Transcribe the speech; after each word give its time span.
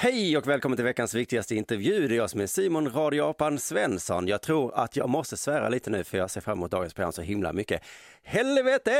Hej 0.00 0.36
och 0.36 0.48
välkommen 0.48 0.76
till 0.76 0.84
veckans 0.84 1.14
viktigaste 1.14 1.54
intervju. 1.54 2.08
Det 2.08 2.14
är 2.14 2.16
jag 2.16 2.30
som 2.30 2.40
är 2.40 2.46
Simon 2.46 2.90
Radio 2.92 3.22
Apan 3.22 3.58
Svensson. 3.58 4.28
Jag 4.28 4.42
tror 4.42 4.74
att 4.74 4.96
jag 4.96 5.08
måste 5.08 5.36
svära 5.36 5.68
lite 5.68 5.90
nu 5.90 6.04
för 6.04 6.18
jag 6.18 6.30
ser 6.30 6.40
fram 6.40 6.58
emot 6.58 6.70
dagens 6.70 6.94
program 6.94 7.12
så 7.12 7.22
himla 7.22 7.52
mycket. 7.52 7.82
Helvete 8.22 8.90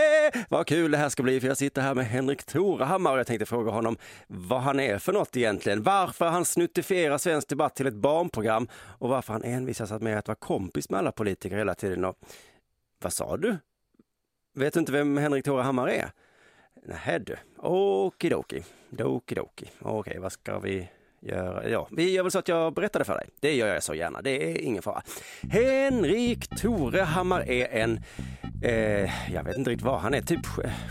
vad 0.49 0.67
kul 0.67 0.91
det 0.91 0.99
här 0.99 1.09
ska 1.09 1.23
bli 1.23 1.41
för 1.41 1.49
jag 1.49 1.57
sitter 1.57 1.83
här 1.83 1.95
med 1.95 2.07
Henrik 2.07 2.45
Torehammar 2.45 3.13
och 3.13 3.19
jag 3.19 3.27
tänkte 3.27 3.47
fråga 3.47 3.71
honom 3.71 3.97
vad 4.27 4.61
han 4.61 4.81
är 4.81 4.99
för 4.99 5.13
något 5.13 5.37
egentligen. 5.37 5.83
Varför 5.83 6.29
han 6.29 6.45
snuttifierar 6.45 7.19
svensk 7.19 7.49
debatt 7.49 7.75
till 7.75 7.87
ett 7.87 7.95
barnprogram 7.95 8.69
och 8.75 9.09
varför 9.09 9.33
han 9.33 9.45
envisas 9.45 10.01
med 10.01 10.19
att 10.19 10.29
vara 10.29 10.39
kompis 10.39 10.91
med 10.91 10.99
alla 10.99 11.13
politiker 11.13 11.57
hela 11.57 11.75
tiden. 11.75 12.05
Och, 12.05 12.19
vad 13.03 13.13
sa 13.13 13.37
du? 13.37 13.57
Vet 14.55 14.75
du 14.75 14.81
inte 14.81 14.93
vem 14.93 15.17
Henrik 15.17 15.45
Torehammar 15.45 15.89
är? 15.89 16.11
Nähä 16.89 17.19
du, 17.27 17.36
okidoki, 17.58 18.64
dokidoki. 18.98 19.72
Okej, 19.83 20.19
vad 20.19 20.33
ska 20.33 20.58
vi 20.58 20.89
göra? 21.20 21.69
Ja, 21.69 21.88
vi 21.91 22.11
gör 22.11 22.22
väl 22.22 22.33
så 22.33 22.38
att 22.38 22.48
jag 22.48 22.74
berättar 22.74 22.98
det 22.98 23.05
för 23.05 23.14
dig. 23.14 23.28
Det 23.41 23.55
gör 23.55 23.66
jag 23.66 23.83
så 23.83 23.94
gärna, 23.94 24.22
det 24.22 24.50
är 24.52 24.61
ingen 24.61 24.83
fara. 24.83 25.02
Henrik 25.50 26.48
Torehammar 26.48 27.48
är 27.48 27.68
en, 27.83 28.01
eh, 28.62 29.33
jag 29.34 29.45
vet 29.45 29.57
inte 29.57 29.70
riktigt 29.70 29.86
vad 29.86 30.01
han 30.01 30.14
är, 30.14 30.20
typ 30.20 30.46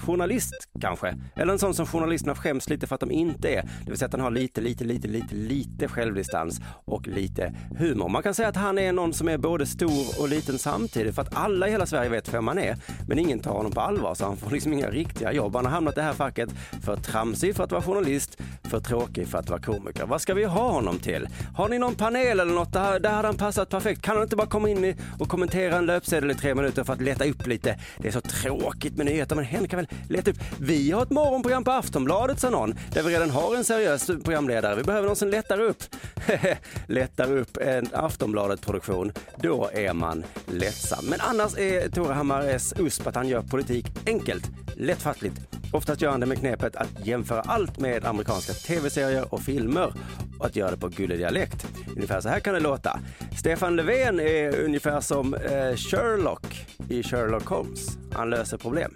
journalist 0.05 0.69
kanske. 0.81 1.15
Eller 1.35 1.53
en 1.53 1.59
sån 1.59 1.73
som 1.73 1.85
journalisterna 1.85 2.35
skäms 2.35 2.69
lite 2.69 2.87
för 2.87 2.95
att 2.95 3.01
de 3.01 3.11
inte 3.11 3.49
är. 3.49 3.61
Det 3.61 3.89
vill 3.89 3.97
säga 3.97 4.05
att 4.05 4.13
han 4.13 4.21
har 4.21 4.31
lite, 4.31 4.61
lite, 4.61 4.83
lite, 4.83 5.07
lite, 5.07 5.35
lite 5.35 5.87
självdistans 5.87 6.61
och 6.85 7.07
lite 7.07 7.53
humor. 7.77 8.09
Man 8.09 8.23
kan 8.23 8.33
säga 8.33 8.49
att 8.49 8.55
han 8.55 8.77
är 8.77 8.93
någon 8.93 9.13
som 9.13 9.27
är 9.27 9.37
både 9.37 9.65
stor 9.65 10.21
och 10.21 10.29
liten 10.29 10.59
samtidigt 10.59 11.15
för 11.15 11.21
att 11.21 11.35
alla 11.35 11.67
i 11.67 11.71
hela 11.71 11.85
Sverige 11.85 12.09
vet 12.09 12.33
vem 12.33 12.47
han 12.47 12.57
är. 12.57 12.77
Men 13.07 13.19
ingen 13.19 13.39
tar 13.39 13.51
honom 13.51 13.71
på 13.71 13.81
allvar 13.81 14.15
så 14.15 14.25
han 14.25 14.37
får 14.37 14.51
liksom 14.51 14.73
inga 14.73 14.89
riktiga 14.89 15.33
jobb. 15.33 15.55
Han 15.55 15.65
har 15.65 15.71
hamnat 15.71 15.93
i 15.93 15.99
det 15.99 16.01
här 16.01 16.13
facket 16.13 16.49
för 16.83 16.95
tramsig 16.95 17.55
för 17.55 17.63
att 17.63 17.71
vara 17.71 17.81
journalist, 17.81 18.37
för 18.63 18.79
tråkig 18.79 19.27
för 19.27 19.37
att 19.37 19.49
vara 19.49 19.61
komiker. 19.61 20.05
Vad 20.17 20.21
ska 20.21 20.33
vi 20.33 20.43
ha 20.43 20.71
honom 20.71 20.99
till? 20.99 21.27
Har 21.55 21.69
ni 21.69 21.79
någon 21.79 21.95
panel 21.95 22.39
eller 22.39 22.53
något? 22.53 22.73
Där, 22.73 22.99
där 22.99 23.09
hade 23.09 23.27
han 23.27 23.37
passat 23.37 23.69
perfekt. 23.69 24.01
Kan 24.01 24.15
han 24.15 24.23
inte 24.23 24.35
bara 24.35 24.47
komma 24.47 24.69
in 24.69 24.95
och 25.19 25.29
kommentera 25.29 25.77
en 25.77 25.85
löpsedel 25.85 26.31
i 26.31 26.35
tre 26.35 26.55
minuter 26.55 26.83
för 26.83 26.93
att 26.93 27.01
leta 27.01 27.25
upp 27.25 27.47
lite? 27.47 27.79
Det 27.97 28.07
är 28.07 28.11
så 28.11 28.21
tråkigt 28.21 28.97
med 28.97 29.05
nyheter, 29.05 29.35
men 29.35 29.45
Henrik 29.45 29.71
kan 29.71 29.77
väl 29.77 29.87
leta 30.09 30.31
upp. 30.31 30.37
Vi 30.59 30.91
har 30.91 31.03
ett 31.03 31.09
morgonprogram 31.09 31.63
på 31.63 31.71
Aftonbladet, 31.71 32.39
sa 32.39 32.49
någon, 32.49 32.75
där 32.93 33.03
vi 33.03 33.13
redan 33.13 33.29
har 33.29 33.55
en 33.55 33.63
seriös 33.63 34.07
programledare. 34.23 34.75
Vi 34.75 34.83
behöver 34.83 35.07
någon 35.07 35.15
som 35.15 35.27
lättar 35.27 35.61
upp. 35.61 35.83
lättar 36.87 37.37
upp 37.37 37.57
en 37.57 37.89
Aftonbladet-produktion. 37.93 39.11
Då 39.41 39.69
är 39.73 39.93
man 39.93 40.23
lättsam. 40.45 41.05
Men 41.05 41.21
annars 41.21 41.57
är 41.57 41.89
Tore 41.89 42.13
Hammares 42.13 42.73
USP 42.77 43.07
att 43.07 43.15
han 43.15 43.27
gör 43.27 43.41
politik 43.41 43.85
enkelt, 44.05 44.43
lättfattligt. 44.75 45.57
Oftast 45.71 46.01
gör 46.01 46.11
han 46.11 46.19
det 46.19 46.25
med 46.25 46.39
knepet 46.39 46.75
att 46.75 47.05
jämföra 47.05 47.41
allt 47.41 47.79
med 47.79 48.05
amerikanska 48.05 48.53
tv-serier 48.53 49.33
och 49.33 49.41
filmer 49.41 49.93
att 50.39 50.55
göra 50.55 50.71
det 50.71 50.77
på 50.77 50.87
gullig 50.87 51.17
dialekt. 51.17 51.67
Ungefär 51.95 52.21
så 52.21 52.29
här 52.29 52.39
kan 52.39 52.53
det 52.53 52.59
låta. 52.59 52.99
Stefan 53.37 53.75
Löfven 53.75 54.19
är 54.19 54.59
ungefär 54.59 55.01
som 55.01 55.33
eh, 55.33 55.75
Sherlock 55.75 56.65
i 56.89 57.03
Sherlock 57.03 57.45
Holmes. 57.45 57.97
Han 58.13 58.29
löser 58.29 58.57
problem. 58.57 58.91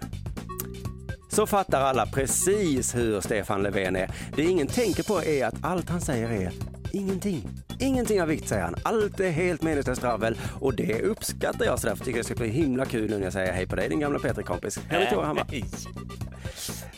Så 1.32 1.46
fattar 1.46 1.80
alla 1.80 2.06
precis 2.06 2.94
hur 2.94 3.20
Stefan 3.20 3.62
Löfven 3.62 3.96
är. 3.96 4.10
Det 4.36 4.42
ingen 4.42 4.66
tänker 4.66 5.02
på 5.02 5.22
är 5.22 5.46
att 5.46 5.54
allt 5.62 5.88
han 5.88 6.00
säger 6.00 6.30
är 6.30 6.52
ingenting. 6.92 7.48
Ingenting 7.80 8.22
av 8.22 8.28
vikt 8.28 8.48
säger 8.48 8.62
han. 8.62 8.74
Allt 8.82 9.20
är 9.20 9.30
helt 9.30 9.62
meningslöst 9.62 10.00
dravel 10.02 10.38
och 10.60 10.74
det 10.74 11.02
uppskattar 11.02 11.64
jag 11.64 11.78
så 11.78 11.86
därför 11.86 12.04
tycker 12.04 12.18
jag 12.18 12.24
det 12.24 12.34
ska 12.34 12.34
bli 12.34 12.48
himla 12.48 12.84
kul 12.84 13.10
nu 13.10 13.16
när 13.16 13.24
jag 13.24 13.32
säger 13.32 13.52
hej 13.52 13.66
på 13.66 13.76
dig 13.76 13.88
din 13.88 14.00
gamla 14.00 14.18
Petri-kompis. 14.18 14.78
Henrik 14.88 15.10
Torehammar. 15.10 15.46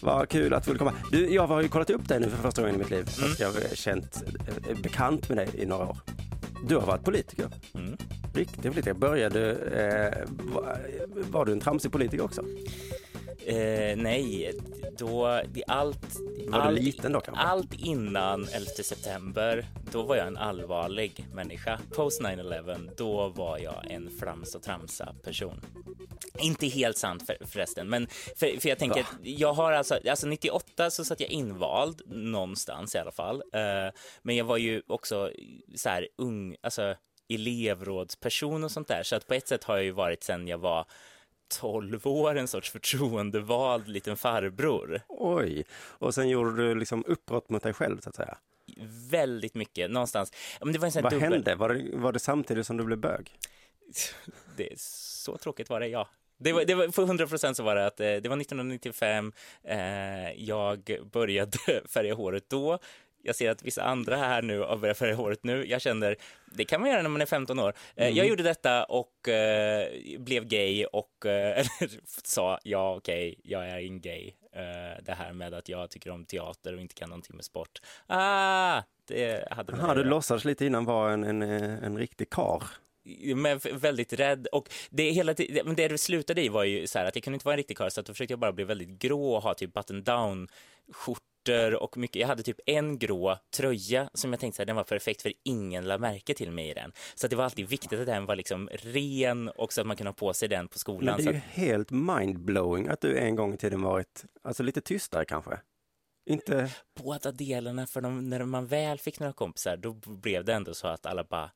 Vad 0.01 0.29
kul 0.29 0.55
att 0.55 0.65
du 0.65 0.71
vill 0.71 0.79
komma. 0.79 0.93
Du, 1.13 1.35
jag 1.35 1.47
har 1.47 1.63
ju 1.63 1.69
kollat 1.69 1.91
upp 1.91 2.09
dig 2.09 2.21
nu 2.21 2.31
för 2.31 2.37
första 2.37 2.63
gången 2.63 2.75
i 2.75 2.79
mitt 2.79 2.91
liv. 2.91 3.09
Mm. 3.19 3.31
Jag 3.39 3.47
har 3.47 3.75
känt 3.75 4.25
eh, 4.69 4.79
bekant 4.83 5.29
med 5.29 5.39
dig 5.39 5.49
i 5.55 5.67
några 5.67 5.87
år. 5.87 5.97
Du 6.69 6.77
har 6.77 6.87
varit 6.87 7.05
politiker. 7.05 7.47
Mm. 7.75 7.97
Riktig 8.35 8.63
politiker. 8.63 8.95
Började, 8.95 9.51
eh, 9.53 10.29
var, 10.55 10.79
var 11.31 11.45
du 11.45 11.53
en 11.53 11.61
tramsig 11.61 11.93
politiker 11.93 12.25
också? 12.25 12.43
Eh, 13.47 13.97
nej, 13.97 14.53
då, 14.99 15.27
allt, 15.67 16.19
var 16.49 16.59
allt, 16.59 16.81
liten 16.81 17.13
då, 17.13 17.21
kanske? 17.21 17.43
allt 17.43 17.75
innan 17.75 18.49
11 18.53 18.67
september, 18.67 19.67
då 19.93 20.03
var 20.03 20.17
jag 20.17 20.27
en 20.27 20.37
allvarlig 20.37 21.27
människa. 21.33 21.81
Post 21.95 22.23
9-11, 22.23 22.91
då 22.97 23.29
var 23.29 23.59
jag 23.59 23.91
en 23.91 24.11
flams 24.19 24.55
och 24.55 24.63
tramsa 24.63 25.15
person. 25.25 25.61
Inte 26.39 26.67
helt 26.67 26.99
sant 26.99 27.27
för, 27.27 27.37
förresten, 27.47 27.89
men 27.89 28.07
för, 28.37 28.61
för 28.61 28.69
jag 28.69 28.79
tänker 28.79 29.07
jag 29.23 29.53
har 29.53 29.73
alltså, 29.73 29.99
alltså 30.11 30.27
98 30.27 30.91
så 30.91 31.05
satt 31.05 31.21
jag 31.21 31.31
invald 31.31 32.03
någonstans 32.07 32.95
i 32.95 32.99
alla 32.99 33.13
fall. 33.13 33.43
Eh, 33.53 33.93
men 34.23 34.37
jag 34.37 34.45
var 34.45 34.57
ju 34.57 34.83
också 34.87 35.31
så 35.75 35.89
här 35.89 36.09
ung, 36.19 36.57
alltså 36.63 36.95
elevrådsperson 37.29 38.65
och 38.65 38.71
sånt 38.71 38.89
där, 38.89 39.03
så 39.03 39.17
att 39.17 39.27
på 39.27 39.35
ett 39.35 39.49
sätt 39.49 39.65
har 39.65 39.77
jag 39.77 39.85
ju 39.85 39.91
varit 39.91 40.23
sen 40.23 40.49
jag 40.49 40.59
var 40.59 40.87
12 41.49 42.07
år 42.07 42.37
en 42.37 42.49
sorts 42.49 42.71
förtroendevald 42.71 43.89
liten 43.89 44.17
farbror. 44.17 45.01
Oj, 45.09 45.65
och 45.73 46.15
sen 46.15 46.29
gjorde 46.29 46.57
du 46.57 46.75
liksom 46.75 47.05
uppbrott 47.07 47.51
mot 47.51 47.63
dig 47.63 47.73
själv 47.73 48.01
så 48.01 48.09
att 48.09 48.17
säga? 48.17 48.39
Väldigt 49.11 49.55
mycket, 49.55 49.91
någonstans. 49.91 50.33
Men 50.61 50.73
det 50.73 50.79
var 50.79 50.87
en 50.87 50.93
sån 50.93 51.03
Vad 51.03 51.13
dubbel... 51.13 51.33
hände? 51.33 51.55
Var 51.55 51.69
det, 51.69 51.97
var 51.97 52.13
det 52.13 52.19
samtidigt 52.19 52.67
som 52.67 52.77
du 52.77 52.85
blev 52.85 52.99
bög? 52.99 53.31
Det 54.57 54.73
är 54.73 54.77
så 54.79 55.37
tråkigt 55.37 55.71
var 55.71 55.81
det, 55.81 55.87
ja. 55.87 56.09
Det 56.39 56.53
var, 56.53 56.65
det 56.65 56.75
var, 56.75 56.89
för 56.89 57.03
100 57.03 57.27
procent 57.27 57.57
så 57.57 57.63
var 57.63 57.75
det 57.75 57.87
att 57.87 58.01
eh, 58.01 58.07
det 58.07 58.29
var 58.29 58.41
1995, 58.41 59.33
eh, 59.65 60.33
jag 60.33 60.99
började 61.13 61.59
färga 61.89 62.15
håret 62.15 62.45
då, 62.49 62.79
jag 63.25 63.37
ser 63.37 63.51
att 63.51 63.63
vissa 63.63 63.83
andra 63.83 64.17
här 64.17 64.43
nu 64.43 64.59
har 64.61 64.77
börjat 64.77 64.99
färga 64.99 65.15
håret 65.15 65.45
nu. 65.45 65.67
Jag 65.67 65.81
känner, 65.81 66.17
det 66.45 66.65
kan 66.65 66.81
man 66.81 66.91
göra 66.91 67.03
när 67.03 67.11
man 67.11 67.21
är 67.21 67.27
15 67.27 67.59
år. 67.59 67.75
Eh, 67.97 68.05
Mm. 68.05 68.17
Jag 68.17 68.27
gjorde 68.27 68.43
detta 68.43 68.85
och 68.85 69.29
eh, 69.29 69.89
blev 70.19 70.45
gay 70.45 70.85
och 70.85 71.27
eh, 71.27 71.67
sa 72.25 72.59
ja, 72.63 72.97
okej, 72.97 73.41
jag 73.45 73.69
är 73.69 73.79
en 73.79 74.01
gay. 74.01 74.33
Eh, 74.53 75.03
det 75.05 75.13
här 75.13 75.33
med 75.33 75.55
att 75.55 75.69
jag 75.69 75.91
tycker 75.91 76.11
om 76.11 76.25
teater 76.25 76.75
och 76.75 76.81
inte 76.81 76.95
kan 76.95 77.09
någonting 77.09 77.37
med 77.37 77.45
sport. 77.45 77.81
Ah, 78.07 78.83
det 79.09 79.53
hade 79.53 79.73
det 79.73 79.95
du 79.95 80.05
låtsades 80.05 80.45
lite 80.45 80.67
innan 80.67 80.85
vara 80.85 81.13
en, 81.13 81.25
en, 81.25 81.43
eh, 81.43 81.85
en 81.85 81.99
riktig 81.99 82.31
kar. 82.31 82.63
men 83.37 83.61
väldigt 83.73 84.13
rädd 84.13 84.47
och 84.53 84.69
det 84.91 85.11
hela 85.11 85.35
men 85.65 85.75
det 85.77 85.89
det 85.89 85.99
slutade 85.99 86.43
i 86.43 86.49
var 86.49 86.65
ju 86.65 86.87
så 86.87 86.99
här 86.99 87.07
att 87.07 87.17
jag 87.17 87.25
kunde 87.25 87.35
inte 87.35 87.47
vara 87.47 87.55
en 87.55 87.59
riktig 87.59 87.77
karl 87.77 87.91
så 87.91 88.01
att 88.01 88.07
då 88.07 88.13
försökte 88.13 88.33
jag 88.33 88.39
bara 88.39 88.53
bli 88.53 88.65
väldigt 88.65 88.89
grå 88.89 89.35
och 89.35 89.43
ha 89.43 89.55
typ 89.55 89.73
button 89.73 90.03
down 90.03 90.49
skjorta 90.93 91.34
skjortor 91.45 91.83
och 91.83 91.97
mycket. 91.97 92.21
Jag 92.21 92.29
hade 92.29 92.43
typ 92.43 92.61
en 92.67 92.99
grå 92.99 93.39
tröja 93.57 94.11
som 94.15 94.33
jag 94.33 94.41
tänkte 94.41 94.63
att 94.63 94.67
den 94.67 94.77
var 94.77 94.85
perfekt 94.85 95.23
för 95.23 95.33
ingen 95.45 95.85
la 95.85 95.99
märke 95.99 96.35
till 96.35 96.51
mig 96.51 96.71
i 96.71 96.75
den. 96.75 96.93
Så 97.15 97.29
det 97.29 97.37
var 97.37 97.45
alltid 97.45 97.69
viktigt 97.69 98.01
att 98.01 98.07
den 98.07 98.27
var 98.27 98.37
liksom 98.37 98.69
ren 98.73 99.49
och 99.49 99.73
så 99.73 99.81
att 99.81 99.87
man 99.87 99.97
kunde 99.97 100.09
ha 100.09 100.15
på 100.15 100.35
sig 100.35 100.49
den 100.49 100.69
på 100.69 100.79
skolan. 100.79 101.17
Men 101.17 101.25
det 101.25 101.31
är 101.31 101.33
ju 101.33 101.39
att, 101.39 101.45
helt 101.45 101.91
mindblowing 101.91 102.89
att 102.89 103.01
du 103.01 103.19
en 103.19 103.37
gång 103.37 103.55
i 103.55 103.57
tiden 103.57 103.83
varit, 103.83 104.25
alltså 104.43 104.63
lite 104.63 104.81
tystare 104.81 105.25
kanske. 105.25 105.61
Inte, 106.27 106.71
båda 107.03 107.33
delarna, 107.33 107.87
för 107.87 108.01
de, 108.01 108.29
när 108.29 108.45
man 108.45 108.67
väl 108.67 108.99
fick 108.99 109.21
några 109.21 109.33
kompisar, 109.33 109.77
då 109.77 109.93
blev 109.93 110.45
det 110.45 110.55
ändå 110.55 110.75
så 110.75 110.89
att 110.89 111.07
alla 111.07 111.25
bara 111.25 111.51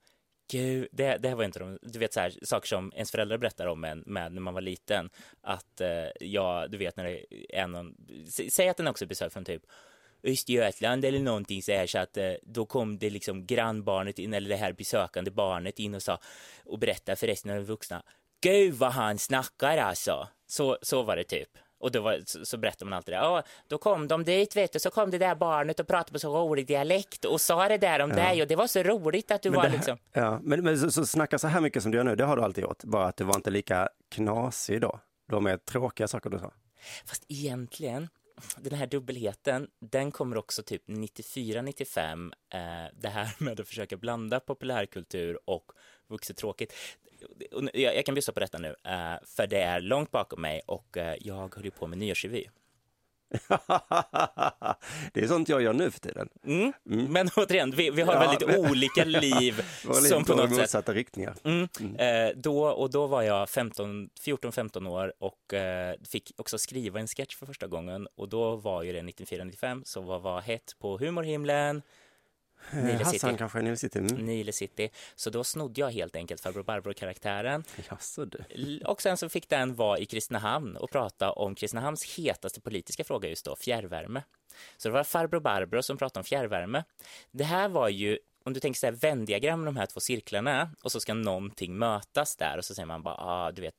Gud, 0.50 0.88
det, 0.92 1.16
det 1.16 1.28
här 1.28 1.36
var 1.36 1.44
inte 1.44 1.58
de, 1.58 1.78
du 1.82 1.98
vet 1.98 2.12
så 2.12 2.20
här, 2.20 2.34
saker 2.42 2.68
som 2.68 2.92
ens 2.94 3.10
föräldrar 3.10 3.38
berättar 3.38 3.66
om 3.66 3.84
en 3.84 4.02
med 4.06 4.32
när 4.32 4.40
man 4.40 4.54
var 4.54 4.60
liten. 4.60 5.10
Att 5.40 5.80
eh, 5.80 5.88
ja, 6.20 6.66
du 6.68 6.78
vet 6.78 6.96
när 6.96 7.04
det 7.04 7.24
är 7.48 7.66
någon, 7.66 7.94
sä- 8.26 8.50
säg 8.50 8.68
att 8.68 8.76
den 8.76 8.86
också 8.88 9.04
är 9.04 9.08
besökt 9.08 9.32
från 9.32 9.44
typ 9.44 9.62
Östergötland 10.22 11.04
eller 11.04 11.18
någonting 11.18 11.62
så 11.62 11.72
här 11.72 11.86
så 11.86 11.98
att 11.98 12.16
eh, 12.16 12.32
då 12.42 12.66
kom 12.66 12.98
det 12.98 13.10
liksom 13.10 13.46
grannbarnet 13.46 14.18
in 14.18 14.34
eller 14.34 14.48
det 14.48 14.56
här 14.56 14.72
besökande 14.72 15.30
barnet 15.30 15.78
in 15.78 15.94
och 15.94 16.02
sa 16.02 16.20
och 16.64 16.78
berättade 16.78 17.16
för 17.16 17.26
resten 17.26 17.50
av 17.50 17.56
de 17.56 17.64
vuxna. 17.64 18.02
Gud 18.40 18.74
vad 18.74 18.92
han 18.92 19.18
snackar 19.18 19.76
alltså. 19.78 20.28
Så, 20.46 20.78
så 20.82 21.02
var 21.02 21.16
det 21.16 21.24
typ. 21.24 21.48
Och 21.78 21.92
då 21.92 22.00
var, 22.00 22.20
så, 22.26 22.44
så 22.44 22.58
berättade 22.58 22.90
man 22.90 22.96
alltid 22.96 23.14
det. 23.14 23.18
Ja, 23.18 23.42
då 23.68 23.78
kom 23.78 24.08
de 24.08 24.24
dit 24.24 24.56
vet 24.56 24.72
du, 24.72 24.78
så 24.78 24.90
kom 24.90 25.10
det 25.10 25.18
där 25.18 25.34
barnet 25.34 25.80
och 25.80 25.86
pratade 25.86 26.12
på 26.12 26.18
så 26.18 26.38
rolig 26.38 26.66
dialekt 26.66 27.24
och 27.24 27.40
sa 27.40 27.68
det 27.68 27.78
där 27.78 28.00
om 28.00 28.10
dig 28.10 28.42
och 28.42 28.48
det 28.48 28.56
var 28.56 28.66
så 28.66 28.82
roligt 28.82 29.30
att 29.30 29.42
du 29.42 29.50
var 29.50 29.62
det, 29.62 29.72
liksom. 29.72 29.98
ja, 30.12 30.40
men, 30.42 30.64
men 30.64 30.78
så, 30.78 30.90
så 30.90 31.06
snacka 31.06 31.38
så 31.38 31.48
här 31.48 31.60
mycket 31.60 31.82
som 31.82 31.92
du 31.92 31.98
gör 31.98 32.04
nu, 32.04 32.16
det 32.16 32.24
har 32.24 32.36
du 32.36 32.42
alltid 32.42 32.64
gjort. 32.64 32.84
Bara 32.84 33.06
att 33.06 33.16
du 33.16 33.24
var 33.24 33.36
inte 33.36 33.50
lika 33.50 33.88
knasig 34.08 34.80
då. 34.80 35.00
Det 35.28 35.34
var 35.34 35.40
mer 35.40 35.56
tråkiga 35.56 36.08
saker 36.08 36.30
du 36.30 36.38
sa. 36.38 36.52
Fast 37.04 37.24
egentligen, 37.28 38.08
den 38.56 38.78
här 38.78 38.86
dubbelheten, 38.86 39.68
den 39.80 40.12
kommer 40.12 40.36
också 40.36 40.62
typ 40.62 40.88
94-95. 40.88 42.32
Eh, 42.52 42.92
det 43.00 43.08
här 43.08 43.34
med 43.44 43.60
att 43.60 43.68
försöka 43.68 43.96
blanda 43.96 44.40
populärkultur 44.40 45.38
och 45.44 45.72
vuxet 46.08 46.36
tråkigt. 46.36 46.72
Jag, 47.74 47.96
jag 47.96 48.04
kan 48.06 48.14
bjussa 48.14 48.32
på 48.32 48.40
detta 48.40 48.58
nu, 48.58 48.68
eh, 48.84 49.14
för 49.26 49.46
det 49.46 49.60
är 49.60 49.80
långt 49.80 50.10
bakom 50.10 50.42
mig 50.42 50.60
och 50.66 50.96
eh, 50.96 51.14
jag 51.20 51.54
höll 51.54 51.64
ju 51.64 51.70
på 51.70 51.86
med 51.86 51.98
nyårsrevy. 51.98 52.44
det 55.12 55.20
är 55.20 55.26
sånt 55.26 55.48
jag 55.48 55.62
gör 55.62 55.72
nu 55.72 55.90
för 55.90 56.00
tiden. 56.00 56.28
Mm. 56.44 56.72
Men 56.84 57.30
återigen, 57.36 57.70
vi, 57.70 57.90
vi 57.90 58.02
har 58.02 58.12
Ja, 58.14 58.20
väldigt 58.20 58.48
men- 58.48 58.70
olika 58.70 59.04
liv 59.20 59.62
som 60.08 60.24
på 60.24 60.34
något 60.34 60.50
motsatta 60.50 60.94
riktningar. 60.94 61.34
Mm. 61.44 61.68
Eh, 61.96 62.36
då, 62.36 62.66
och 62.68 62.90
då 62.90 63.06
var 63.06 63.22
jag 63.22 63.48
15 63.50 64.10
14-15 64.20 64.88
år 64.88 65.12
och 65.18 65.54
eh, 65.54 65.94
fick 66.08 66.32
också 66.36 66.58
skriva 66.58 67.00
en 67.00 67.06
sketch 67.06 67.36
för 67.36 67.46
första 67.46 67.66
gången 67.66 68.08
och 68.14 68.28
då 68.28 68.56
var 68.56 68.82
ju 68.82 68.92
det 68.92 69.00
94-95 69.00 69.82
så 69.84 70.00
vad 70.00 70.22
var 70.22 70.40
hett 70.40 70.72
på 70.78 70.98
humorhimlen? 70.98 71.82
Nile 72.72 72.90
Eh, 72.92 72.98
Hassan 72.98 73.12
City. 73.12 73.34
kanske, 73.38 73.62
Nile 73.62 73.76
City. 73.76 73.98
Mm. 73.98 74.14
Nile 74.26 74.52
City. 74.52 74.90
Så 75.14 75.30
då 75.30 75.44
snodde 75.44 75.80
jag 75.80 75.90
helt 75.90 76.16
enkelt 76.16 76.40
farbror 76.40 76.62
Barbro-karaktären. 76.62 77.64
Jaså 77.90 78.24
du. 78.24 78.80
Och 78.84 79.02
sen 79.02 79.16
så 79.16 79.28
fick 79.28 79.48
den 79.48 79.74
vara 79.74 79.98
i 79.98 80.06
Kristinehamn 80.06 80.76
och 80.76 80.90
prata 80.90 81.32
om 81.32 81.54
Kristinehamns 81.54 82.18
hetaste 82.18 82.60
politiska 82.60 83.04
fråga 83.04 83.28
just 83.28 83.44
då, 83.44 83.56
fjärrvärme. 83.56 84.22
Så 84.76 84.88
det 84.88 84.92
var 84.92 85.04
farbror 85.04 85.40
Barbro 85.40 85.82
som 85.82 85.96
pratade 85.96 86.20
om 86.20 86.24
fjärrvärme. 86.24 86.84
Det 87.30 87.44
här 87.44 87.68
var 87.68 87.88
ju, 87.88 88.18
om 88.44 88.52
du 88.52 88.60
tänker 88.60 88.78
så 88.78 88.86
här 88.86 88.92
vändiagram 88.92 89.60
med 89.60 89.66
de 89.66 89.76
här 89.76 89.86
två 89.86 90.00
cirklarna 90.00 90.70
och 90.82 90.92
så 90.92 91.00
ska 91.00 91.14
någonting 91.14 91.78
mötas 91.78 92.36
där 92.36 92.58
och 92.58 92.64
så 92.64 92.74
säger 92.74 92.86
man 92.86 93.02
bara, 93.02 93.14
ah, 93.18 93.52
du 93.52 93.62
vet, 93.62 93.74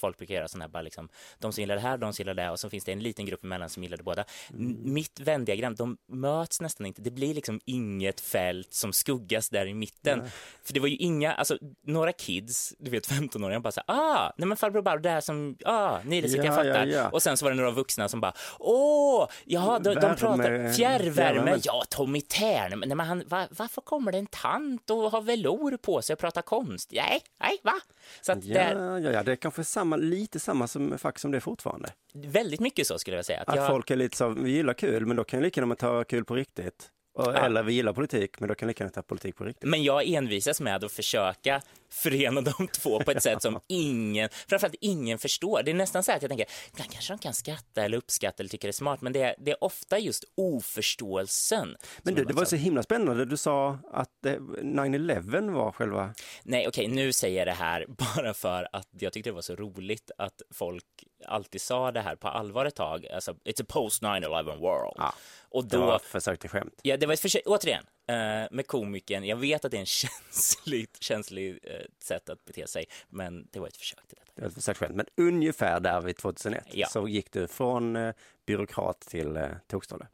folk 0.00 0.16
brukar 0.18 0.34
göra 0.34 0.48
sådana 0.48 0.64
här 0.64 0.68
bara 0.70 0.82
liksom, 0.82 1.08
de 1.38 1.52
som 1.52 1.62
gillar 1.62 1.74
det 1.74 1.80
här, 1.80 1.98
de 1.98 2.12
som 2.12 2.22
gillar 2.22 2.34
det 2.34 2.50
och 2.50 2.60
så 2.60 2.70
finns 2.70 2.84
det 2.84 2.92
en 2.92 3.00
liten 3.02 3.26
grupp 3.26 3.44
emellan 3.44 3.68
som 3.70 3.82
gillar 3.82 3.96
det 3.96 4.02
båda. 4.02 4.24
N- 4.50 4.76
Mitt 4.84 5.20
vändiagram, 5.20 5.74
de 5.74 5.96
möts 6.08 6.60
nästan 6.60 6.86
inte. 6.86 7.02
Det 7.02 7.10
blir 7.10 7.34
liksom 7.34 7.60
inget 7.64 8.20
fält 8.20 8.74
som 8.74 8.92
skuggas 8.92 9.48
där 9.48 9.66
i 9.66 9.74
mitten. 9.74 10.22
För 10.64 10.72
det 10.74 10.80
var 10.80 10.88
ju 10.88 10.96
inga, 10.96 11.32
alltså 11.32 11.58
några 11.86 12.12
kids, 12.12 12.74
du 12.78 12.90
vet 12.90 13.08
15-åringar 13.08 13.60
bara 13.60 13.72
så 13.72 13.80
här, 13.86 13.94
ah, 13.96 14.32
nej 14.36 14.48
men 14.48 14.56
farbror 14.56 14.82
Barbro, 14.82 15.02
det 15.02 15.10
här 15.10 15.20
som, 15.20 15.56
ah, 15.64 15.98
Nile 16.04 16.28
City, 16.28 16.36
jag 16.38 16.46
Ja, 16.46 16.52
fattar. 16.56 16.86
ja, 16.86 16.96
ja. 16.96 17.08
Och 17.10 17.22
sen 17.22 17.36
så 17.36 17.44
var 17.44 17.50
det 17.50 17.56
några 17.56 17.70
vuxna 17.70 18.08
som 18.08 18.20
bara, 18.20 18.32
åh, 18.58 19.28
ja, 19.44 19.78
de, 19.78 19.94
de 19.94 20.00
pratar 20.16 20.72
fjärrvärme, 20.72 21.58
ja, 21.62 21.84
Tommy 21.90 22.20
Tern, 22.20 22.78
men 22.78 22.88
nej, 22.88 22.96
men 22.96 23.06
han, 23.06 23.22
va, 23.26 23.48
varför 23.50 23.80
kommer 23.80 24.12
det 24.12 24.18
en 24.18 24.26
tant 24.26 24.90
och 24.90 25.10
har 25.10 25.20
velour 25.22 25.76
på 25.76 26.02
sig 26.02 26.12
och 26.14 26.18
pratar 26.18 26.42
konst? 26.42 26.90
Nej, 26.92 27.20
nej, 27.40 27.58
va? 27.62 27.74
Så 28.20 28.32
att 28.32 28.42
det 28.42 28.58
är 28.58 28.74
Ja, 28.74 28.98
ja, 28.98 29.10
ja, 29.10 29.22
det 29.22 29.32
är 29.32 29.36
kanske 29.36 29.64
samma, 29.64 29.89
lite 29.96 30.40
samma 30.40 30.66
som, 30.66 30.98
faktiskt 30.98 31.22
som 31.22 31.30
det 31.30 31.38
är 31.38 31.40
fortfarande. 31.40 31.92
väldigt 32.14 32.60
mycket 32.60 32.86
så 32.86 32.98
skulle 32.98 33.16
jag 33.16 33.24
säga. 33.24 33.40
Att 33.40 33.48
Att 33.48 33.56
jag, 33.56 33.68
folk 33.68 33.90
är 33.90 33.96
lite 33.96 34.16
så, 34.16 34.28
vi 34.28 34.50
gillar 34.50 34.74
kul, 34.74 35.06
men 35.06 35.16
då 35.16 35.24
kan 35.24 35.38
ju 35.38 35.44
lika 35.44 35.60
gärna 35.60 35.74
ta 35.74 36.04
kul 36.04 36.24
på 36.24 36.34
riktigt. 36.34 36.90
Eller 37.18 37.62
vi 37.62 37.72
gillar 37.72 37.92
politik, 37.92 38.40
men 38.40 38.48
då 38.48 38.54
kan 38.54 38.68
lika 38.68 38.84
gärna 38.84 38.92
ta 38.92 39.02
politik 39.02 39.36
på 39.36 39.44
riktigt. 39.44 39.68
Men 39.68 39.82
jag 39.82 40.08
envisas 40.08 40.60
med 40.60 40.84
att 40.84 40.92
försöka 40.92 41.62
förena 41.92 42.40
de 42.40 42.68
två 42.82 43.00
på 43.00 43.10
ett 43.10 43.22
sätt 43.22 43.42
som 43.42 43.60
ingen, 43.66 44.28
framförallt 44.48 44.74
ingen 44.80 45.18
förstår. 45.18 45.62
Det 45.62 45.70
är 45.70 45.74
nästan 45.74 46.02
så 46.02 46.12
att 46.12 46.22
jag 46.22 46.28
tänker, 46.30 46.46
ibland 46.72 46.90
kanske 46.92 47.12
de 47.12 47.18
kan 47.18 47.34
skratta 47.34 47.84
eller 47.84 47.96
uppskatta 47.98 48.42
eller 48.42 48.50
tycka 48.50 48.66
det 48.66 48.70
är 48.70 48.72
smart, 48.72 49.00
men 49.00 49.12
det 49.12 49.22
är, 49.22 49.34
det 49.38 49.50
är 49.50 49.64
ofta 49.64 49.98
just 49.98 50.24
oförståelsen. 50.36 51.76
Men 52.02 52.14
du, 52.14 52.24
det 52.24 52.34
var 52.34 52.44
så- 52.44 52.56
himla 52.56 52.82
spännande, 52.82 53.24
du 53.24 53.36
sa 53.36 53.78
att 53.92 54.08
det- 54.22 54.38
9-11 54.62 55.52
var 55.54 55.72
själva... 55.72 56.14
Nej, 56.42 56.68
okej, 56.68 56.88
nu 56.88 57.12
säger 57.12 57.38
jag 57.38 57.46
det 57.46 57.52
här 57.52 57.86
bara 57.88 58.34
för 58.34 58.68
att 58.72 58.88
jag 58.98 59.12
tyckte 59.12 59.30
det 59.30 59.34
var 59.34 59.42
så 59.42 59.56
roligt 59.56 60.10
att 60.18 60.42
folk 60.54 60.84
alltid 61.26 61.60
sa 61.60 61.92
det 61.92 62.00
här 62.00 62.16
på 62.16 62.28
allvar 62.28 62.64
ett 62.66 62.74
tag. 62.76 63.06
Alltså, 63.06 63.32
it's 63.32 63.62
a 63.62 63.66
post 63.68 64.02
9-11 64.02 64.42
world. 64.58 64.94
Ja, 64.96 65.14
och 65.50 65.64
Det 65.64 65.76
då, 65.76 65.86
var 65.86 65.98
försök 65.98 66.38
till 66.40 66.50
skämt. 66.50 66.80
ja, 66.82 66.96
det 66.96 67.06
var 67.06 67.12
ett 67.14 67.20
försök, 67.20 67.42
återigen, 67.46 67.84
eh, 68.08 68.14
med 68.50 68.66
komikern. 68.66 69.24
Jag 69.24 69.36
vet 69.36 69.64
att 69.64 69.70
det 69.70 69.76
är 69.76 69.80
en 69.80 69.86
känsligt, 70.30 71.02
känslig 71.02 71.58
eh, 71.62 71.80
sätt 72.02 72.28
att 72.28 72.44
bete 72.44 72.66
sig, 72.66 72.84
men 73.08 73.48
det 73.52 73.60
var 73.60 73.66
ett 73.68 73.76
försök 73.76 74.06
till 74.08 74.16
detta. 74.18 74.32
Det 74.34 74.40
var 74.42 74.48
ett 74.48 74.54
försök 74.54 74.76
skämt. 74.76 74.96
Men 74.96 75.06
ungefär 75.16 75.80
där 75.80 76.00
vid 76.00 76.16
2001 76.16 76.64
Ja. 76.72 76.88
så 76.88 77.08
gick 77.08 77.32
du 77.32 77.46
från 77.48 77.96
eh, 77.96 78.14
byråkrat 78.46 79.00
till 79.00 79.36
eh, 79.36 79.48
tokstolle. 79.66 80.06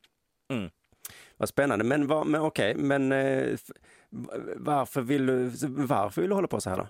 Mm. 0.52 0.70
Vad 1.36 1.48
spännande, 1.48 1.84
men, 1.84 2.06
vad- 2.06 2.26
men 2.26 2.40
okej, 2.40 2.74
men 2.74 3.12
eh, 3.12 3.58
varför 4.56 5.00
vill 5.00 5.26
du, 5.26 5.48
varför 5.68 6.20
vill 6.22 6.28
du 6.30 6.34
hålla 6.34 6.48
på 6.48 6.60
så 6.60 6.70
här 6.70 6.76
då? 6.76 6.88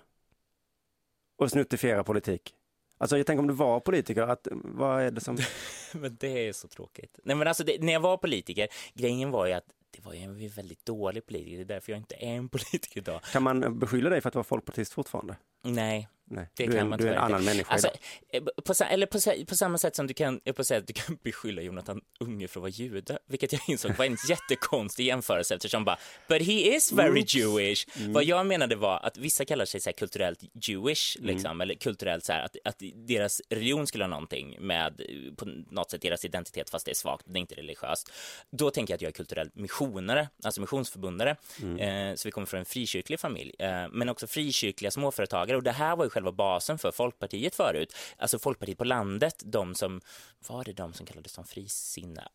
Och 1.37 1.51
snuttifiera 1.51 2.03
politik? 2.03 2.53
Alltså 2.97 3.17
jag 3.17 3.25
tänker 3.25 3.39
om 3.39 3.47
du 3.47 3.53
var 3.53 3.79
politiker, 3.79 4.21
att, 4.21 4.47
vad 4.51 5.01
är 5.01 5.11
det 5.11 5.21
som... 5.21 5.37
Men 5.91 6.17
det 6.19 6.47
är 6.47 6.53
så 6.53 6.67
tråkigt. 6.67 7.19
Nej, 7.23 7.35
men 7.35 7.47
alltså, 7.47 7.63
det, 7.63 7.81
när 7.81 7.93
jag 7.93 7.99
var 7.99 8.17
politiker, 8.17 8.67
grejen 8.93 9.31
var 9.31 9.45
ju 9.45 9.53
att 9.53 9.65
det 9.91 10.05
var 10.05 10.13
ju 10.13 10.19
en 10.19 10.49
väldigt 10.49 10.85
dålig 10.85 11.25
politiker. 11.25 11.57
Det 11.57 11.63
är 11.63 11.65
därför 11.65 11.91
jag 11.91 11.99
inte 11.99 12.15
är 12.15 12.35
en 12.35 12.49
politiker 12.49 12.97
idag. 12.97 13.21
Kan 13.31 13.43
man 13.43 13.79
beskylla 13.79 14.09
dig 14.09 14.21
för 14.21 14.29
att 14.29 14.35
vara 14.35 14.43
folkpartist 14.43 14.93
fortfarande? 14.93 15.35
Nej, 15.63 16.07
Nej, 16.29 16.49
det 16.57 16.65
du 16.65 16.73
är, 16.73 16.77
kan 16.77 16.89
man 16.89 16.99
du 16.99 17.07
är 17.07 17.11
en 17.11 17.17
annan 17.17 17.45
människa 17.45 17.73
Alltså, 17.73 17.89
eh, 18.33 18.43
på, 18.65 18.73
eller 18.89 19.05
på, 19.05 19.45
på 19.45 19.55
samma 19.55 19.77
sätt 19.77 19.95
som 19.95 20.07
du 20.07 20.13
kan, 20.13 20.39
jag 20.43 20.55
på 20.55 20.63
säga 20.63 20.77
att 20.79 20.87
du 20.87 20.93
kan 20.93 21.17
beskylla 21.23 21.61
Jonathan 21.61 22.01
Unge 22.19 22.47
för 22.47 22.59
att 22.59 22.61
vara 22.61 22.69
jude, 22.69 23.17
vilket 23.27 23.51
jag 23.53 23.61
insåg 23.67 23.91
var 23.95 24.05
en 24.05 24.17
jättekonstig 24.29 25.05
jämförelse 25.05 25.55
eftersom 25.55 25.85
bara, 25.85 25.97
but 26.27 26.41
he 26.41 26.53
is 26.75 26.91
very 26.91 27.23
Jewish. 27.27 27.85
Mm. 27.99 28.13
Vad 28.13 28.23
jag 28.23 28.45
menade 28.45 28.75
var 28.75 28.99
att 28.99 29.17
vissa 29.17 29.45
kallar 29.45 29.65
sig 29.65 29.79
så 29.81 29.91
kulturellt 29.93 30.39
Jewish, 30.53 31.17
Mm. 31.17 31.27
liksom, 31.35 31.61
eller 31.61 31.75
kulturellt 31.75 32.25
så 32.25 32.33
här, 32.33 32.43
att, 32.45 32.55
att 32.63 32.81
deras 33.07 33.41
religion 33.49 33.87
skulle 33.87 34.03
ha 34.03 34.09
någonting 34.09 34.57
med, 34.59 35.01
på 35.37 35.45
något 35.71 35.91
sätt, 35.91 36.01
deras 36.01 36.25
identitet, 36.25 36.69
fast 36.69 36.85
det 36.85 36.91
är 36.91 36.95
svagt, 36.95 37.25
det 37.27 37.37
är 37.39 37.41
inte 37.41 37.55
religiöst. 37.55 38.11
Då 38.51 38.71
tänker 38.71 38.91
jag 38.93 38.95
att 38.95 39.01
jag 39.01 39.09
är 39.09 39.13
kulturell 39.13 39.49
missionare, 39.53 40.29
alltså 40.43 40.61
missionsförbundare, 40.61 41.35
Mm. 41.61 42.09
eh, 42.09 42.15
så 42.15 42.27
vi 42.27 42.31
kommer 42.31 42.47
från 42.47 42.59
en 42.59 42.65
frikyrklig 42.65 43.19
familj, 43.19 43.53
eh, 43.59 43.87
men 43.91 44.09
också 44.09 44.27
frikyrkliga 44.27 44.91
småföretagare, 44.91 45.57
och 45.57 45.63
det 45.63 45.71
här 45.71 45.95
var 45.95 46.03
ju 46.03 46.09
själva 46.17 46.31
basen 46.31 46.77
för 46.77 46.91
Folkpartiet 46.91 47.55
förut, 47.55 47.95
alltså 48.17 48.39
Folkpartiet 48.39 48.77
på 48.77 48.83
landet, 48.83 49.43
de 49.45 49.75
som, 49.75 50.01
var 50.47 50.63
det 50.63 50.73
de 50.73 50.93
som 50.93 51.05
kallades 51.05 51.31
som 51.31 51.45
frisinnade? 51.45 52.29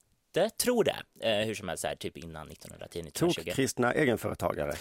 Tror 0.57 0.85
det, 0.85 0.97
eh, 1.21 1.47
hur 1.47 1.55
som 1.55 1.69
helst, 1.69 1.85
här, 1.85 1.95
typ 1.95 2.17
innan 2.17 2.49
1910, 2.49 2.99
1920. 2.99 3.43
Tok-kristna 3.43 3.93
egenföretagare. 3.93 4.73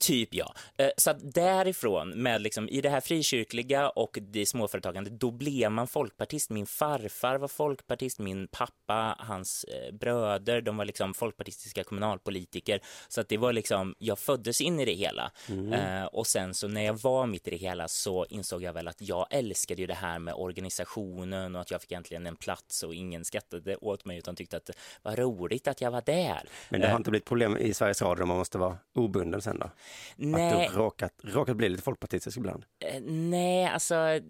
Typ 0.00 0.34
ja. 0.34 0.54
Eh, 0.76 0.90
Så 0.96 1.10
att 1.10 1.34
därifrån, 1.34 2.08
med 2.22 2.42
liksom, 2.42 2.68
i 2.68 2.80
det 2.80 2.88
här 2.88 3.00
frikyrkliga 3.00 3.88
och 3.88 4.18
det 4.20 4.46
småföretagande, 4.46 5.10
då 5.10 5.30
blev 5.30 5.72
man 5.72 5.86
folkpartist. 5.86 6.50
Min 6.50 6.66
farfar 6.66 7.38
var 7.38 7.48
folkpartist, 7.48 8.18
min 8.18 8.48
pappa, 8.48 9.16
hans 9.18 9.64
eh, 9.64 9.94
bröder, 9.94 10.60
de 10.60 10.76
var 10.76 10.84
liksom 10.84 11.14
folkpartistiska 11.14 11.84
kommunalpolitiker. 11.84 12.80
Så 13.08 13.20
att 13.20 13.28
det 13.28 13.36
var 13.36 13.52
liksom, 13.52 13.94
jag 13.98 14.18
föddes 14.18 14.60
in 14.60 14.80
i 14.80 14.84
det 14.84 14.94
hela. 14.94 15.30
Eh, 15.72 16.04
och 16.04 16.26
sen 16.26 16.54
så 16.54 16.68
när 16.68 16.82
jag 16.82 17.02
var 17.02 17.26
mitt 17.26 17.48
i 17.48 17.50
det 17.50 17.56
hela 17.56 17.88
så 17.88 18.26
insåg 18.28 18.62
jag 18.62 18.72
väl 18.72 18.88
att 18.88 19.00
jag 19.00 19.26
älskade 19.30 19.80
ju 19.80 19.86
det 19.86 19.94
här 19.94 20.18
med 20.18 20.34
organisationen 20.34 21.54
och 21.54 21.60
att 21.60 21.70
jag 21.70 21.80
fick 21.80 21.92
äntligen 21.92 22.26
en 22.26 22.36
plats 22.36 22.82
och 22.82 22.94
ingen 22.94 23.24
skattade 23.24 23.76
åt 23.76 24.04
mig 24.04 24.18
utan 24.18 24.36
tyckte 24.36 24.56
att 24.56 24.66
det 24.66 24.72
var 25.02 25.16
roligt 25.16 25.68
att 25.68 25.80
jag 25.80 25.90
var 25.90 26.02
där. 26.06 26.48
Men 26.68 26.80
det 26.80 26.88
har 26.88 26.96
inte 26.96 27.10
blivit 27.10 27.26
problem 27.26 27.56
i 27.56 27.74
Sveriges 27.74 28.02
Radio 28.02 28.22
om 28.22 28.28
man 28.28 28.38
måste 28.38 28.58
vara 28.58 28.78
obunden 28.94 29.42
sen 29.42 29.58
då? 29.58 29.70
Nej. 30.16 30.66
Att 30.66 30.72
du 30.72 30.78
råkat, 30.78 31.12
råkat 31.22 31.56
bli 31.56 31.68
lite 31.68 31.82
folkpartistisk 31.82 32.36
ibland? 32.36 32.64
Eh, 32.78 33.00
Nej, 33.02 33.66
alltså 33.66 33.94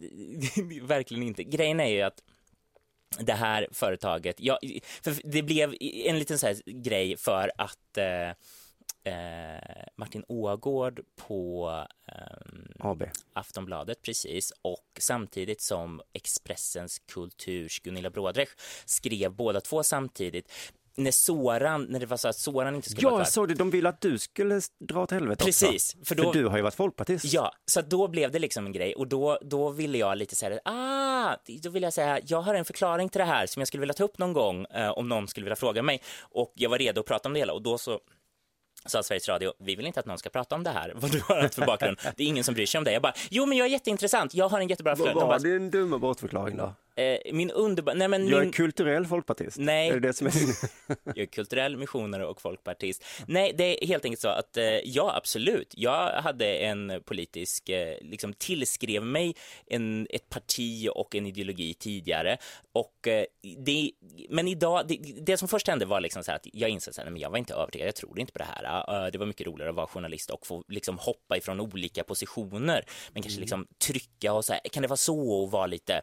verkligen 0.83 1.23
inte. 1.23 1.45
Grejen 1.45 1.81
är 1.81 1.89
ju 1.89 2.03
att 2.03 2.23
det 3.19 3.33
här 3.33 3.69
företaget, 3.73 4.37
ja, 4.39 4.59
för 5.03 5.17
det 5.25 5.43
blev 5.43 5.75
en 5.81 6.19
liten 6.19 6.39
så 6.39 6.47
här 6.47 6.57
grej 6.67 7.17
för 7.17 7.53
att 7.59 7.99
eh, 7.99 8.31
eh, 9.05 9.87
Martin 9.97 10.25
Ågård 10.29 11.01
på 11.17 11.71
ehm, 12.07 12.73
AB. 12.79 13.05
Aftonbladet 13.33 14.03
precis 14.03 14.53
och 14.63 14.87
samtidigt 14.99 15.61
som 15.61 16.03
Expressens 16.13 16.99
kulturs 16.99 17.81
Gunilla 17.81 18.11
Brådräch 18.11 18.49
skrev 18.85 19.33
båda 19.33 19.61
två 19.61 19.83
samtidigt 19.83 20.53
när 20.97 21.11
Soran, 21.11 21.85
när 21.85 22.01
det 22.01 22.07
var 22.07 22.17
så 22.17 22.29
att 22.29 22.37
Soran 22.37 22.75
inte 22.75 22.91
skulle 22.91 23.07
Ja, 23.07 23.11
vara 23.11 23.21
jag 23.21 23.27
kvar. 23.27 23.31
såg 23.33 23.49
det. 23.49 23.55
De 23.55 23.71
ville 23.71 23.89
att 23.89 24.01
du 24.01 24.19
skulle 24.19 24.61
dra 24.89 25.03
åt 25.03 25.11
helvete 25.11 25.45
också. 25.45 25.67
Precis, 25.67 25.97
för 25.99 26.05
För, 26.05 26.15
då- 26.15 26.33
du 26.33 26.47
har 26.47 26.57
ju 26.57 26.63
varit 26.63 26.75
folkpartist. 26.75 27.25
Ja, 27.25 27.53
så 27.67 27.81
då 27.81 28.09
blev 28.09 28.31
det 28.31 28.39
liksom 28.39 28.67
en 28.67 28.73
grej 28.73 28.95
och 28.95 29.09
då, 29.09 29.39
då 29.43 29.71
ville 29.71 29.99
jag 29.99 30.19
lite 30.19 30.37
säga, 30.37 30.61
ah, 30.65 31.37
då 31.63 31.71
vill 31.71 31.83
jag 31.83 31.93
säga, 31.93 32.21
jag 32.27 32.41
har 32.41 32.55
en 32.55 32.65
förklaring 32.65 33.09
till 33.09 33.19
det 33.19 33.25
här 33.25 33.47
som 33.47 33.61
jag 33.61 33.69
skulle 33.69 33.81
vilja 33.81 33.95
ta 33.95 34.05
upp 34.05 34.19
någon 34.19 34.33
gång 34.33 34.65
eh, 34.65 34.91
om 34.91 35.09
någon 35.09 35.29
skulle 35.29 35.45
vilja 35.45 35.57
fråga 35.57 35.83
mig 35.83 36.03
och 36.21 36.53
jag 36.57 36.71
var 36.71 36.79
redo 36.79 37.01
att 37.01 37.07
prata 37.07 37.29
om 37.29 37.33
det 37.33 37.39
hela 37.39 37.53
och 37.53 37.63
då 37.63 37.79
så 37.79 38.01
sa 38.87 39.03
Sveriges 39.03 39.29
Radio, 39.29 39.53
vi 39.59 39.77
vill 39.77 39.87
inte 39.87 40.01
att 40.01 40.07
någon 40.07 40.19
ska 40.19 40.31
prata 40.31 40.55
om 40.55 40.63
det 40.63 40.71
här, 40.71 40.93
vad 40.97 41.11
du 41.11 41.21
har 41.21 41.41
haft 41.43 41.55
för 41.55 41.67
bakgrund. 41.67 41.99
Det 42.17 42.23
är 42.23 42.27
ingen 42.27 42.45
som 42.45 42.55
bryr 42.55 42.67
sig 42.67 42.79
om 42.79 42.85
det. 42.85 42.93
Jag 42.93 43.03
bara, 43.03 43.15
jo 43.31 43.47
men 43.47 43.59
jag 43.59 43.67
är 43.67 43.71
jätteintressant, 43.71 44.35
jag 44.35 44.49
har 44.49 44.61
en 44.61 44.69
jättebra 44.69 44.95
Vad 44.95 44.99
förklaring. 45.07 45.21
De 45.43 45.51
var 45.53 45.59
din 45.59 45.71
dumma 45.71 45.99
bortförklaring 45.99 46.57
då? 46.57 46.75
Eh, 46.97 47.33
min 47.33 47.51
underbara, 47.51 47.95
nej 47.95 48.09
men 48.09 48.29
Jag 48.29 48.41
min... 48.41 48.49
är 48.49 48.53
kulturell 48.53 49.07
folkpartist. 49.07 49.59
Nej. 49.59 49.89
Är 49.89 49.95
det 49.95 50.01
det 50.01 50.13
som 50.13 50.27
är. 50.27 50.33
Jag 51.05 51.19
är 51.19 51.27
kulturell 51.27 51.77
missionare 51.77 52.27
och 52.27 52.41
folkpartist. 52.41 53.05
Nej, 53.27 53.53
det 53.59 53.85
är 53.85 53.87
helt 53.87 54.05
enkelt 54.05 54.21
så 54.21 54.29
att 54.29 54.57
eh, 54.57 54.65
ja, 54.65 55.17
absolut. 55.17 55.75
Jag 55.77 56.23
hade 56.23 56.47
en 56.47 57.03
politisk, 57.05 57.69
eh, 57.69 57.97
liksom 58.01 58.33
tillskrev 58.33 59.03
mig 59.03 59.35
en, 59.67 60.07
ett 60.11 60.29
parti 60.29 60.89
och 60.95 61.15
en 61.15 61.27
ideologi 61.27 61.75
tidigare. 61.75 62.37
Och 62.73 63.09
eh, 63.09 63.25
det, 63.59 63.91
men 64.29 64.49
idag, 64.49 64.89
det, 64.89 64.99
det 65.27 65.37
som 65.37 65.49
först 65.49 65.69
hände 65.69 65.85
var 65.85 66.01
liksom 66.01 66.25
så 66.25 66.33
att 66.33 66.47
jag 66.53 66.71
insåg 66.71 66.95
att 66.97 67.21
jag 67.21 67.31
var 67.31 67.39
inte 67.39 67.55
övertygad, 67.55 67.89
jag 67.89 67.95
trodde 67.95 68.21
inte 68.21 68.33
på 68.33 68.39
det 68.39 68.45
här. 68.45 69.05
Eh, 69.05 69.11
det 69.11 69.19
var 69.19 69.27
mycket 69.27 69.47
roligare 69.47 69.71
att 69.71 69.77
vara 69.77 69.87
journalist 69.87 70.31
och 70.31 70.47
få 70.47 70.65
liksom 70.69 70.99
hoppa 70.99 71.37
ifrån 71.37 71.61
olika 71.61 72.05
positioner, 72.05 72.85
men 73.13 73.23
kanske 73.23 73.41
liksom 73.41 73.67
trycka 73.87 74.33
och 74.33 74.45
så 74.45 74.53
här, 74.53 74.61
kan 74.73 74.83
det 74.83 74.89
vara 74.89 74.97
så 74.97 75.43
och 75.43 75.51
vara 75.51 75.67
lite 75.67 76.03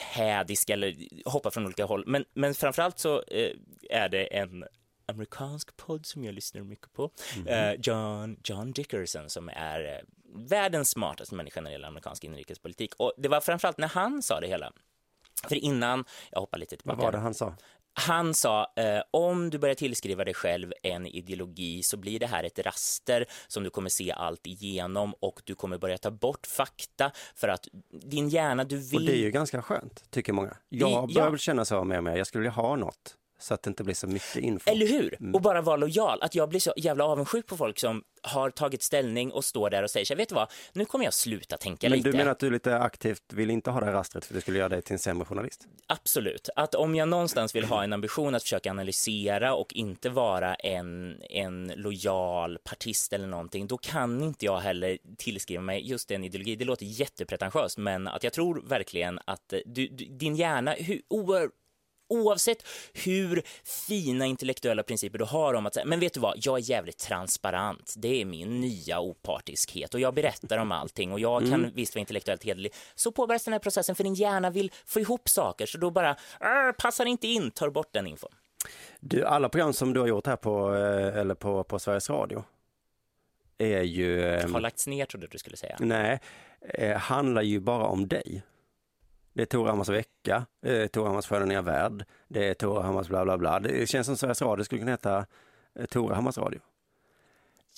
hädisk 0.00 0.70
eller 0.70 0.94
hoppa 1.30 1.50
från 1.50 1.64
olika 1.64 1.84
håll. 1.84 2.04
Men, 2.06 2.24
men 2.34 2.54
framförallt 2.54 2.98
så 2.98 3.22
eh, 3.22 3.50
är 3.90 4.08
det 4.08 4.36
en 4.36 4.64
amerikansk 5.06 5.76
podd 5.76 6.06
som 6.06 6.24
jag 6.24 6.34
lyssnar 6.34 6.62
mycket 6.62 6.92
på. 6.92 7.10
Eh, 7.46 7.72
John, 7.72 8.36
John 8.44 8.72
Dickerson 8.72 9.30
som 9.30 9.48
är 9.48 9.94
eh, 9.94 10.00
världens 10.34 10.90
smartaste 10.90 11.34
människa 11.34 11.60
när 11.60 11.70
det 11.70 11.72
gäller 11.72 11.88
amerikansk 11.88 12.24
inrikespolitik. 12.24 12.94
Och 12.96 13.12
det 13.16 13.28
var 13.28 13.40
framförallt 13.40 13.78
när 13.78 13.88
han 13.88 14.22
sa 14.22 14.40
det 14.40 14.46
hela. 14.46 14.72
För 15.48 15.56
innan, 15.56 16.04
jag 16.30 16.40
hoppar 16.40 16.58
lite 16.58 16.76
Vad 16.76 16.78
tillbaka. 16.78 17.02
var 17.02 17.12
det 17.12 17.18
han 17.18 17.34
sa? 17.34 17.54
Han 17.98 18.34
sa, 18.34 18.72
eh, 18.76 19.02
om 19.10 19.50
du 19.50 19.58
börjar 19.58 19.74
tillskriva 19.74 20.24
dig 20.24 20.34
själv 20.34 20.72
en 20.82 21.06
ideologi 21.06 21.82
så 21.82 21.96
blir 21.96 22.18
det 22.20 22.26
här 22.26 22.44
ett 22.44 22.58
raster 22.58 23.24
som 23.48 23.62
du 23.64 23.70
kommer 23.70 23.90
se 23.90 24.12
allt 24.12 24.46
igenom 24.46 25.14
och 25.20 25.40
du 25.44 25.54
kommer 25.54 25.78
börja 25.78 25.98
ta 25.98 26.10
bort 26.10 26.46
fakta 26.46 27.10
för 27.34 27.48
att 27.48 27.68
din 27.90 28.28
hjärna, 28.28 28.64
du 28.64 28.76
vill... 28.76 28.96
Och 29.00 29.06
det 29.06 29.12
är 29.12 29.16
ju 29.16 29.30
ganska 29.30 29.62
skönt, 29.62 30.10
tycker 30.10 30.32
många. 30.32 30.56
Jag 30.68 30.90
Ja. 30.90 31.08
börjar 31.14 31.30
väl 31.30 31.38
känna 31.38 31.64
så 31.64 31.84
med 31.84 32.04
mig. 32.04 32.18
Jag 32.18 32.26
skulle 32.26 32.40
vilja 32.40 32.52
ha 32.52 32.76
något 32.76 33.16
så 33.38 33.54
att 33.54 33.62
det 33.62 33.68
inte 33.68 33.84
blir 33.84 33.94
så 33.94 34.06
mycket 34.06 34.36
info. 34.36 34.70
Eller 34.70 34.86
hur? 34.86 35.16
Mm. 35.20 35.34
Och 35.34 35.40
bara 35.40 35.60
vara 35.60 35.76
lojal. 35.76 36.18
Att 36.22 36.34
jag 36.34 36.48
blir 36.48 36.60
så 36.60 36.72
jävla 36.76 37.04
avundsjuk 37.04 37.46
på 37.46 37.56
folk 37.56 37.78
som 37.78 38.02
har 38.22 38.50
tagit 38.50 38.82
ställning 38.82 39.32
och 39.32 39.44
står 39.44 39.70
där 39.70 39.82
och 39.82 39.90
säger 39.90 40.06
här, 40.08 40.16
vet 40.16 40.28
du 40.28 40.34
vad, 40.34 40.50
nu 40.72 40.84
kommer 40.84 41.04
jag 41.04 41.14
sluta 41.14 41.56
tänka 41.56 41.88
Men 41.88 41.98
lite. 41.98 42.10
du 42.10 42.16
menar 42.16 42.30
att 42.30 42.38
du 42.38 42.50
lite 42.50 42.78
aktivt 42.78 43.22
vill 43.32 43.50
inte 43.50 43.70
ha 43.70 43.80
det 43.80 43.86
här 43.86 43.92
rastret 43.92 44.24
för 44.24 44.34
det 44.34 44.40
skulle 44.40 44.58
göra 44.58 44.68
dig 44.68 44.82
till 44.82 44.92
en 44.92 44.98
sämre 44.98 45.24
journalist? 45.24 45.66
Absolut. 45.86 46.48
Att 46.56 46.74
om 46.74 46.94
jag 46.94 47.08
någonstans 47.08 47.54
vill 47.54 47.64
ha 47.64 47.84
en 47.84 47.92
ambition 47.92 48.34
att 48.34 48.42
försöka 48.42 48.70
analysera 48.70 49.54
och 49.54 49.72
inte 49.72 50.08
vara 50.08 50.54
en, 50.54 51.22
en 51.30 51.72
lojal 51.76 52.58
partist 52.64 53.12
eller 53.12 53.26
någonting, 53.26 53.66
då 53.66 53.78
kan 53.78 54.22
inte 54.22 54.44
jag 54.44 54.58
heller 54.58 54.98
tillskriva 55.18 55.62
mig 55.62 55.90
just 55.90 56.08
den 56.08 56.24
ideologi. 56.24 56.56
Det 56.56 56.64
låter 56.64 56.86
jättepretentiöst, 56.86 57.78
men 57.78 58.08
att 58.08 58.24
jag 58.24 58.32
tror 58.32 58.62
verkligen 58.66 59.20
att 59.24 59.52
du, 59.66 59.88
du, 59.88 60.06
din 60.06 60.36
hjärna, 60.36 60.72
hur, 60.72 61.02
oer, 61.08 61.48
Oavsett 62.08 62.58
hur 63.04 63.42
fina 63.86 64.26
intellektuella 64.26 64.82
principer 64.82 65.18
du 65.18 65.24
har 65.24 65.54
om 65.54 65.66
att 65.66 65.74
säga, 65.74 65.86
men 65.86 66.00
vet 66.00 66.14
du 66.14 66.20
vad, 66.20 66.34
jag 66.42 66.58
är 66.58 66.70
jävligt 66.70 66.98
transparent. 66.98 67.94
Det 67.96 68.20
är 68.20 68.24
min 68.24 68.60
nya 68.60 69.00
opartiskhet 69.00 69.94
och 69.94 70.00
jag 70.00 70.14
berättar 70.14 70.58
om 70.58 70.72
allting 70.72 71.12
och 71.12 71.20
jag 71.20 71.42
kan 71.50 71.70
visst 71.74 71.94
vara 71.94 72.00
intellektuellt 72.00 72.44
hederlig. 72.44 72.72
Så 72.94 73.12
påbörjas 73.12 73.44
den 73.44 73.52
här 73.52 73.58
processen 73.58 73.94
för 73.94 74.04
din 74.04 74.14
hjärna 74.14 74.50
vill 74.50 74.72
få 74.86 75.00
ihop 75.00 75.28
saker 75.28 75.66
så 75.66 75.78
då 75.78 75.90
bara 75.90 76.16
"Arr, 76.40 76.72
passar 76.72 77.06
inte 77.06 77.26
in, 77.26 77.50
tar 77.50 77.70
bort 77.70 77.88
den 77.92 78.06
infon. 78.06 78.30
Du, 79.00 79.24
alla 79.24 79.48
program 79.48 79.72
som 79.72 79.92
du 79.92 80.00
har 80.00 80.06
gjort 80.06 80.26
här 80.26 80.36
på, 80.36 80.74
eh, 80.74 81.18
eller 81.20 81.34
på, 81.34 81.64
på 81.64 81.78
Sveriges 81.78 82.10
Radio 82.10 82.44
är 83.58 83.82
ju... 83.82 84.22
Har 84.52 84.60
lagts 84.60 84.86
ner 84.86 85.06
trodde 85.06 85.26
du 85.26 85.38
skulle 85.38 85.56
säga. 85.56 85.76
Nej, 85.80 86.20
eh, 86.60 86.96
handlar 86.96 87.42
ju 87.42 87.60
bara 87.60 87.86
om 87.86 88.08
dig. 88.08 88.42
Det 89.36 89.42
är 89.42 89.46
Tora 89.46 89.70
Hammars 89.70 89.88
vecka, 89.88 90.36
eh, 90.36 90.42
det 90.62 90.88
är 90.88 91.08
Hammars 91.08 91.26
sköna 91.26 91.44
nya 91.44 91.62
värld, 91.62 92.04
det 92.28 92.48
är 92.48 92.54
Tora 92.54 92.82
Hammars 92.82 93.08
bla 93.08 93.24
bla 93.24 93.38
bla. 93.38 93.60
Det 93.60 93.88
känns 93.88 94.06
som 94.06 94.16
Sveriges 94.16 94.42
Radio 94.42 94.64
skulle 94.64 94.78
kunna 94.78 94.90
heta 94.90 95.26
eh, 95.78 95.86
Hammars 96.14 96.38
radio. 96.38 96.60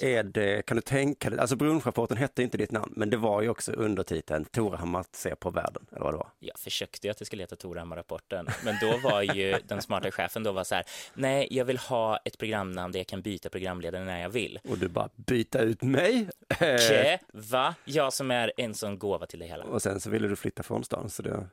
Är 0.00 0.22
det, 0.22 0.66
kan 0.66 0.76
du 0.76 0.80
tänka 0.80 1.30
dig, 1.30 1.38
alltså 1.38 1.56
brunschrapporten 1.56 2.16
hette 2.16 2.42
inte 2.42 2.58
ditt 2.58 2.72
namn, 2.72 2.92
men 2.96 3.10
det 3.10 3.16
var 3.16 3.42
ju 3.42 3.48
också 3.48 3.72
undertiteln 3.72 4.44
Tora 4.44 4.76
Hammar 4.76 5.04
ser 5.12 5.34
på 5.34 5.50
världen, 5.50 5.86
eller 5.90 6.00
vad 6.00 6.14
det 6.14 6.18
var. 6.18 6.28
Jag 6.38 6.58
försökte 6.58 7.06
ju 7.06 7.10
att 7.10 7.18
det 7.18 7.24
skulle 7.24 7.42
heta 7.42 7.56
Torhammar-rapporten, 7.56 8.46
men 8.64 8.74
då 8.80 8.96
var 9.08 9.22
ju 9.22 9.56
den 9.68 9.82
smarta 9.82 10.10
chefen 10.10 10.42
då 10.42 10.52
var 10.52 10.64
så 10.64 10.74
här, 10.74 10.84
nej, 11.14 11.48
jag 11.50 11.64
vill 11.64 11.78
ha 11.78 12.16
ett 12.16 12.38
programnamn 12.38 12.92
där 12.92 13.00
jag 13.00 13.06
kan 13.06 13.22
byta 13.22 13.48
programledare 13.48 14.04
när 14.04 14.20
jag 14.20 14.30
vill. 14.30 14.60
Och 14.68 14.78
du 14.78 14.88
bara 14.88 15.08
byta 15.16 15.58
ut 15.58 15.82
mig. 15.82 16.28
Eh, 16.48 16.78
Tje, 16.78 17.18
va? 17.32 17.74
Jag 17.84 18.12
som 18.12 18.30
är 18.30 18.52
en 18.56 18.74
sån 18.74 18.98
gåva 18.98 19.26
till 19.26 19.38
det 19.38 19.46
hela. 19.46 19.64
Och 19.64 19.82
sen 19.82 20.00
så 20.00 20.10
ville 20.10 20.28
du 20.28 20.36
flytta 20.36 20.62
från 20.62 20.84
stan, 20.84 21.10
så 21.10 21.22
det, 21.22 21.46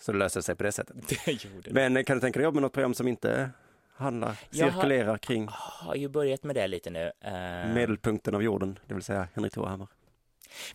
så 0.00 0.12
det 0.12 0.18
löste 0.18 0.42
sig 0.42 0.54
på 0.56 0.62
det 0.62 0.72
sättet. 0.72 0.96
Det 1.24 1.44
gjorde 1.44 1.60
det. 1.60 1.70
Men 1.72 1.96
eh, 1.96 2.04
kan 2.04 2.16
du 2.16 2.20
tänka 2.20 2.38
dig 2.38 2.44
jobba 2.44 2.54
med 2.54 2.62
något 2.62 2.72
program 2.72 2.94
som 2.94 3.08
inte 3.08 3.50
handlar, 3.94 4.36
Jag 4.50 4.64
har- 4.66 4.72
cirkulerar 4.72 5.18
kring 5.18 5.48
har 5.50 5.94
ju 5.94 6.08
börjat 6.08 6.42
med 6.42 6.56
det 6.56 6.66
lite 6.66 6.90
nu. 6.90 7.04
Uh, 7.24 7.74
medelpunkten 7.74 8.34
av 8.34 8.42
jorden, 8.42 8.78
det 8.86 8.94
vill 8.94 9.02
säga 9.02 9.28
Henrik 9.34 9.52
Torehammar. 9.52 9.88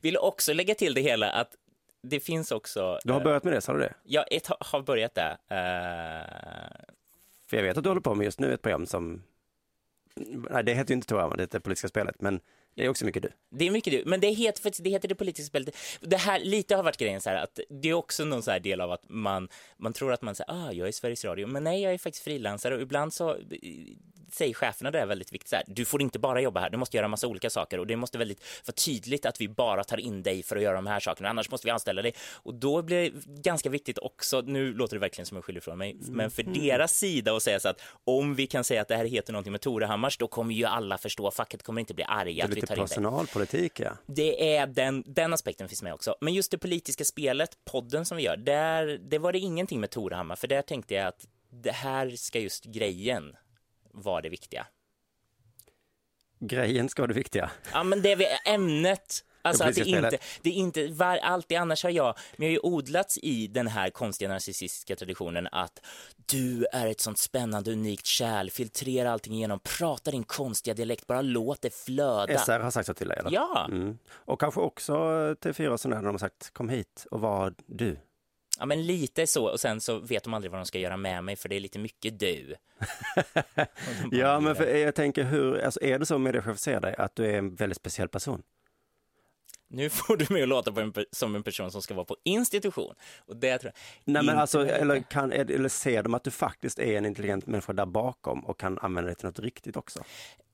Vill 0.02 0.18
också 0.18 0.54
lägga 0.54 0.76
till 0.76 0.94
det 0.94 1.02
hela 1.02 1.32
att 1.32 1.56
det 2.02 2.20
finns 2.20 2.52
också... 2.52 3.00
Du 3.04 3.12
har 3.14 3.20
eh, 3.20 3.24
börjat 3.24 3.44
med 3.44 3.54
det, 3.54 3.62
sa 3.62 3.74
du 3.74 3.80
det? 3.80 3.94
Ja, 4.04 4.24
ett 4.24 4.48
har- 4.48 4.58
har 4.60 4.82
börjat 4.82 5.16
det. 5.16 5.38
Eh, 5.48 6.86
För 7.48 7.58
jag 7.58 7.64
vet 7.64 7.78
att 7.78 7.84
du 7.84 7.90
håller 7.90 8.02
på 8.02 8.16
med 8.16 8.26
just 8.26 8.40
nu 8.40 8.54
ett 8.54 8.62
program 8.62 8.86
som, 8.86 9.24
nej 10.50 10.64
det 10.64 10.74
heter 10.74 10.92
ju 10.92 10.96
inte 10.96 11.08
Torehammar, 11.08 11.38
det 11.38 11.44
heter 11.44 11.60
Politiska 11.60 11.88
spelet, 11.88 12.22
men 12.22 12.40
det 12.80 12.86
är 12.86 12.90
också 12.90 13.06
mycket 13.06 13.24
du. 13.24 13.30
Det 13.52 13.68
är 13.68 13.72
mycket 13.72 13.94
du, 13.94 14.04
men 14.06 14.20
det 14.20 14.28
heter, 14.30 14.62
faktiskt- 14.62 14.84
det 14.84 14.90
heter 14.90 15.08
det 15.08 15.16
politiska 15.16 15.48
spelet. 15.48 15.76
Det 16.02 16.18
här, 16.18 16.40
lite 16.40 16.76
har 16.76 16.84
varit 16.84 16.98
grejen 16.98 17.22
så 17.22 17.30
här 17.30 17.38
att 17.44 17.60
det 17.70 17.90
är 17.90 17.94
också 17.94 18.26
någon 18.26 18.44
så 18.44 18.52
här 18.52 18.60
del 18.60 18.82
av 18.82 18.92
att 18.92 19.04
man, 19.10 19.50
man 19.78 19.94
tror 19.94 20.14
att 20.14 20.22
man 20.22 20.36
säger, 20.36 20.52
ah, 20.52 20.72
jag 20.72 20.88
är 20.88 20.92
Sveriges 20.92 21.26
Radio, 21.26 21.48
men 21.48 21.64
nej, 21.64 21.82
jag 21.82 21.94
är 21.94 21.98
faktiskt 21.98 22.24
frilansare 22.24 22.76
och 22.76 22.82
ibland 22.82 23.14
så 23.14 23.30
eh, 23.36 23.38
säger 24.32 24.54
cheferna 24.54 24.92
det 24.92 25.00
är 25.00 25.06
väldigt 25.06 25.34
viktigt 25.34 25.50
så 25.50 25.56
här, 25.56 25.66
du 25.68 25.86
får 25.86 26.02
inte 26.02 26.20
bara 26.20 26.42
jobba 26.42 26.60
här, 26.60 26.70
du 26.70 26.78
måste 26.78 26.98
göra 26.98 27.08
massa 27.08 27.28
olika 27.28 27.50
saker. 27.50 27.80
Och 27.80 27.88
det 27.88 27.96
måste 27.96 28.18
väldigt 28.18 28.44
vara 28.68 28.74
tydligt 28.76 29.26
att 29.26 29.42
vi 29.42 29.48
bara 29.48 29.84
tar 29.84 29.98
in 29.98 30.24
dig 30.24 30.44
för 30.44 30.56
att 30.56 30.62
göra 30.62 30.76
de 30.76 30.88
här 30.88 31.00
sakerna, 31.00 31.30
annars 31.30 31.52
måste 31.52 31.68
vi 31.68 31.72
anställa 31.72 32.02
dig. 32.02 32.14
Och 32.34 32.54
då 32.54 32.82
blir 32.82 33.12
det 33.12 33.42
ganska 33.42 33.70
viktigt 33.70 33.98
också, 33.98 34.42
nu 34.42 34.74
låter 34.74 34.96
det 34.96 35.00
verkligen 35.00 35.26
som 35.26 35.38
jag 35.38 35.46
skyller 35.46 35.58
ifrån 35.60 35.78
mig, 35.78 35.98
men 36.00 36.32
för 36.32 36.44
deras 36.44 36.98
sida 36.98 37.36
att 37.36 37.44
säga 37.44 37.60
så 37.60 37.70
att 37.70 37.82
om 38.04 38.36
vi 38.36 38.48
kan 38.48 38.64
säga 38.64 38.82
att 38.82 38.88
det 38.88 38.96
här 38.96 39.06
heter 39.06 39.34
någonting 39.34 39.52
med 39.52 39.62
Torehammars, 39.62 40.18
då 40.18 40.28
kommer 40.28 40.54
ju 40.54 40.66
alla 40.66 40.98
förstå, 40.98 41.32
facket 41.32 41.64
kommer 41.64 41.80
inte 41.80 41.94
bli 41.94 42.04
arga 42.08 42.48
Tar 42.70 42.76
in 42.76 42.80
dig. 42.80 42.88
personalpolitik, 42.88 43.80
ja. 43.80 43.92
Det 44.06 44.56
är 44.56 44.68
den, 44.68 45.04
den 45.08 45.34
aspekten 45.34 45.70
finns 45.70 45.84
med 45.84 45.94
också. 45.94 46.16
Men 46.22 46.34
just 46.34 46.52
det 46.52 46.58
politiska 46.58 47.04
spelet, 47.06 47.66
podden 47.66 48.06
som 48.06 48.18
vi 48.18 48.24
gör, 48.24 48.38
där, 48.38 48.86
det 48.86 49.20
var 49.20 49.34
det 49.34 49.40
ingenting 49.40 49.80
med 49.80 49.90
Torhammar, 49.90 50.36
för 50.36 50.48
där 50.48 50.62
tänkte 50.62 50.94
jag 50.94 51.08
att 51.08 51.28
det 51.50 51.72
här 51.72 52.10
ska 52.10 52.40
just 52.40 52.66
grejen 52.66 53.36
vara 53.94 54.22
det 54.22 54.30
viktiga. 54.30 54.68
Grejen 56.40 56.90
ska 56.90 57.02
vara 57.02 57.08
det 57.08 57.14
viktiga. 57.14 57.52
Ja, 57.74 57.84
men 57.84 58.02
det 58.02 58.12
är 58.12 58.54
ämnet. 58.54 59.26
Alltså 59.42 59.64
att 59.64 59.76
det 59.76 59.86
inte, 59.86 60.18
det 60.42 60.50
är 60.50 60.54
inte, 60.54 60.88
var, 60.88 61.18
allt 61.18 61.50
det 61.50 61.56
annars 61.56 61.84
har 61.84 61.90
jag, 61.90 62.16
men 62.38 62.48
jag 62.48 62.62
har 62.62 62.70
ju 62.70 62.76
odlats 62.76 63.18
i 63.18 63.48
den 63.48 63.68
här 63.68 63.90
konstiga 63.90 64.30
narcissistiska 64.30 64.96
traditionen 64.96 65.48
att 65.52 65.82
du 66.26 66.66
är 66.74 66.88
ett 66.88 67.02
sånt 67.02 67.20
spännande, 67.20 67.72
unikt 67.72 68.06
kärl, 68.06 68.50
filtrera 68.50 69.12
allting 69.12 69.34
igenom, 69.34 69.60
prata 69.78 70.12
din 70.12 70.24
konstiga 70.24 70.74
dialekt, 70.74 71.08
bara 71.08 71.22
låt 71.22 71.62
det 71.62 71.74
flöda. 71.76 72.40
SR 72.40 72.60
har 72.60 72.72
sagt 72.72 72.88
så 72.88 72.94
till 72.94 73.08
dig, 73.08 73.18
eller? 73.18 73.32
Ja, 73.32 73.66
Mm. 73.72 73.98
Och 74.12 74.40
kanske 74.40 74.60
också 74.60 74.94
TV4 74.94 75.68
och 75.68 75.80
sådär, 75.80 75.96
de 75.96 76.06
har 76.06 76.18
sagt 76.18 76.54
kom 76.54 76.70
hit 76.70 77.06
och 77.12 77.22
var 77.22 77.54
du. 77.66 77.98
Ja, 78.60 78.66
men 78.66 78.86
lite 78.86 79.28
så. 79.28 79.50
Och 79.50 79.60
sen 79.60 79.82
så 79.82 80.00
vet 80.00 80.24
de 80.24 80.34
aldrig 80.34 80.52
vad 80.52 80.60
de 80.60 80.66
ska 80.66 80.80
göra 80.80 80.98
med 80.98 81.24
mig, 81.24 81.36
för 81.36 81.50
det 81.50 81.56
är 81.56 81.60
lite 81.60 81.80
mycket 81.80 82.20
du. 82.20 82.56
Ja, 84.12 84.40
men 84.40 84.56
för 84.56 84.76
jag 84.76 84.96
tänker 84.96 85.24
hur, 85.24 85.60
alltså 85.60 85.82
är 85.84 86.00
det 86.00 86.06
så 86.06 86.18
mediechefer 86.18 86.60
ser 86.60 86.80
dig, 86.80 86.96
att 86.98 87.16
du 87.16 87.26
är 87.26 87.38
en 87.38 87.56
väldigt 87.56 87.78
speciell 87.78 88.10
person? 88.10 88.42
Nu 89.70 89.90
får 89.90 90.18
du 90.18 90.26
mig 90.30 90.44
att 90.44 90.50
låta 90.50 90.72
på 90.72 90.80
en, 90.80 90.94
som 91.12 91.36
en 91.36 91.44
person 91.44 91.72
som 91.72 91.82
ska 91.82 91.94
vara 91.94 92.06
på 92.06 92.18
institution. 92.24 92.96
Och 93.26 93.36
det 93.36 93.58
tror 93.58 93.72
jag 93.76 94.14
Nej, 94.14 94.24
men 94.24 94.38
alltså, 94.40 94.66
eller, 94.66 95.00
kan, 95.00 95.32
eller 95.32 95.70
ser 95.70 96.04
de 96.04 96.14
att 96.14 96.24
du 96.24 96.32
faktiskt 96.32 96.80
är 96.80 96.98
en 96.98 97.06
intelligent 97.06 97.48
människa 97.48 97.74
där 97.74 97.86
bakom 97.86 98.46
och 98.46 98.60
kan 98.60 98.80
använda 98.80 99.10
det 99.10 99.16
till 99.16 99.26
något 99.26 99.40
riktigt 99.40 99.78
också? 99.78 100.04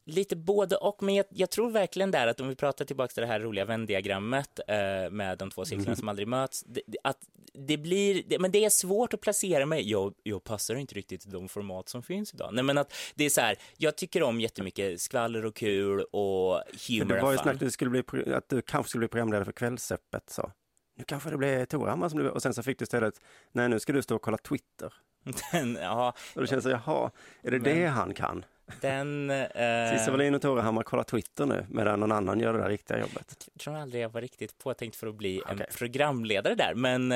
Lite 0.08 0.36
både 0.36 0.76
och, 0.76 1.04
men 1.04 1.16
jag, 1.16 1.26
jag 1.30 1.50
tror 1.50 1.72
verkligen 1.72 2.12
där 2.12 2.28
att 2.28 2.40
om 2.40 2.48
vi 2.48 2.56
pratar 2.56 2.86
tillbaka 2.86 3.14
till 3.14 3.22
det 3.22 3.28
här 3.28 3.40
roliga 3.40 3.66
vändiagrammet 3.66 4.60
eh, 4.68 4.76
med 5.12 5.38
de 5.38 5.52
två 5.52 5.66
cirklarna 5.66 5.96
som 5.96 6.10
aldrig 6.10 6.28
möts, 6.28 6.64
det, 6.68 6.82
att 7.04 7.18
det 7.54 7.78
blir, 7.78 8.24
det, 8.28 8.40
men 8.40 8.52
det 8.52 8.66
är 8.66 8.70
svårt 8.70 9.14
att 9.14 9.22
placera 9.22 9.66
mig. 9.66 9.90
Jag, 9.90 10.14
jag 10.24 10.44
passar 10.44 10.76
inte 10.76 10.96
riktigt 10.96 11.28
i 11.28 11.30
de 11.30 11.50
format 11.50 11.90
som 11.90 12.04
finns 12.04 12.34
idag. 12.34 12.50
Nej, 12.54 12.64
men 12.64 12.78
att 12.78 12.94
det 13.16 13.26
är 13.26 13.30
så 13.30 13.42
här, 13.42 13.58
jag 13.78 13.96
tycker 13.96 14.24
om 14.24 14.42
jättemycket 14.42 15.02
skvaller 15.02 15.46
och 15.46 15.56
kul 15.56 16.02
och 16.02 16.62
För 16.74 17.00
humor 17.00 17.16
det 17.16 17.22
var 17.22 17.32
ju 17.32 17.38
snack 17.38 17.60
du, 17.60 17.72
skulle 17.72 17.90
bli, 17.90 18.34
att 18.34 18.50
du 18.50 18.62
kanske 18.62 18.90
skulle 18.90 19.00
bli 19.00 19.08
programledare 19.08 19.46
för 19.46 19.52
Kvällsöppet. 19.52 20.30
Så. 20.30 20.52
Nu 20.98 21.04
kanske 21.04 21.30
det 21.30 21.38
blir 21.38 21.66
Torhammar 21.66 22.10
som 22.10 22.20
du 22.20 22.30
och 22.30 22.42
sen 22.42 22.54
så 22.54 22.64
fick 22.64 22.80
du 22.80 22.84
istället, 22.84 23.22
nej 23.52 23.70
nu 23.70 23.80
ska 23.80 23.94
du 23.94 24.02
stå 24.02 24.16
och 24.16 24.22
kolla 24.22 24.38
Twitter. 24.38 24.94
Den, 25.52 25.78
ja, 25.82 26.14
Och 26.36 26.42
då 26.42 26.48
känns 26.48 26.64
det, 26.64 26.72
jaha, 26.86 27.12
är 27.42 27.52
det 27.52 27.60
det 27.60 27.86
han 27.86 28.14
kan? 28.14 28.46
Den... 28.82 29.30
Eh, 29.30 29.98
Cissi 29.98 30.12
Wallin 30.12 30.36
och 30.36 30.42
Torhammar 30.42 30.84
kollar 30.84 31.04
Twitter 31.04 31.46
nu 31.46 31.66
medan 31.70 32.00
någon 32.00 32.12
annan 32.12 32.40
gör 32.40 32.54
det 32.54 32.60
där 32.60 32.70
riktiga 32.70 33.00
jobbet. 33.00 33.50
jag 33.54 33.62
tror 33.62 33.78
aldrig 33.78 34.04
jag 34.04 34.10
var 34.10 34.22
riktigt 34.22 34.58
påtänkt 34.58 34.96
för 34.96 35.08
att 35.08 35.16
bli 35.16 35.42
en 35.48 35.56
Okej. 35.56 35.68
programledare 35.78 36.56
där, 36.56 36.74
men 36.76 37.08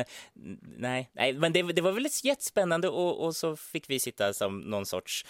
nej, 0.78 1.10
nej 1.14 1.34
men 1.34 1.54
det, 1.54 1.64
det 1.64 1.82
var 1.82 1.92
väl 1.92 2.08
jättespännande 2.24 2.90
och, 2.90 3.26
och 3.26 3.36
så 3.36 3.56
fick 3.56 3.90
vi 3.90 4.00
sitta 4.00 4.34
som 4.34 4.60
någon 4.60 4.86
sorts 4.86 5.26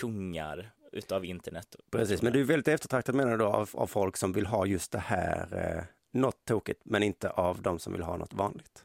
kungar 0.00 0.70
utav 0.92 1.24
internet. 1.24 1.76
Precis, 1.90 2.22
men 2.22 2.32
du 2.32 2.40
är 2.40 2.44
väldigt 2.44 2.68
eftertraktad 2.68 3.14
menar 3.14 3.36
du 3.36 3.44
av, 3.44 3.70
av 3.72 3.86
folk 3.86 4.16
som 4.16 4.32
vill 4.32 4.46
ha 4.46 4.66
just 4.66 4.92
det 4.92 4.98
här, 4.98 5.48
eh, 5.52 5.84
något 6.12 6.44
tokigt, 6.44 6.80
men 6.84 7.02
inte 7.02 7.30
av 7.30 7.62
de 7.62 7.78
som 7.78 7.92
vill 7.92 8.02
ha 8.02 8.16
något 8.16 8.34
vanligt. 8.34 8.84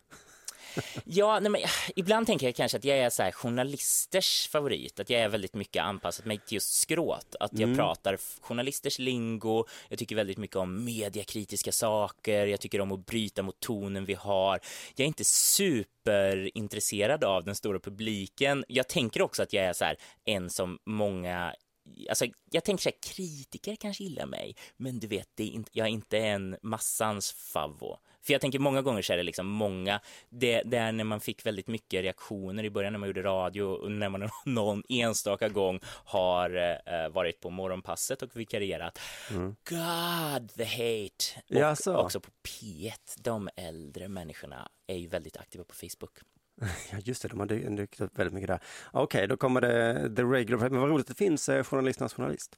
Ja, 1.06 1.40
nej, 1.40 1.52
men, 1.52 1.62
ibland 1.96 2.28
tänker 2.28 2.48
jag 2.48 2.56
kanske 2.56 2.78
att 2.78 2.84
jag 2.84 2.98
är 2.98 3.10
så 3.10 3.24
här 3.24 3.32
journalisters 3.32 4.48
favorit, 4.48 5.00
att 5.00 5.10
jag 5.10 5.22
är 5.22 5.30
väldigt 5.30 5.54
mycket 5.54 5.84
anpassat 5.84 6.26
mig 6.26 6.38
till 6.38 6.54
just 6.56 6.74
skråt, 6.74 7.36
att 7.40 7.60
jag 7.60 7.76
pratar 7.76 8.14
f- 8.14 8.38
journalisters 8.42 9.00
lingo, 9.00 9.66
jag 9.90 10.00
tycker 10.00 10.16
väldigt 10.16 10.38
mycket 10.38 10.56
om 10.56 10.86
mediakritiska 10.86 11.72
saker, 11.72 12.46
jag 12.48 12.60
tycker 12.60 12.82
om 12.82 12.92
att 12.92 13.06
bryta 13.06 13.44
mot 13.44 13.60
tonen 13.60 14.06
vi 14.06 14.14
har. 14.14 14.60
Jag 14.96 15.04
är 15.04 15.08
inte 15.08 15.24
superintresserad 15.24 17.24
av 17.24 17.44
den 17.44 17.56
stora 17.56 17.80
publiken. 17.80 18.66
Jag 18.68 18.88
tänker 18.88 19.22
också 19.22 19.44
att 19.44 19.54
jag 19.54 19.66
är 19.66 19.74
så 19.74 19.86
här 19.86 19.98
en 20.26 20.50
som 20.50 20.80
många 20.86 21.54
Alltså, 22.10 22.26
jag 22.52 22.64
tänker 22.64 22.82
så 22.82 22.90
här, 22.90 23.14
kritiker 23.16 23.76
kanske 23.76 24.04
gillar 24.04 24.26
mig, 24.26 24.56
men 24.78 25.00
du 25.00 25.08
vet, 25.08 25.30
det 25.36 25.44
är 25.44 25.48
inte, 25.48 25.72
jag 25.74 25.88
är 25.88 25.92
inte 25.92 26.18
en 26.18 26.58
massans 26.62 27.32
favvo. 27.32 27.98
För 28.22 28.34
jag 28.34 28.42
tänker 28.42 28.60
många 28.60 28.82
gånger 28.82 29.02
så 29.02 29.14
är 29.14 29.18
det 29.18 29.24
liksom 29.24 29.48
många, 29.48 30.02
det, 30.30 30.62
det 30.66 30.78
är 30.78 30.92
när 30.92 31.04
man 31.04 31.20
fick 31.20 31.46
väldigt 31.46 31.68
mycket 31.68 32.04
reaktioner 32.04 32.64
i 32.64 32.70
början 32.70 32.94
när 32.94 33.00
man 33.00 33.10
gjorde 33.10 33.24
radio 33.24 33.64
och 33.64 33.92
när 33.92 34.10
man 34.10 34.30
någon 34.46 34.84
enstaka 34.90 35.50
gång 35.50 35.80
har 35.84 36.56
eh, 36.86 37.10
varit 37.10 37.40
på 37.40 37.50
morgonpasset 37.50 38.22
och 38.22 38.36
vikarierat. 38.36 39.00
God, 39.70 40.50
the 40.58 40.66
hate! 40.66 41.42
Och 41.50 41.56
Jaså? 41.56 41.98
också 41.98 42.20
på 42.20 42.30
P1, 42.44 42.94
de 43.18 43.50
äldre 43.56 44.08
människorna 44.08 44.70
är 44.88 44.96
ju 44.96 45.08
väldigt 45.08 45.38
aktiva 45.38 45.64
på 45.64 45.76
Facebook. 45.76 46.20
Ja, 46.92 46.98
just 47.04 47.22
det, 47.22 47.28
de 47.28 47.40
har 47.40 47.48
dykt 47.48 48.02
upp 48.02 48.20
väldigt 48.20 48.34
mycket 48.34 48.48
där. 48.48 48.60
Okej, 48.92 49.28
då 49.28 49.38
kommer 49.38 49.62
det 49.62 50.16
the 50.16 50.24
regular, 50.24 50.70
men 50.70 50.80
vad 50.80 50.90
roligt 50.90 51.08
det 51.08 51.14
finns 51.14 51.50
eh, 51.50 51.64
journalisternas 51.64 52.14
journalist. 52.14 52.58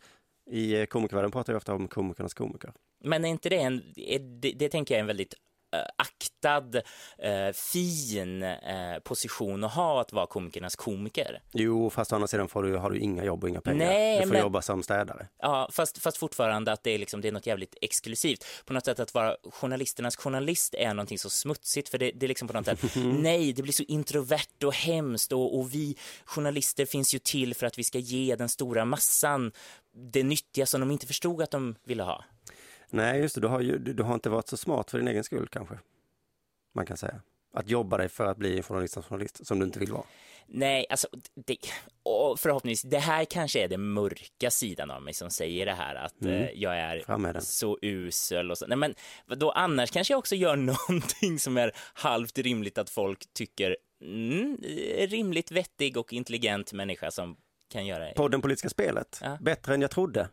I 0.51 0.79
eh, 0.79 0.85
komikervärlden 0.85 1.31
pratar 1.31 1.53
vi 1.53 1.57
ofta 1.57 1.73
om 1.73 1.87
komikernas 1.87 2.33
komiker. 2.33 2.73
Men 3.03 3.25
är 3.25 3.29
inte 3.29 3.49
det 3.49 3.57
en, 3.57 3.83
är 3.95 4.19
det, 4.19 4.51
det 4.51 4.69
tänker 4.69 4.93
jag 4.93 4.97
är 4.97 5.01
en 5.01 5.07
väldigt 5.07 5.33
aktad, 5.95 6.75
eh, 7.17 7.53
fin 7.53 8.43
eh, 8.43 8.99
position 9.03 9.63
att 9.63 9.73
ha 9.73 10.01
att 10.01 10.13
vara 10.13 10.27
komikernas 10.27 10.75
komiker. 10.75 11.41
Jo, 11.51 11.89
fast 11.89 12.11
å 12.11 12.15
andra 12.15 12.27
sidan 12.27 12.47
får 12.47 12.63
du, 12.63 12.75
har 12.77 12.89
du 12.89 12.99
inga 12.99 13.23
jobb 13.23 13.43
och 13.43 13.49
inga 13.49 13.61
pengar. 13.61 13.85
Nej, 13.85 14.19
du 14.19 14.25
får 14.27 14.33
men- 14.33 14.41
jobba 14.41 14.61
som 14.61 14.83
städare. 14.83 15.27
Ja, 15.41 15.69
fast, 15.71 15.97
fast 15.97 16.17
fortfarande 16.17 16.71
att 16.71 16.83
det 16.83 16.91
är, 16.91 16.97
liksom, 16.99 17.21
det 17.21 17.27
är 17.27 17.31
något 17.31 17.47
jävligt 17.47 17.75
exklusivt. 17.81 18.45
På 18.65 18.73
något 18.73 18.85
sätt 18.85 18.99
att 18.99 19.13
vara 19.13 19.35
journalisternas 19.51 20.15
journalist 20.15 20.73
är 20.73 20.93
någonting 20.93 21.19
så 21.19 21.29
smutsigt 21.29 21.89
för 21.89 21.97
det, 21.97 22.11
det 22.11 22.25
är 22.25 22.27
liksom 22.27 22.47
på 22.47 22.53
något 22.53 22.65
sätt, 22.65 22.95
nej, 22.95 23.53
det 23.53 23.61
blir 23.61 23.73
så 23.73 23.83
introvert 23.83 24.63
och 24.65 24.73
hemskt 24.75 25.31
och, 25.31 25.59
och 25.59 25.73
vi 25.73 25.97
journalister 26.25 26.85
finns 26.85 27.13
ju 27.13 27.19
till 27.19 27.55
för 27.55 27.65
att 27.67 27.77
vi 27.79 27.83
ska 27.83 27.97
ge 27.99 28.35
den 28.35 28.49
stora 28.49 28.85
massan 28.85 29.51
det 30.11 30.23
nyttiga 30.23 30.65
som 30.65 30.79
de 30.81 30.91
inte 30.91 31.07
förstod 31.07 31.41
att 31.41 31.51
de 31.51 31.75
ville 31.83 32.03
ha. 32.03 32.23
Nej, 32.91 33.21
just 33.21 33.35
det, 33.35 33.41
du 33.41 33.47
har, 33.47 33.61
ju, 33.61 33.77
du, 33.77 33.93
du 33.93 34.03
har 34.03 34.13
inte 34.13 34.29
varit 34.29 34.47
så 34.47 34.57
smart 34.57 34.91
för 34.91 34.97
din 34.97 35.07
egen 35.07 35.23
skull 35.23 35.47
kanske. 35.51 35.79
Man 36.75 36.85
kan 36.85 36.97
säga. 36.97 37.21
Att 37.53 37.69
jobba 37.69 37.97
dig 37.97 38.09
för 38.09 38.25
att 38.25 38.37
bli 38.37 38.57
en 38.57 38.63
journalistens 38.63 39.05
journalist 39.05 39.47
som 39.47 39.59
du 39.59 39.65
inte 39.65 39.79
vill 39.79 39.91
vara. 39.91 40.03
Nej, 40.47 40.85
alltså, 40.89 41.07
det, 41.45 41.57
och 42.03 42.39
förhoppningsvis, 42.39 42.91
det 42.91 42.99
här 42.99 43.25
kanske 43.25 43.63
är 43.63 43.67
den 43.67 43.91
mörka 43.93 44.51
sidan 44.51 44.91
av 44.91 45.01
mig 45.01 45.13
som 45.13 45.29
säger 45.29 45.65
det 45.65 45.73
här, 45.73 45.95
att 45.95 46.25
eh, 46.25 46.49
jag 46.51 46.77
är 46.77 47.39
så 47.39 47.77
usel 47.81 48.51
och 48.51 48.57
så. 48.57 48.67
Nej, 48.67 48.77
men 48.77 48.95
då 49.39 49.51
annars 49.51 49.91
kanske 49.91 50.13
jag 50.13 50.19
också 50.19 50.35
gör 50.35 50.55
någonting 50.89 51.39
som 51.39 51.57
är 51.57 51.71
halvt 51.93 52.37
rimligt 52.37 52.77
att 52.77 52.89
folk 52.89 53.33
tycker, 53.33 53.77
mm, 54.01 54.57
rimligt 54.97 55.51
vettig 55.51 55.97
och 55.97 56.13
intelligent 56.13 56.73
människa 56.73 57.11
som 57.11 57.37
kan 57.71 57.85
göra. 57.85 58.13
Podden 58.13 58.41
Politiska 58.41 58.69
spelet, 58.69 59.19
Ja. 59.23 59.37
bättre 59.41 59.73
än 59.73 59.81
jag 59.81 59.91
trodde. 59.91 60.29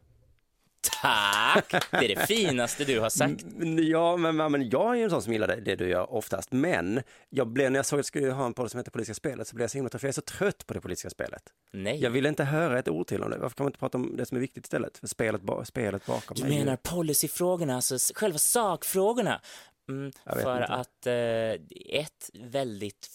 Tack! 1.02 1.70
Det 1.70 1.96
är 1.96 2.16
det 2.16 2.26
finaste 2.26 2.84
du 2.84 3.00
har 3.00 3.08
sagt. 3.10 3.44
Ja, 3.90 4.16
men, 4.16 4.36
men- 4.52 4.70
jag 4.70 4.90
är 4.92 4.94
ju 4.98 5.02
en 5.04 5.10
sån 5.10 5.22
som 5.22 5.32
gillar 5.32 5.46
det, 5.48 5.60
det 5.60 5.76
du 5.76 5.88
gör 5.88 6.12
oftast. 6.14 6.52
Men 6.52 7.02
jag 7.28 7.48
blev, 7.48 7.70
när 7.70 7.78
jag 7.78 7.86
såg 7.86 7.96
att 7.96 7.98
jag 7.98 8.04
skulle 8.06 8.30
ha 8.32 8.46
en 8.46 8.54
podd 8.54 8.70
som 8.70 8.78
heter 8.78 8.90
Politiska 8.90 9.14
spelet 9.14 9.48
så 9.48 9.56
blev 9.56 9.62
jag 9.64 9.70
så 9.70 9.78
himla 9.78 9.88
trött, 9.90 10.00
för 10.00 10.06
jag 10.06 10.10
är 10.10 10.14
så 10.14 10.20
trött 10.20 10.66
på 10.66 10.74
det 10.74 10.80
politiska 10.80 11.10
spelet. 11.10 11.42
Nej. 11.72 12.00
Jag 12.02 12.10
vill 12.10 12.26
inte 12.26 12.44
höra 12.44 12.78
ett 12.78 12.88
ord 12.88 13.06
till 13.06 13.22
om 13.22 13.30
det. 13.30 13.38
Varför 13.38 13.56
kan 13.56 13.64
man 13.64 13.68
inte 13.70 13.78
prata 13.78 13.98
om 13.98 14.16
det 14.16 14.26
som 14.26 14.36
är 14.36 14.40
viktigt 14.40 14.64
istället? 14.64 14.98
För 14.98 15.06
spelet, 15.06 15.42
ba, 15.42 15.64
spelet 15.64 16.06
bakom 16.06 16.36
Du 16.36 16.42
ju- 16.42 16.58
menar 16.58 16.76
policyfrågorna, 16.76 17.74
alltså 17.76 17.96
själva 18.14 18.38
sakfrågorna? 18.38 19.40
Mm, 19.88 20.12
för 20.26 20.60
inte. 20.62 20.64
att 20.74 21.06
eh, 21.06 22.00
ett 22.00 22.30
väldigt 22.34 23.08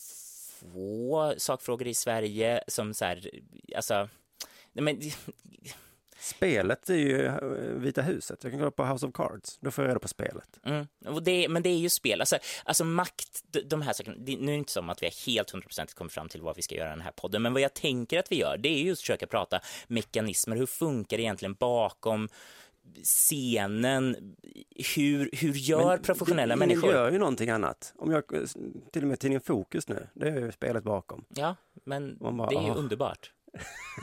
få 0.62 1.34
sakfrågor 1.38 1.88
i 1.88 1.94
Sverige 1.94 2.64
som 2.68 2.94
så 2.94 3.06
här, 3.06 3.30
alltså, 3.76 4.10
nej 4.74 4.84
men, 4.84 5.00
Spelet 6.22 6.90
är 6.90 6.96
ju 6.96 7.26
eh, 7.26 7.36
Vita 7.76 8.02
huset. 8.02 8.44
Jag 8.44 8.52
kan 8.52 8.62
gå 8.62 8.72
på 8.72 8.86
House 8.86 9.06
of 9.06 9.14
Cards. 9.14 9.58
Då 9.62 9.72
får 9.72 9.84
jag 9.84 9.90
reda 9.90 10.00
på 10.00 10.08
spelet. 10.08 10.60
mm, 10.66 10.88
det, 11.22 11.50
men 11.50 11.64
det 11.64 11.70
är 11.70 11.78
ju 11.78 11.90
spel, 11.90 12.20
alltså, 12.20 12.38
alltså 12.64 12.86
makt, 12.86 13.44
de, 13.66 13.82
här 13.82 13.94
sakerna, 13.94 14.16
det, 14.20 14.38
nu 14.38 14.44
är 14.44 14.52
det 14.52 14.58
inte 14.58 14.72
som 14.72 14.90
att 14.90 15.02
vi 15.02 15.06
har 15.06 15.26
helt 15.26 15.52
hundraprocentigt 15.52 15.98
kommit 15.98 16.14
fram 16.14 16.30
till 16.30 16.42
vad 16.42 16.56
vi 16.56 16.62
ska 16.62 16.76
göra 16.76 16.88
i 16.88 16.92
den 16.92 17.02
här 17.02 17.12
podden, 17.12 17.42
men 17.42 17.54
vad 17.54 17.62
jag 17.62 17.74
tänker 17.74 18.20
att 18.20 18.32
vi 18.32 18.40
gör, 18.40 18.58
det 18.58 18.70
är 18.70 18.84
just 18.84 19.02
försöka 19.02 19.28
prata 19.28 19.60
mekanismer, 19.88 20.56
hur 20.56 20.66
funkar 20.66 21.18
det 21.18 21.24
egentligen 21.24 21.54
bakom 21.54 22.30
scenen, 23.04 24.36
hur, 24.96 25.30
hur 25.34 25.54
gör 25.54 25.88
Men 25.88 26.02
professionella 26.02 26.56
ingen 26.56 26.60
människor? 26.60 26.92
gör 26.92 27.12
ju 27.12 27.18
någonting 27.18 27.50
annat. 27.50 27.94
Om 27.98 28.12
jag, 28.12 28.24
till 28.92 29.02
och 29.02 29.08
med 29.08 29.20
tidningen 29.20 29.42
Fokus 29.42 29.88
nu, 29.88 30.08
det 30.14 30.28
är 30.28 30.40
ju 30.40 30.52
spelet 30.52 30.84
bakom. 30.84 31.26
Ja, 31.30 31.56
men 31.84 32.18
bara, 32.18 32.50
det 32.50 32.56
är 32.56 32.64
ju 32.64 32.74
underbart. 32.74 33.32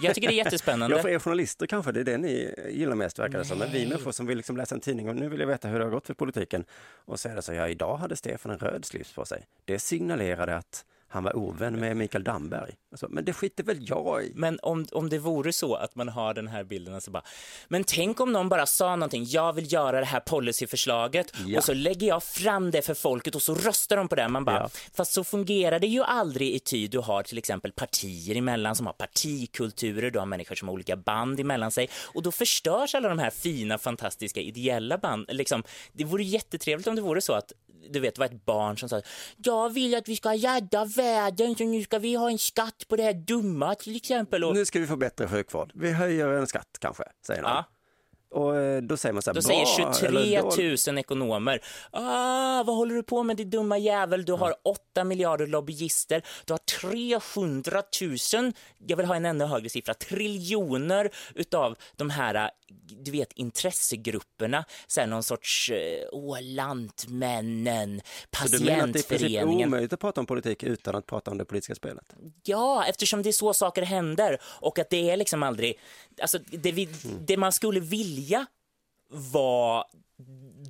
Jag 0.01 0.15
tycker 0.15 0.29
det 0.29 0.35
är 0.35 0.45
jättespännande. 0.45 0.97
Ja, 0.97 1.03
för 1.03 1.09
er 1.09 1.19
journalister 1.19 1.67
kanske, 1.67 1.93
det 1.93 2.01
är 2.01 2.05
det 2.05 2.19
ni 2.19 2.55
gillar 2.71 2.95
mest 2.95 3.19
verkar 3.19 3.39
det 3.39 3.45
som. 3.45 3.59
Men 3.59 3.73
vi 3.73 3.87
människor 3.87 4.13
som 4.13 4.27
vill 4.27 4.37
liksom 4.37 4.57
läsa 4.57 4.75
en 4.75 4.81
tidning 4.81 5.09
och 5.09 5.17
nu 5.17 5.29
vill 5.29 5.41
jag 5.41 5.47
veta 5.47 5.69
hur 5.69 5.79
det 5.79 5.85
har 5.85 5.91
gått 5.91 6.07
för 6.07 6.15
politiken. 6.15 6.65
Och 7.05 7.21
så 7.21 7.29
är 7.29 7.35
det 7.35 7.43
så, 7.43 7.53
ja 7.53 7.69
idag 7.69 7.97
hade 7.97 8.17
Stefan 8.17 8.53
en 8.53 8.59
röd 8.59 8.85
slips 8.85 9.13
på 9.13 9.25
sig. 9.25 9.47
Det 9.65 9.79
signalerade 9.79 10.57
att 10.57 10.85
han 11.11 11.25
var 11.25 11.37
ovän 11.37 11.81
med 11.81 11.97
Mikael 11.97 12.25
Damberg. 12.25 12.75
Alltså, 12.91 13.07
men 13.11 13.25
det 13.25 13.33
skiter 13.33 13.65
väl 13.65 13.77
jag 13.89 14.25
i. 14.25 14.33
Men 14.35 14.59
om, 14.63 14.87
om 14.93 15.09
det 15.09 15.19
vore 15.19 15.53
så 15.53 15.75
att 15.75 15.95
man 15.95 16.09
har 16.09 16.35
den 16.35 16.49
här 16.49 16.65
bilden, 16.65 16.95
alltså 16.95 17.11
bara, 17.11 17.23
men 17.69 17.85
tänk 17.85 18.21
om 18.21 18.33
någon 18.33 18.49
bara 18.49 18.67
sa 18.67 18.97
någonting, 18.97 19.25
jag 19.29 19.53
vill 19.53 19.73
göra 19.73 20.01
det 20.01 20.07
här 20.07 20.21
policyförslaget 20.21 21.33
Ja. 21.47 21.59
och 21.59 21.65
så 21.65 21.75
lägger 21.75 22.07
jag 22.09 22.23
fram 22.23 22.71
det 22.71 22.83
för 22.83 22.95
folket 22.95 23.35
och 23.35 23.43
så 23.43 23.55
röstar 23.55 23.97
de 23.97 24.09
på 24.09 24.15
det. 24.15 24.29
Man 24.29 24.45
bara, 24.45 24.57
Ja. 24.61 24.71
fast 24.95 25.13
så 25.13 25.25
fungerar 25.25 25.79
det 25.79 25.87
ju 25.87 26.03
aldrig 26.03 26.55
i 26.55 26.59
tid. 26.59 26.91
Du 26.91 26.99
har 26.99 27.23
till 27.23 27.39
exempel 27.39 27.73
partier 27.73 28.37
emellan 28.37 28.75
som 28.77 28.87
har 28.87 28.93
partikulturer, 28.93 30.11
du 30.11 30.19
har 30.19 30.27
människor 30.27 30.55
som 30.55 30.69
har 30.69 30.73
olika 30.75 30.97
band 30.97 31.41
emellan 31.41 31.71
sig 31.71 31.89
och 32.15 32.23
då 32.23 32.33
förstörs 32.33 32.95
alla 32.95 33.09
de 33.09 33.19
här 33.19 33.31
fina, 33.31 33.79
fantastiska, 33.79 34.41
ideella 34.41 34.99
band. 34.99 35.27
Liksom, 35.29 35.63
det 35.93 36.05
vore 36.05 36.25
jättetrevligt 36.25 36.87
om 36.87 36.97
det 36.97 37.03
vore 37.03 37.21
så 37.21 37.33
att 37.33 37.53
du 37.91 38.01
vet, 38.01 38.15
det 38.15 38.19
var 38.19 38.27
ett 38.27 38.45
barn 38.45 38.79
som 38.79 38.89
sa 38.89 39.01
jag 39.37 39.71
vill 39.71 39.95
att 39.95 40.09
vi 40.09 40.17
ska 40.17 40.33
rädda 40.33 40.85
världen 40.85 41.57
så 41.57 41.65
nu 41.65 41.83
ska 41.83 41.99
vi 41.99 42.15
ha 42.15 42.31
en 42.31 42.39
skatt 42.39 42.85
på 42.89 42.97
det 42.97 43.03
här 43.03 43.15
dumma 43.15 43.75
till 43.75 43.97
exempel. 43.97 44.45
Och, 44.45 44.55
Nu 44.55 44.65
ska 44.65 44.79
vi 44.81 44.87
få 44.87 44.97
bättre 44.97 45.29
sjukvård. 45.29 45.73
Vi 45.75 45.93
höjer 45.93 46.29
en 46.29 46.47
skatt 46.47 46.79
kanske, 46.81 47.05
säger 47.27 47.43
någon. 47.43 47.51
Ja. 47.51 47.65
Och 48.31 48.57
eh, 48.57 48.83
då 48.83 48.97
säger 48.97 49.13
man 49.13 49.23
så 49.23 49.31
här, 49.31 49.35
Då 49.35 49.49
bra, 49.49 49.65
säger 49.65 50.09
eller 50.09 50.23
23 50.23 50.41
dåligt. 50.41 50.87
000 50.87 50.99
ekonomer, 50.99 51.61
ah, 51.91 52.63
vad 52.63 52.77
håller 52.77 52.95
du 52.95 53.03
på 53.03 53.23
med 53.23 53.37
din 53.37 53.51
dumma 53.51 53.79
jävel? 53.79 54.25
Du 54.25 54.33
har 54.33 54.55
8 54.65 55.05
miljarder 55.05 55.47
lobbyister, 55.47 56.23
du 56.45 56.53
har 56.53 56.59
300 56.59 57.83
000, 58.35 58.53
jag 58.87 58.97
vill 58.97 59.07
ha 59.07 59.17
en 59.17 59.25
ännu 59.25 59.45
högre 59.45 59.69
siffra, 59.69 59.95
triljoner 59.95 61.11
utav 61.35 61.77
de 61.97 62.11
här 62.11 62.51
du 63.05 63.11
vet 63.11 63.33
intressegrupperna, 63.33 64.65
så 64.87 65.01
här, 65.01 65.07
någon 65.07 65.23
sorts, 65.23 65.71
eh, 65.71 66.09
åh, 66.13 66.43
lantmännen, 66.43 68.01
Så 68.47 68.57
du 68.57 68.65
menar 68.65 68.85
att 68.85 68.93
det 68.93 68.99
är 68.99 69.03
patientföreningen. 69.03 69.69
omöjligt 69.69 69.93
att 69.93 70.01
prata 70.01 70.21
om 70.21 70.27
politik 70.27 70.63
utan 70.63 70.95
att 70.95 71.07
prata 71.07 71.31
om 71.31 71.39
det 71.39 71.45
politiska 71.45 71.75
spelet? 71.75 72.15
Ja, 72.45 72.85
eftersom 72.85 73.23
det 73.23 73.31
är 73.31 73.33
så 73.33 73.55
saker 73.55 73.83
händer 73.83 74.39
och 74.43 74.79
att 74.79 74.91
det 74.91 75.11
är 75.11 75.17
liksom 75.17 75.43
aldrig, 75.43 75.79
alltså 76.23 76.39
det, 76.39 76.73
vi, 76.73 76.89
det 77.27 77.37
man 77.37 77.53
skulle 77.53 77.81
vilja 77.81 78.47
var 79.11 79.85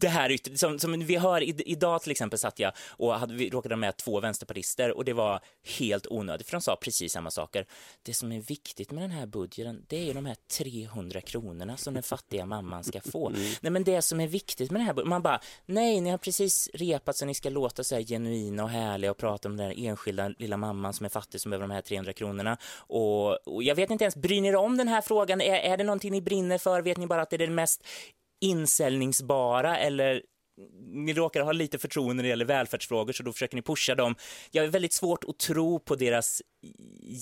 det 0.00 0.08
här 0.08 0.30
ytter, 0.30 0.54
som, 0.54 0.78
som 0.78 1.00
vi 1.04 1.16
hör 1.16 1.42
i, 1.42 1.62
idag 1.66 2.02
till 2.02 2.10
exempel 2.10 2.38
satt 2.38 2.58
jag 2.58 2.72
och 2.88 3.14
hade, 3.14 3.34
vi 3.34 3.50
råkade 3.50 3.76
med 3.76 3.96
två 3.96 4.20
vänsterpartister 4.20 4.96
och 4.96 5.04
det 5.04 5.12
var 5.12 5.40
helt 5.78 6.06
onödigt 6.06 6.46
för 6.46 6.52
de 6.52 6.60
sa 6.60 6.76
precis 6.76 7.12
samma 7.12 7.30
saker. 7.30 7.66
Det 8.02 8.14
som 8.14 8.32
är 8.32 8.40
viktigt 8.40 8.90
med 8.90 9.02
den 9.02 9.10
här 9.10 9.26
budgeten 9.26 9.84
det 9.88 9.96
är 9.96 10.04
ju 10.04 10.12
de 10.12 10.26
här 10.26 10.36
300 10.58 11.20
kronorna 11.20 11.76
som 11.76 11.94
den 11.94 12.02
fattiga 12.02 12.46
mamman 12.46 12.84
ska 12.84 13.00
få. 13.00 13.28
Nej 13.60 13.72
men 13.72 13.84
det 13.84 14.02
som 14.02 14.20
är 14.20 14.28
viktigt 14.28 14.70
med 14.70 14.80
den 14.80 14.86
här 14.86 14.94
budgeten, 14.94 15.10
man 15.10 15.22
bara 15.22 15.40
nej 15.66 16.00
ni 16.00 16.10
har 16.10 16.18
precis 16.18 16.70
repat 16.74 17.16
så 17.16 17.26
ni 17.26 17.34
ska 17.34 17.50
låta 17.50 17.84
så 17.84 17.94
här 17.94 18.02
genuina 18.02 18.62
och 18.64 18.70
härliga 18.70 19.10
och 19.10 19.16
prata 19.16 19.48
om 19.48 19.56
den 19.56 19.72
enskilda 19.76 20.28
lilla 20.28 20.56
mamman 20.56 20.92
som 20.92 21.04
är 21.04 21.10
fattig 21.10 21.40
som 21.40 21.50
behöver 21.50 21.68
de 21.68 21.74
här 21.74 21.82
300 21.82 22.12
kronorna 22.12 22.58
och, 22.76 23.48
och 23.48 23.62
jag 23.62 23.74
vet 23.74 23.90
inte 23.90 24.04
ens, 24.04 24.16
bryr 24.16 24.40
ni 24.40 24.48
er 24.48 24.56
om 24.56 24.76
den 24.76 24.88
här 24.88 25.00
frågan? 25.00 25.40
Är, 25.40 25.54
är 25.54 25.76
det 25.76 25.84
någonting 25.84 26.12
ni 26.12 26.20
brinner 26.20 26.58
för? 26.58 26.82
Vet 26.82 26.98
ni 26.98 27.06
bara 27.06 27.22
att 27.22 27.30
det 27.30 27.36
är 27.36 27.38
det 27.38 27.50
mest 27.50 27.84
insäljningsbara 28.40 29.78
eller 29.78 30.22
ni 30.80 31.12
råkar 31.14 31.40
ha 31.40 31.52
lite 31.52 31.78
förtroende 31.78 32.14
när 32.14 32.22
det 32.22 32.28
gäller 32.28 32.44
välfärdsfrågor 32.44 33.12
så 33.12 33.22
då 33.22 33.32
försöker 33.32 33.56
ni 33.56 33.62
pusha 33.62 33.94
dem. 33.94 34.14
Jag 34.50 34.64
är 34.64 34.68
väldigt 34.68 34.92
svårt 34.92 35.24
att 35.28 35.38
tro 35.38 35.78
på 35.78 35.94
deras 35.94 36.42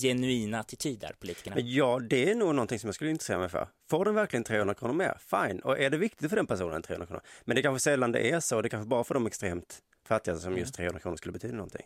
genuina 0.01 0.59
attityd 0.59 0.99
där, 0.99 1.15
politikerna. 1.19 1.59
Ja, 1.59 1.99
det 1.99 2.31
är 2.31 2.35
nog 2.35 2.55
någonting 2.55 2.79
som 2.79 2.87
jag 2.87 2.95
skulle 2.95 3.09
intressera 3.09 3.39
mig 3.39 3.49
för. 3.49 3.67
Får 3.89 4.05
den 4.05 4.15
verkligen 4.15 4.43
300 4.43 4.73
kronor 4.73 4.93
mer? 4.93 5.17
Fine. 5.19 5.59
Och 5.59 5.79
är 5.79 5.89
det 5.89 5.97
viktigt 5.97 6.29
för 6.29 6.35
den 6.35 6.47
personen 6.47 6.81
300 6.81 7.07
kronor? 7.07 7.21
Men 7.45 7.55
det 7.55 7.61
kanske 7.61 7.83
sällan 7.83 8.11
det 8.11 8.31
är 8.31 8.39
så. 8.39 8.61
Det 8.61 8.69
kanske 8.69 8.87
bara 8.87 9.03
för 9.03 9.13
de 9.13 9.27
extremt 9.27 9.79
fattiga 10.07 10.35
som 10.35 10.57
just 10.57 10.75
300 10.75 10.99
kronor 10.99 11.17
skulle 11.17 11.31
betyda 11.33 11.53
någonting. 11.53 11.85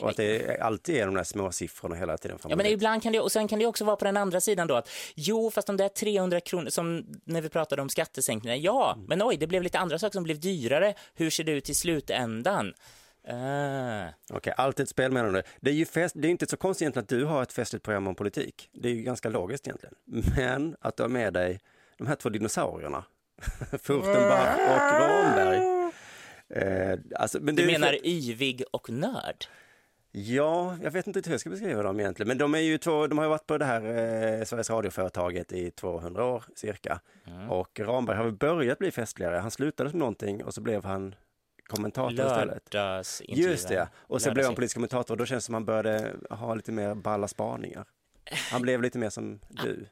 Och 0.00 0.10
att 0.10 0.16
det 0.16 0.58
alltid 0.60 0.96
är 0.96 1.06
de 1.06 1.14
där 1.14 1.24
små 1.24 1.52
siffrorna 1.52 1.94
hela 1.96 2.18
tiden. 2.18 2.38
Ja, 2.48 2.56
men 2.56 2.66
ibland 2.66 3.02
kan 3.02 3.12
det, 3.12 3.20
och 3.20 3.32
sen 3.32 3.48
kan 3.48 3.58
det 3.58 3.66
också 3.66 3.84
vara 3.84 3.96
på 3.96 4.04
den 4.04 4.16
andra 4.16 4.40
sidan 4.40 4.66
då 4.66 4.74
att 4.74 4.88
jo, 5.14 5.50
fast 5.50 5.66
de 5.66 5.76
där 5.76 5.88
300 5.88 6.40
kronor 6.40 6.70
som 6.70 7.06
när 7.24 7.40
vi 7.40 7.48
pratade 7.48 7.82
om 7.82 7.88
skattesänkningar, 7.88 8.56
ja, 8.56 8.92
Mm. 8.96 9.06
men 9.08 9.22
oj, 9.22 9.36
det 9.36 9.46
blev 9.46 9.62
lite 9.62 9.78
andra 9.78 9.98
saker 9.98 10.12
som 10.12 10.24
blev 10.24 10.40
dyrare. 10.40 10.94
Hur 11.14 11.30
ser 11.30 11.44
det 11.44 11.52
ut 11.52 11.70
i 11.70 11.74
slutändan? 11.74 12.74
Uh, 13.30 14.06
Okej, 14.30 14.54
allt 14.56 14.78
är 14.80 14.82
ett 14.82 14.88
spel 14.88 15.12
menar 15.12 15.32
du. 15.32 15.42
Det 15.60 15.70
är 15.70 15.74
ju 15.74 15.86
fest, 15.86 16.14
det 16.18 16.28
är 16.28 16.30
inte 16.30 16.46
så 16.46 16.56
konstigt 16.56 16.82
egentligen 16.82 17.02
att 17.04 17.08
du 17.08 17.24
har 17.24 17.42
ett 17.42 17.52
festligt 17.52 17.84
program 17.84 18.06
om 18.06 18.14
politik. 18.14 18.68
Det 18.72 18.88
är 18.88 18.92
ju 18.92 19.02
ganska 19.02 19.28
logiskt 19.28 19.66
egentligen. 19.66 19.94
Men 20.36 20.76
att 20.80 20.96
du 20.96 21.02
har 21.02 21.10
med 21.10 21.32
dig 21.32 21.60
de 21.98 22.06
här 22.06 22.14
två 22.16 22.28
dinosaurierna, 22.28 23.04
Furtenbach 23.82 24.58
och 24.58 25.00
Ramberg. 25.00 25.60
Eh, 26.48 26.98
alltså, 27.14 27.38
men 27.40 27.56
det 27.56 27.62
du 27.62 27.72
ju 27.72 27.78
menar 27.78 28.06
yvig 28.06 28.62
och 28.70 28.90
nörd? 28.90 29.44
Ja, 30.18 30.76
jag 30.82 30.90
vet 30.90 31.06
inte 31.06 31.20
hur 31.24 31.30
jag 31.30 31.40
ska 31.40 31.50
beskriva 31.50 31.82
dem 31.82 32.00
egentligen, 32.00 32.28
men 32.28 32.38
de 32.38 32.54
är 32.54 32.58
ju 32.58 32.78
två, 32.78 33.06
de 33.06 33.18
har 33.18 33.24
ju 33.24 33.28
varit 33.28 33.46
på 33.46 33.58
det 33.58 33.64
här 33.64 33.80
eh, 33.80 34.44
Sveriges 34.44 34.70
Radio-företaget 34.70 35.52
i 35.52 35.70
200 35.70 36.24
år 36.24 36.44
cirka. 36.54 37.00
Och 37.50 37.80
Ramberg 37.80 38.16
har 38.16 38.24
väl 38.24 38.32
börjat 38.32 38.78
bli 38.78 38.90
festligare. 38.90 39.36
Han 39.36 39.50
slutade 39.50 39.90
som 39.90 39.98
någonting 39.98 40.44
och 40.44 40.54
så 40.54 40.60
blev 40.60 40.84
han 40.84 41.14
kommentator 41.66 42.26
istället. 42.26 42.74
Just 43.28 43.68
det, 43.68 43.88
och 43.96 44.22
sen 44.22 44.34
blev 44.34 44.46
han 44.46 44.54
politisk 44.54 44.76
kommentator 44.76 45.14
och 45.14 45.18
då 45.18 45.26
känns 45.26 45.44
det 45.44 45.46
som 45.46 45.54
han 45.54 45.64
började 45.64 46.12
ha 46.30 46.54
lite 46.54 46.72
mer 46.72 46.94
balla 46.94 47.28
spaningar. 47.28 47.84
Han 48.50 48.62
blev 48.62 48.82
lite 48.82 48.98
mer 48.98 49.10
som 49.10 49.40
du. 49.48 49.86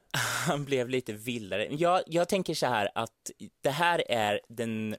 han 0.47 0.65
blev 0.65 0.89
lite 0.89 1.13
vildare. 1.13 1.69
Jag, 1.71 2.03
jag 2.07 2.29
tänker 2.29 2.55
så 2.55 2.67
här 2.67 2.89
att 2.95 3.31
det 3.61 3.71
här 3.71 4.03
är 4.09 4.41
den 4.49 4.97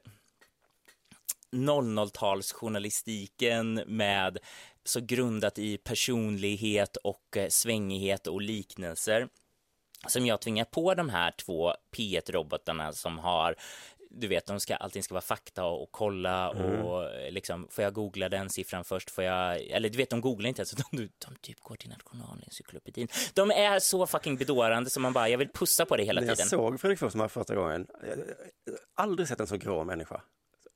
00-talsjournalistiken 1.52 3.84
med 3.86 4.38
så 4.86 5.00
grundat 5.00 5.58
i 5.58 5.78
personlighet 5.78 6.96
och 6.96 7.36
eh, 7.36 7.48
svängighet 7.48 8.26
och 8.26 8.40
liknelser 8.40 9.28
som 10.08 10.26
jag 10.26 10.40
tvingar 10.40 10.64
på 10.64 10.94
de 10.94 11.08
här 11.08 11.30
två 11.30 11.72
P1-robotarna 11.96 12.92
som 12.92 13.18
har 13.18 13.56
du 14.10 14.26
vet, 14.26 14.46
de 14.46 14.60
ska, 14.60 14.76
allting 14.76 15.02
ska 15.02 15.14
vara 15.14 15.22
fakta 15.22 15.64
och, 15.64 15.88
kolla 15.92 16.50
och 16.50 17.04
eh, 17.04 17.30
liksom, 17.32 17.68
får 17.70 17.84
jag 17.84 17.92
googla 17.92 18.28
den 18.28 18.50
siffran 18.50 18.84
först? 18.84 19.10
Får 19.10 19.24
jag, 19.24 19.60
eller 19.62 19.88
du 19.88 19.96
vet, 19.96 20.10
de 20.10 20.20
googlar 20.20 20.48
inte 20.48 20.60
ens, 20.60 20.70
de, 20.70 20.82
de, 20.96 21.08
de 21.18 21.36
typ 21.40 21.60
går 21.60 21.76
till 21.76 21.90
Nationalencyklopedin. 21.90 23.08
De 23.34 23.50
är 23.50 23.78
så 23.78 24.06
fucking 24.06 24.36
bedårande 24.36 24.90
som 24.90 25.02
man 25.02 25.12
bara, 25.12 25.28
jag 25.28 25.38
vill 25.38 25.48
pussa 25.48 25.86
på 25.86 25.96
det 25.96 26.04
hela 26.04 26.20
När 26.20 26.28
jag 26.28 26.36
tiden. 26.36 26.48
såg 26.48 26.80
Fredrik 26.80 26.98
Forsman 26.98 27.28
första 27.28 27.54
gången, 27.54 27.86
jag 28.02 28.16
har 28.16 28.24
aldrig 28.94 29.28
sett 29.28 29.40
en 29.40 29.46
så 29.46 29.56
grå 29.56 29.84
människa. 29.84 30.22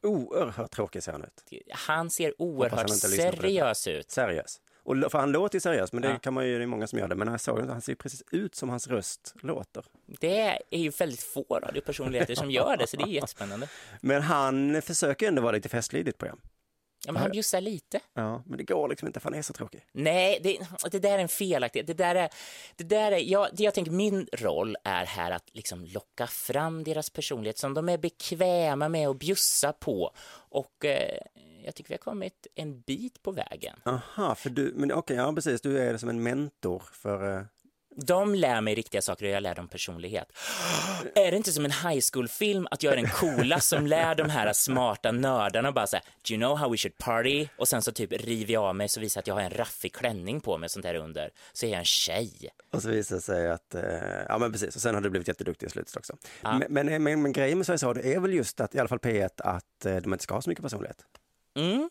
Oerhört 0.03 0.71
tråkig 0.71 1.03
ser 1.03 1.13
han 1.13 1.23
ut. 1.25 1.63
Han 1.71 2.11
ser 2.11 2.25
han 2.25 2.35
oerhört 2.39 2.87
detta. 2.89 2.95
seriös 2.95 3.87
ut. 3.87 4.11
Seriös. 4.11 4.61
Och, 4.83 4.97
för 5.13 5.19
han 5.19 5.33
låter 5.33 5.57
ju 5.57 5.61
seriös, 5.61 5.93
men 5.93 6.03
det 6.03 6.09
Ja. 6.09 6.19
kan 6.19 6.35
man 6.35 6.47
ju, 6.47 6.59
det 6.59 6.65
är 6.65 6.67
många 6.67 6.87
som 6.87 6.99
gör 6.99 7.09
det. 7.09 7.15
Men 7.15 7.29
jag 7.29 7.41
såg 7.41 7.61
han 7.69 7.81
ser 7.81 7.95
precis 7.95 8.23
ut 8.33 8.55
som 8.55 8.69
hans 8.69 8.89
röst 8.89 9.35
låter. 9.43 9.85
Det 10.07 10.59
är 10.71 10.79
ju 10.79 10.91
väldigt 10.91 11.23
få 11.23 11.61
radiopersonligheter 11.63 12.35
som 12.35 12.51
gör 12.51 12.77
det, 12.77 12.87
så 12.87 12.97
det 12.97 13.03
är 13.03 13.07
jättespännande. 13.07 13.69
Men 14.01 14.23
han 14.23 14.83
försöker 14.83 15.29
ändå 15.29 15.43
vara 15.43 15.53
lite 15.53 15.69
festlig 15.69 16.01
i 16.01 16.03
ditt 16.03 16.19
program. 16.19 16.41
Ja, 17.07 17.13
men 17.13 17.23
han 17.23 17.31
bjussar 17.31 17.61
lite. 17.61 18.01
Ja, 18.15 18.43
men 18.47 18.59
det 18.59 18.65
går 18.65 18.89
liksom 18.89 19.09
inte 19.09 19.21
för 19.21 19.31
han 19.31 19.39
är 19.39 19.43
så 19.43 19.53
tråkig. 19.53 19.87
Nej, 19.93 20.41
det, 20.43 20.59
det 20.91 20.99
där 20.99 21.19
är 21.19 21.23
en 21.23 21.29
felaktighet. 21.29 21.87
Det 21.87 21.95
där 21.95 22.15
är, 22.15 22.29
det 22.77 22.85
där 22.85 23.13
är, 23.13 23.19
jag, 23.19 23.49
jag 23.53 23.75
tänker 23.75 23.93
min 23.93 24.29
roll 24.33 24.77
är 24.85 25.05
här 25.05 25.31
att 25.31 25.49
liksom 25.53 25.85
locka 25.85 26.27
fram 26.27 26.85
deras 26.85 27.11
personlighet 27.11 27.59
som 27.59 27.75
de 27.75 27.89
är 27.89 27.99
bekväma 27.99 28.89
med 28.89 29.09
att 29.09 29.19
bjussa 29.19 29.73
på. 29.73 30.13
Och 30.33 30.85
eh, 30.85 31.19
jag 31.65 31.75
tycker 31.75 31.89
vi 31.89 31.95
har 31.95 31.99
kommit 31.99 32.47
en 32.55 32.81
bit 32.81 33.23
på 33.23 33.31
vägen. 33.31 33.77
Aha, 33.85 34.35
för 34.35 34.51
du, 34.51 34.73
men 34.77 34.93
okej, 34.93 35.17
ja 35.17 35.33
precis, 35.33 35.61
du 35.61 35.79
är 35.79 35.97
som 35.97 36.09
en 36.09 36.23
mentor 36.23 36.83
för... 36.93 37.39
eh, 37.39 37.45
De 38.07 38.35
lär 38.35 38.61
mig 38.61 38.75
riktiga 38.75 39.03
saker 39.03 39.25
och 39.27 39.31
jag 39.31 39.43
lär 39.43 39.55
dem 39.55 39.69
personlighet. 39.69 40.33
Är 41.15 41.31
det 41.31 41.37
inte 41.37 41.53
som 41.53 41.65
en 41.65 41.71
high 41.71 42.01
school-film 42.13 42.69
att 42.71 42.83
jag 42.83 42.93
är 42.93 42.97
den 42.97 43.09
coola 43.09 43.61
som 43.61 43.87
lär 43.87 44.15
de 44.15 44.31
här 44.31 44.53
smarta 44.53 45.13
nördarna 45.13 45.73
bara 45.73 45.87
säga 45.87 46.03
Do 46.29 46.35
you 46.35 46.41
know 46.41 46.59
how 46.59 46.71
we 46.71 46.77
should 46.77 46.99
party? 46.99 47.49
Och 47.57 47.69
sen 47.69 47.83
så 47.83 47.93
typ 47.93 48.13
river 48.13 48.53
jag 48.53 48.65
av 48.65 48.77
mig 48.77 48.89
så 48.89 49.01
visar 49.01 49.21
att 49.21 49.27
jag 49.27 49.35
har 49.35 49.43
en 49.43 49.51
raffig 49.51 49.93
klänning 49.93 50.41
på 50.41 50.59
mig 50.59 50.69
sånt 50.69 50.85
här 50.85 50.95
under. 50.95 51.31
Så 51.53 51.67
är 51.67 51.71
jag 51.71 51.79
en 51.79 51.85
tjej. 51.85 52.33
Och 52.73 52.83
så 52.83 52.89
visar 52.89 53.17
det 53.17 53.23
sig 53.23 53.51
att, 53.51 53.75
eh, 53.75 53.83
ja 54.29 54.39
men 54.39 54.53
precis, 54.53 54.77
och 54.77 54.83
sen 54.83 54.95
har 54.95 55.03
du 55.03 55.11
blivit 55.11 55.29
jätteduktig 55.29 55.67
i 55.67 55.71
slutet 55.71 55.97
också. 55.97 56.17
Men, 56.43 56.65
men, 56.69 57.03
men, 57.03 57.23
men 57.23 57.33
grejen 57.33 57.59
med 57.59 57.67
Sveriges 57.67 57.83
Radio 57.83 58.05
är 58.05 58.21
väl 58.21 58.35
just 58.35 58.61
att, 58.61 58.75
i 58.75 58.79
alla 58.79 58.89
fall 58.89 58.99
P1, 58.99 59.31
att 59.39 59.87
eh, 59.87 59.97
de 59.97 60.13
inte 60.13 60.23
ska 60.23 60.35
ha 60.35 60.43
så 60.43 60.51
mycket 60.51 60.63
personlighet. 60.63 60.99
Mm. 61.57 61.91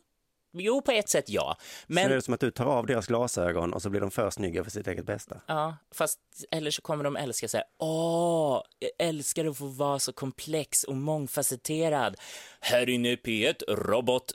Jo, 0.54 0.82
på 0.82 0.92
ett 0.92 1.10
sätt 1.10 1.30
ja. 1.30 1.58
Men... 1.88 2.04
Så 2.04 2.10
är 2.10 2.16
det 2.16 2.22
som 2.22 2.34
att 2.34 2.40
du 2.40 2.52
tar 2.52 2.66
av 2.66 2.86
deras 2.86 3.08
glasögon 3.08 3.74
och 3.74 3.82
så 3.82 3.90
blir 3.90 4.02
de 4.02 4.12
för 4.12 4.30
snygga 4.30 4.64
för 4.64 4.72
sitt 4.72 4.88
eget 4.88 5.06
bästa. 5.06 5.42
ja, 5.48 5.78
fast 5.96 6.20
eller 6.52 6.72
så 6.72 6.82
kommer 6.82 7.04
de 7.04 7.16
älska 7.16 7.48
så 7.48 7.58
här, 7.58 7.66
åh, 7.80 8.62
jag 8.80 9.08
älskar 9.08 9.46
att 9.46 9.58
få 9.58 9.66
vara 9.66 10.00
så 10.00 10.14
komplex 10.14 10.84
och 10.84 10.96
mångfacetterad. 10.96 12.16
Här 12.62 12.90
inne 12.90 13.12
i 13.12 13.16
P1, 13.16 13.64
robot, 13.68 14.32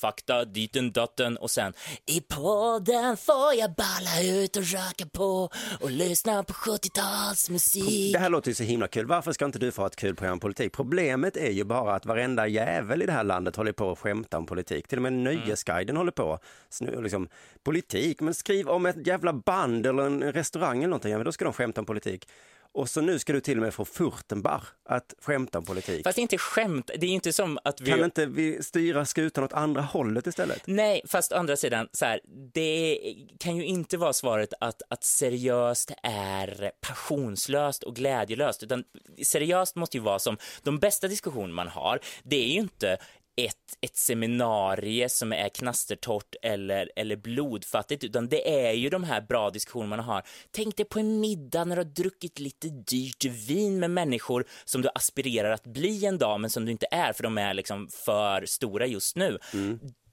fakta, 0.00 0.44
diten 0.44 0.92
datten 0.92 1.36
och 1.36 1.50
sen 1.50 1.72
i 2.06 2.20
podden 2.20 3.16
får 3.16 3.54
jag 3.54 3.74
balla 3.74 4.22
ut 4.22 4.56
och 4.56 4.64
röka 4.64 5.06
på 5.12 5.50
och 5.80 5.90
lyssna 5.90 6.42
på 6.42 6.52
70-talsmusik. 6.52 8.12
Det 8.12 8.18
här 8.18 8.28
låter 8.28 8.48
ju 8.48 8.54
så 8.54 8.62
himla 8.62 8.88
kul. 8.88 9.06
Varför 9.06 9.32
ska 9.32 9.44
inte 9.44 9.58
du 9.58 9.72
få 9.72 9.82
ha 9.82 9.86
ett 9.86 9.96
kul 9.96 10.14
program 10.14 10.32
om 10.32 10.40
politik? 10.40 10.72
Problemet 10.72 11.36
är 11.36 11.50
ju 11.50 11.64
bara 11.64 11.94
att 11.94 12.06
varenda 12.06 12.46
jävel 12.46 13.02
i 13.02 13.06
det 13.06 13.12
här 13.12 13.24
landet 13.24 13.56
håller 13.56 13.72
på 13.72 13.90
att 13.90 13.98
skämta 13.98 14.38
om 14.38 14.46
politik. 14.46 14.88
Till 14.88 14.98
och 14.98 15.02
med 15.02 15.12
Nöjesguiden 15.12 15.96
håller 15.96 16.12
på. 16.12 16.38
Snu, 16.68 17.02
liksom, 17.02 17.28
politik, 17.62 18.20
men 18.20 18.34
skriv 18.34 18.68
om 18.68 18.86
ett 18.86 19.06
jävla 19.06 19.32
band 19.32 19.86
eller 19.86 20.02
en 20.02 20.32
restaurang 20.32 20.78
eller 20.78 20.88
någonting. 20.88 21.12
Ja, 21.12 21.18
men 21.18 21.24
då 21.24 21.32
ska 21.32 21.44
de 21.44 21.54
skämta 21.54 21.80
om 21.80 21.86
politik. 21.86 22.28
Och 22.72 22.88
så 22.88 23.00
nu 23.00 23.18
ska 23.18 23.32
du 23.32 23.40
till 23.40 23.58
och 23.58 23.62
med 23.62 23.74
få 23.74 23.84
Furtenbach 23.84 24.64
att 24.84 25.14
skämta 25.22 25.58
om 25.58 25.64
politik. 25.64 26.04
Fast 26.04 26.18
inte 26.18 26.38
skämt, 26.38 26.90
det 26.98 27.06
är 27.06 27.10
inte 27.10 27.32
som 27.32 27.58
att 27.64 27.80
vi... 27.80 27.90
Kan 27.90 28.04
inte 28.04 28.26
vi 28.26 28.62
styra 28.62 29.04
skutan 29.04 29.44
åt 29.44 29.52
andra 29.52 29.82
hållet 29.82 30.26
istället? 30.26 30.62
Nej, 30.66 31.02
fast 31.06 31.32
å 31.32 31.36
andra 31.36 31.56
sidan, 31.56 31.88
så 31.92 32.04
här, 32.04 32.20
det 32.54 32.98
kan 33.38 33.56
ju 33.56 33.64
inte 33.64 33.96
vara 33.96 34.12
svaret 34.12 34.52
att, 34.60 34.82
att 34.88 35.04
seriöst 35.04 35.92
är 36.02 36.72
passionslöst 36.80 37.82
och 37.82 37.96
glädjelöst, 37.96 38.62
utan 38.62 38.84
seriöst 39.26 39.76
måste 39.76 39.96
ju 39.96 40.02
vara 40.02 40.18
som 40.18 40.36
de 40.62 40.78
bästa 40.78 41.08
diskussioner 41.08 41.54
man 41.54 41.68
har, 41.68 42.00
det 42.22 42.36
är 42.36 42.52
ju 42.52 42.60
inte 42.60 42.98
ett, 43.46 43.56
ett 43.80 43.96
seminarie 43.96 45.08
som 45.08 45.32
är 45.32 45.48
knastertorrt 45.48 46.34
eller, 46.42 46.90
eller 46.96 47.16
blodfattigt, 47.16 48.04
utan 48.04 48.28
det 48.28 48.66
är 48.66 48.72
ju 48.72 48.88
de 48.88 49.04
här 49.04 49.20
bra 49.20 49.50
diskussionerna 49.50 49.96
man 49.96 50.04
har. 50.04 50.22
Tänk 50.50 50.76
dig 50.76 50.86
på 50.86 50.98
en 50.98 51.20
middag 51.20 51.64
när 51.64 51.76
du 51.76 51.82
har 51.82 51.90
druckit 51.90 52.38
lite 52.38 52.68
dyrt 52.68 53.24
vin 53.24 53.80
med 53.80 53.90
människor 53.90 54.44
som 54.64 54.82
du 54.82 54.88
aspirerar 54.94 55.50
att 55.50 55.64
bli 55.64 56.06
en 56.06 56.18
dag, 56.18 56.40
men 56.40 56.50
som 56.50 56.64
du 56.64 56.72
inte 56.72 56.86
är, 56.90 57.12
för 57.12 57.22
de 57.22 57.38
är 57.38 57.54
liksom 57.54 57.88
för 57.88 58.46
stora 58.46 58.86
just 58.86 59.16
nu 59.16 59.38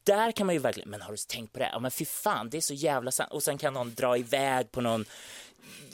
där 0.07 0.31
kan 0.31 0.45
man 0.45 0.55
ju 0.55 0.61
verkligen, 0.61 0.89
men 0.89 1.01
har 1.01 1.11
du 1.11 1.17
tänkt 1.17 1.53
på 1.53 1.59
det? 1.59 1.69
Ja 1.71 1.79
men 1.79 1.91
fy 1.91 2.05
fan, 2.05 2.49
det 2.49 2.57
är 2.57 2.61
så 2.61 2.73
jävla 2.73 3.11
sant. 3.11 3.31
Och 3.31 3.43
sen 3.43 3.57
kan 3.57 3.73
någon 3.73 3.93
dra 3.93 4.17
iväg 4.17 4.71
på 4.71 4.81
någon 4.81 5.05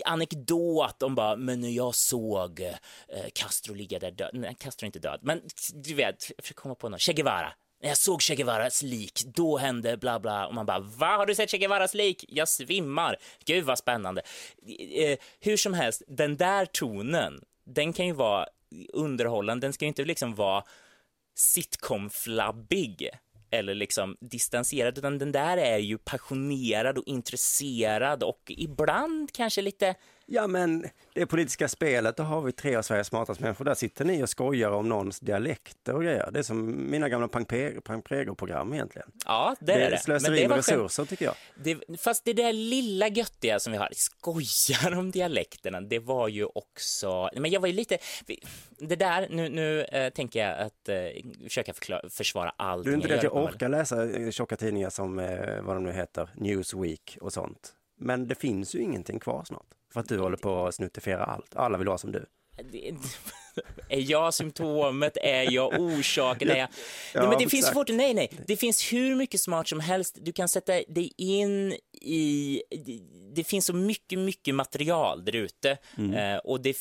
anekdot 0.06 1.04
om 1.04 1.16
bara, 1.16 1.36
men 1.36 1.62
när 1.62 1.70
jag 1.70 1.96
såg 1.96 2.60
eh, 2.60 3.30
Castro 3.34 3.74
ligga 3.74 4.00
där 4.00 4.12
död, 4.12 4.30
nej 4.34 4.56
Castro 4.60 4.86
är 4.86 4.88
inte 4.88 5.00
död, 5.00 5.20
men 5.22 5.42
du 5.74 5.94
vet, 5.94 6.32
jag 6.38 6.44
försöker 6.44 6.62
komma 6.62 6.76
på 6.76 6.90
något, 6.90 7.02
Che 7.02 7.14
Guevara, 7.14 7.54
när 7.84 7.90
jag 7.90 7.98
såg 7.98 8.22
Che 8.22 8.36
Guevaras 8.36 8.82
lik, 8.82 9.24
då 9.26 9.58
hände 9.58 9.98
bla 9.98 10.20
bla 10.20 10.48
och 10.48 10.54
man 10.54 10.66
bara, 10.66 10.80
va 10.80 11.18
har 11.18 11.26
du 11.26 11.36
sett 11.36 11.52
Che 11.52 11.58
Guevaras 11.58 11.94
lik? 11.94 12.26
Jag 12.28 12.50
svimmar. 12.50 13.18
Gud 13.46 13.64
vad 13.64 13.78
spännande. 13.78 14.22
Eh, 14.96 15.18
hur 15.40 15.58
som 15.58 15.74
helst, 15.74 16.02
den 16.08 16.38
där 16.38 16.66
tonen, 16.66 17.42
den 17.66 17.94
kan 17.94 18.06
ju 18.06 18.14
vara 18.14 18.48
underhållande, 18.94 19.68
den 19.68 19.74
ska 19.74 19.86
ju 19.86 19.88
inte 19.88 20.06
liksom 20.06 20.36
vara 20.36 20.64
sitcom-flabbig 21.36 23.10
eller 23.54 23.76
liksom 23.76 24.18
distanserad, 24.20 24.98
utan 24.98 25.18
den 25.18 25.32
där 25.32 25.58
är 25.58 25.78
ju 25.78 25.98
passionerad 25.98 26.98
och 26.98 27.04
intresserad 27.08 28.24
och 28.24 28.52
ibland 28.58 29.32
kanske 29.32 29.62
lite 29.62 29.96
Ja, 30.26 30.48
men 30.48 30.86
det 31.14 31.26
politiska 31.26 31.68
spelet, 31.68 32.18
då 32.18 32.24
har 32.24 32.42
vi 32.42 32.52
tre 32.52 32.76
av 32.76 32.82
Sveriges 32.82 33.08
smartaste 33.08 33.44
människor. 33.44 33.66
Där 33.66 33.74
sitter 33.74 34.06
ni 34.06 34.24
och 34.24 34.30
skojar 34.30 34.72
om 34.72 34.90
någons 34.90 35.20
dialekter 35.20 35.96
och 35.96 36.04
grejer. 36.04 36.30
Det 36.32 36.40
är 36.40 36.44
som 36.44 36.92
mina 36.92 37.10
gamla 37.10 37.28
Pang-Prego-program 37.28 38.74
egentligen. 38.74 39.12
Ja, 39.26 39.56
det, 39.60 39.66
Det 39.66 39.74
är 39.86 39.92
det. 39.92 39.98
slöseri 40.00 40.42
det 40.42 40.48
med 40.48 40.58
resurser 40.58 41.06
tycker 41.06 41.26
jag. 41.26 41.36
Det, 41.56 41.78
fast 42.00 42.26
det 42.26 42.34
där 42.34 42.54
lilla 42.54 43.08
göttiga 43.08 43.60
som 43.60 43.72
vi 43.72 43.78
har, 43.78 43.90
skojar 43.94 44.98
om 44.98 45.12
dialekterna, 45.12 45.82
det 45.82 46.00
var 46.00 46.28
ju 46.28 46.46
också, 46.46 47.30
men 47.36 47.52
jag 47.52 47.60
var 47.60 47.68
ju 47.68 47.74
lite, 47.74 47.98
det 48.78 48.96
där, 48.96 49.28
nu, 49.30 49.50
nu 49.50 49.84
eh, 49.84 50.10
tänker 50.10 50.40
jag 50.48 50.60
att 50.60 50.90
eh, 50.90 50.96
försöka 51.44 51.74
förklara, 51.74 52.10
försvara 52.10 52.54
allt. 52.58 52.84
Du 52.86 52.92
är 52.92 52.96
inte 52.96 53.08
det 53.08 53.18
att 53.18 53.24
jag 53.24 53.36
orkar 53.36 53.70
läsa 53.70 54.10
eh, 54.10 54.30
tjocka 54.32 54.56
tidningar 54.56 54.90
som, 54.90 55.20
eh, 55.20 55.62
vad 55.62 55.76
de 55.76 55.84
nu 55.84 55.92
heter, 55.92 56.30
Newsweek 56.36 57.18
och 57.22 57.34
sånt. 57.34 57.74
Men 58.04 58.28
det 58.28 58.36
finns 58.36 58.76
ju 58.76 58.80
ingenting 58.80 59.20
kvar 59.20 59.44
snart. 59.44 59.68
För 59.94 60.00
att 60.00 60.08
du 60.08 60.20
håller 60.20 60.38
på 60.38 60.68
att 60.68 60.76
snuttifiera 60.76 61.24
allt. 61.24 61.56
Alla 61.56 61.78
vill 61.78 61.88
vara 61.88 61.98
som 61.98 62.12
du. 62.12 62.26
Är 63.90 64.12
jag 64.12 64.34
symptomet? 64.34 65.18
Är 65.22 65.52
jag 65.52 65.80
orsaken? 65.80 66.50
Är 66.50 66.56
jag... 66.56 66.70
Ja, 67.14 67.20
nej, 67.22 67.30
men 67.30 67.38
det 67.38 67.50
finns 67.50 67.72
fort, 67.72 67.88
nej, 67.90 68.14
nej, 68.14 68.32
det 68.48 68.58
finns 68.58 68.94
hur 68.94 69.16
mycket 69.16 69.42
smart 69.42 69.68
som 69.68 69.80
helst. 69.80 70.18
Du 70.22 70.32
kan 70.32 70.48
sätta 70.50 70.74
dig 70.74 71.12
in 71.18 71.78
i, 72.02 72.62
det 73.36 73.44
finns 73.44 73.66
så 73.66 73.74
mycket, 73.74 74.20
mycket 74.20 74.56
material 74.56 75.26
där 75.26 75.36
ute. 75.36 75.78
Mm. 75.98 76.14
Eh, 76.14 76.38
och 76.38 76.62
det, 76.62 76.78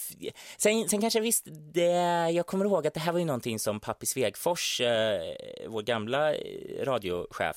sen, 0.56 0.88
sen 0.88 1.00
kanske 1.00 1.20
visst, 1.20 1.46
det, 1.74 2.30
jag 2.30 2.46
kommer 2.46 2.64
ihåg 2.64 2.86
att 2.86 2.94
det 2.94 3.00
här 3.00 3.12
var 3.12 3.18
ju 3.18 3.24
någonting 3.24 3.58
som 3.58 3.80
Pappi 3.80 4.06
Svegfors, 4.06 4.80
eh, 4.80 5.20
vår 5.68 5.82
gamla 5.82 6.34
eh, 6.34 6.84
radiochef, 6.84 7.56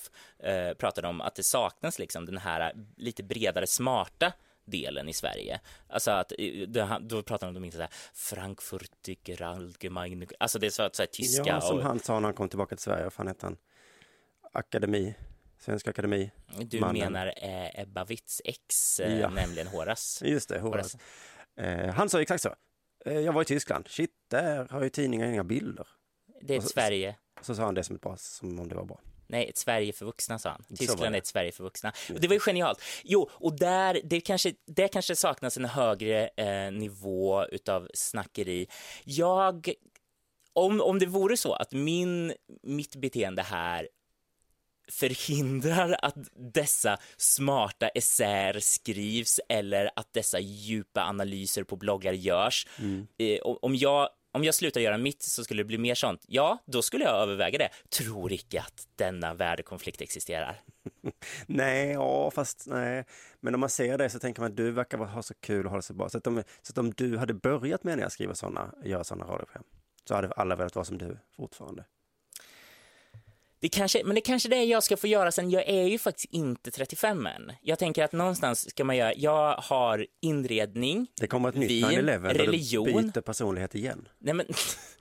pratade 0.77 1.07
om, 1.07 1.21
att 1.21 1.35
det 1.35 1.43
saknas 1.43 1.99
liksom 1.99 2.25
den 2.25 2.37
här 2.37 2.73
lite 2.97 3.23
bredare 3.23 3.67
smarta 3.67 4.33
delen 4.65 5.09
i 5.09 5.13
Sverige. 5.13 5.59
Alltså 5.89 6.11
att, 6.11 6.31
eh, 6.37 6.67
då 7.01 7.23
pratar 7.23 7.47
de 7.47 7.57
om 7.57 7.65
inte 7.65 7.77
så 7.77 7.81
här 7.83 7.91
Frankfurter 8.13 9.41
Allgemeine, 9.41 10.27
alltså 10.39 10.59
det 10.59 10.65
är 10.67 10.71
så 10.71 10.83
att 10.83 10.95
så 10.95 11.01
här, 11.01 11.07
tyska 11.07 11.43
Ja, 11.45 11.61
som 11.61 11.77
och 11.77 11.83
han 11.83 11.99
sa 11.99 12.19
när 12.19 12.27
han 12.27 12.33
kom 12.33 12.49
tillbaka 12.49 12.75
till 12.75 12.83
Sverige. 12.83 13.03
Vad 13.03 13.13
fan 13.13 13.27
hette 13.27 13.45
han? 13.45 13.57
Akademi, 14.53 15.15
Svenska 15.59 15.89
Akademi. 15.89 16.31
du 16.61 16.79
mannen. 16.79 17.13
menar 17.13 17.27
eh, 17.41 17.79
Ebba 17.81 18.03
Witts 18.05 18.41
ex, 18.45 18.99
eh, 18.99 19.19
Ja. 19.19 19.29
nämligen 19.29 19.67
Horace. 19.67 20.27
Just 20.29 20.49
det, 20.49 20.59
Horace. 20.59 20.97
Eh, 21.57 21.93
han 21.93 22.09
sa 22.09 22.21
exakt 22.21 22.43
så. 22.43 22.55
Eh, 23.05 23.19
jag 23.19 23.33
var 23.33 23.41
i 23.41 23.45
Tyskland. 23.45 23.87
Shit, 23.87 24.11
där 24.27 24.67
har 24.71 24.83
ju 24.83 24.89
tidningen 24.89 25.29
inga 25.33 25.43
bilder. 25.43 25.87
Det 26.41 26.55
är 26.55 26.61
så- 26.61 26.67
Sverige. 26.67 27.15
Så 27.41 27.55
sa 27.55 27.63
han 27.65 27.73
det 27.75 27.83
som, 27.83 27.95
ett 27.95 28.01
bra, 28.01 28.17
som 28.17 28.59
om 28.59 28.67
det 28.69 28.75
var 28.75 28.85
bra. 28.85 28.99
Nej, 29.27 29.49
ett 29.49 29.57
Sverige 29.57 29.93
för 29.93 30.05
vuxna 30.05 30.39
sa 30.39 30.49
han. 30.49 30.63
Tyskland 30.77 31.15
är 31.15 31.17
ett 31.17 31.27
Sverige 31.27 31.51
för 31.51 31.63
vuxna. 31.63 31.93
Och 32.13 32.19
det 32.21 32.27
var 32.27 32.33
ju 32.33 32.39
genialt. 32.39 32.81
Jo, 33.03 33.29
och 33.33 33.57
där, 33.59 34.01
det 34.03 34.21
kanske, 34.21 34.53
det 34.67 34.87
kanske 34.87 35.15
saknas 35.15 35.57
en 35.57 35.65
högre 35.65 36.27
eh, 36.37 36.71
nivå 36.71 37.45
utav 37.45 37.89
snackeri. 37.93 38.67
Jag, 39.03 39.73
om, 40.53 40.81
om 40.81 40.99
det 40.99 41.05
vore 41.05 41.37
så 41.37 41.53
att 41.53 41.71
min, 41.71 42.33
mitt 42.63 42.95
beteende 42.95 43.41
här 43.41 43.87
förhindrar 44.91 45.95
att 46.01 46.15
dessa 46.53 46.97
smarta 47.17 47.87
essäer 47.87 48.59
skrivs 48.59 49.39
eller 49.49 49.89
att 49.95 50.13
dessa 50.13 50.39
djupa 50.39 51.01
analyser 51.03 51.63
på 51.63 51.75
bloggar 51.75 52.13
görs. 52.13 52.67
Eh, 53.17 53.39
om- 53.41 53.57
om 53.61 53.75
jag 53.75 54.09
om 54.35 54.43
jag 54.43 54.55
slutar 54.55 54.81
göra 54.81 54.97
mitt 54.97 55.23
så 55.23 55.43
skulle 55.43 55.63
det 55.63 55.67
bli 55.67 55.77
mer 55.77 55.95
sånt. 55.95 56.23
Ja, 56.27 56.57
då 56.65 56.81
skulle 56.81 57.03
jag 57.03 57.15
överväga 57.15 57.57
det. 57.57 57.69
Tror 57.89 58.31
icke 58.31 58.59
att 58.59 58.87
denna 58.95 59.33
värdekonflikt 59.33 60.01
existerar. 60.01 60.59
Nej, 61.45 61.91
ja, 61.91 62.31
fast 62.31 62.67
nej. 62.67 63.05
Men 63.39 63.53
om 63.53 63.59
man 63.59 63.69
ser 63.69 63.97
det 63.97 64.09
så 64.09 64.19
tänker 64.19 64.41
man 64.41 64.51
att 64.51 64.57
du 64.57 64.71
verkar 64.71 64.97
ha 64.97 65.23
så 65.23 65.33
kul 65.33 65.65
och 65.65 65.71
ha 65.71 65.77
det 65.77 65.83
så 65.83 65.93
bra. 65.93 66.09
Så 66.09 66.17
att 66.17 66.27
om, 66.27 66.43
så 66.61 66.71
att 66.71 66.77
om 66.77 66.91
du 66.91 67.17
hade 67.17 67.33
börjat 67.33 67.83
med 67.83 68.03
att 68.03 68.13
skriver 68.13 68.33
sådana, 68.33 68.73
göra 68.83 69.03
sådana 69.03 69.25
radioprogram, 69.25 69.63
så 70.07 70.15
hade 70.15 70.31
alla 70.31 70.55
velat 70.55 70.75
vara 70.75 70.85
som 70.85 70.97
du 70.97 71.17
fortfarande. 71.35 71.85
Det 73.65 73.69
kanske, 73.69 74.01
men 74.05 74.15
det 74.15 74.21
kanske 74.21 74.49
det 74.49 74.55
är 74.55 74.63
jag 74.63 74.83
ska 74.83 74.97
få 74.97 75.07
göra 75.07 75.31
sen. 75.31 75.49
Jag 75.49 75.69
är 75.69 75.83
ju 75.83 75.99
faktiskt 75.99 76.33
inte 76.33 76.71
35 76.71 77.25
än. 77.25 77.51
Jag 77.61 77.79
tänker 77.79 78.03
att 78.03 78.11
någonstans 78.11 78.69
ska 78.69 78.83
man 78.83 78.97
göra, 78.97 79.13
jag 79.15 79.55
har 79.55 80.07
inredning, 80.21 81.07
Det 81.21 81.27
kommer 81.27 81.49
ett 81.49 81.55
nytt 81.55 81.71
Vin, 81.71 81.85
9-11 81.85 82.21
där 82.21 82.33
religion. 82.33 82.85
du 82.85 82.93
byter 82.93 83.21
personlighet 83.21 83.75
igen. 83.75 84.07
nej 84.19 84.33
men, 84.33 84.45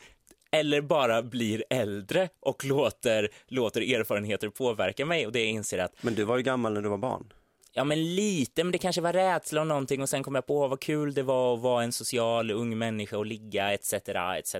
eller 0.52 0.80
bara 0.80 1.22
blir 1.22 1.64
äldre 1.70 2.28
och 2.40 2.64
låter, 2.64 3.28
låter 3.48 3.80
erfarenheter 3.80 4.48
påverka 4.48 5.06
mig 5.06 5.26
och 5.26 5.32
det 5.32 5.40
jag 5.40 5.48
inser 5.48 5.78
att 5.78 6.02
Men 6.02 6.14
du 6.14 6.24
var 6.24 6.36
ju 6.36 6.42
gammal 6.42 6.72
när 6.72 6.82
du 6.82 6.88
var 6.88 6.98
barn. 6.98 7.32
Ja, 7.76 7.84
men 7.84 8.14
lite, 8.14 8.64
men 8.64 8.72
det 8.72 8.78
kanske 8.78 9.00
var 9.00 9.12
rädsla 9.12 9.60
om 9.60 9.68
någonting 9.68 10.02
och 10.02 10.08
sen 10.08 10.22
kom 10.22 10.34
jag 10.34 10.46
på 10.46 10.68
vad 10.68 10.80
kul 10.80 11.14
det 11.14 11.22
var 11.22 11.54
att 11.54 11.60
vara 11.60 11.84
en 11.84 11.92
social 11.92 12.50
ung 12.50 12.78
människa 12.78 13.18
och 13.18 13.26
ligga 13.26 13.72
etc. 13.72 13.92
etc. 13.92 14.54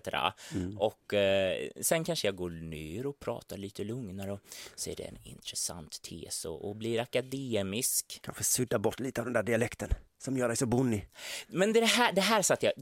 Och 0.79 1.15
eh, 1.15 1.69
sen 1.81 2.05
kanske 2.05 2.29
jag 2.29 2.37
går 2.37 2.51
ner 2.51 3.07
och 3.07 3.19
pratar 3.21 3.57
lite 3.57 3.85
lugnare 3.85 4.33
och 4.33 4.41
det 4.85 5.05
är 5.05 5.09
en 5.09 5.19
intressant 5.23 6.03
tes 6.03 6.45
och, 6.45 6.69
och 6.69 6.77
blir 6.77 7.01
akademisk. 7.01 8.21
Kanske 8.23 8.45
sudda 8.45 8.79
bort 8.79 9.01
lite 9.01 9.21
av 9.21 9.25
den 9.25 9.35
där 9.35 9.43
dialekten 9.43 9.89
som 10.19 10.37
gör 10.37 10.49
dig 10.49 10.57
så 10.57 10.67
bonnig. 10.67 11.09
Men 11.49 11.73
det 11.73 11.85
här, 11.85 12.13
det 12.13 12.21
här 12.21 12.43
satt 12.43 12.63
jag, 12.63 12.73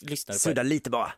lyssnade 0.00 0.36
på. 0.36 0.38
Sudda 0.38 0.62
lite 0.62 0.90
bara. 0.90 1.12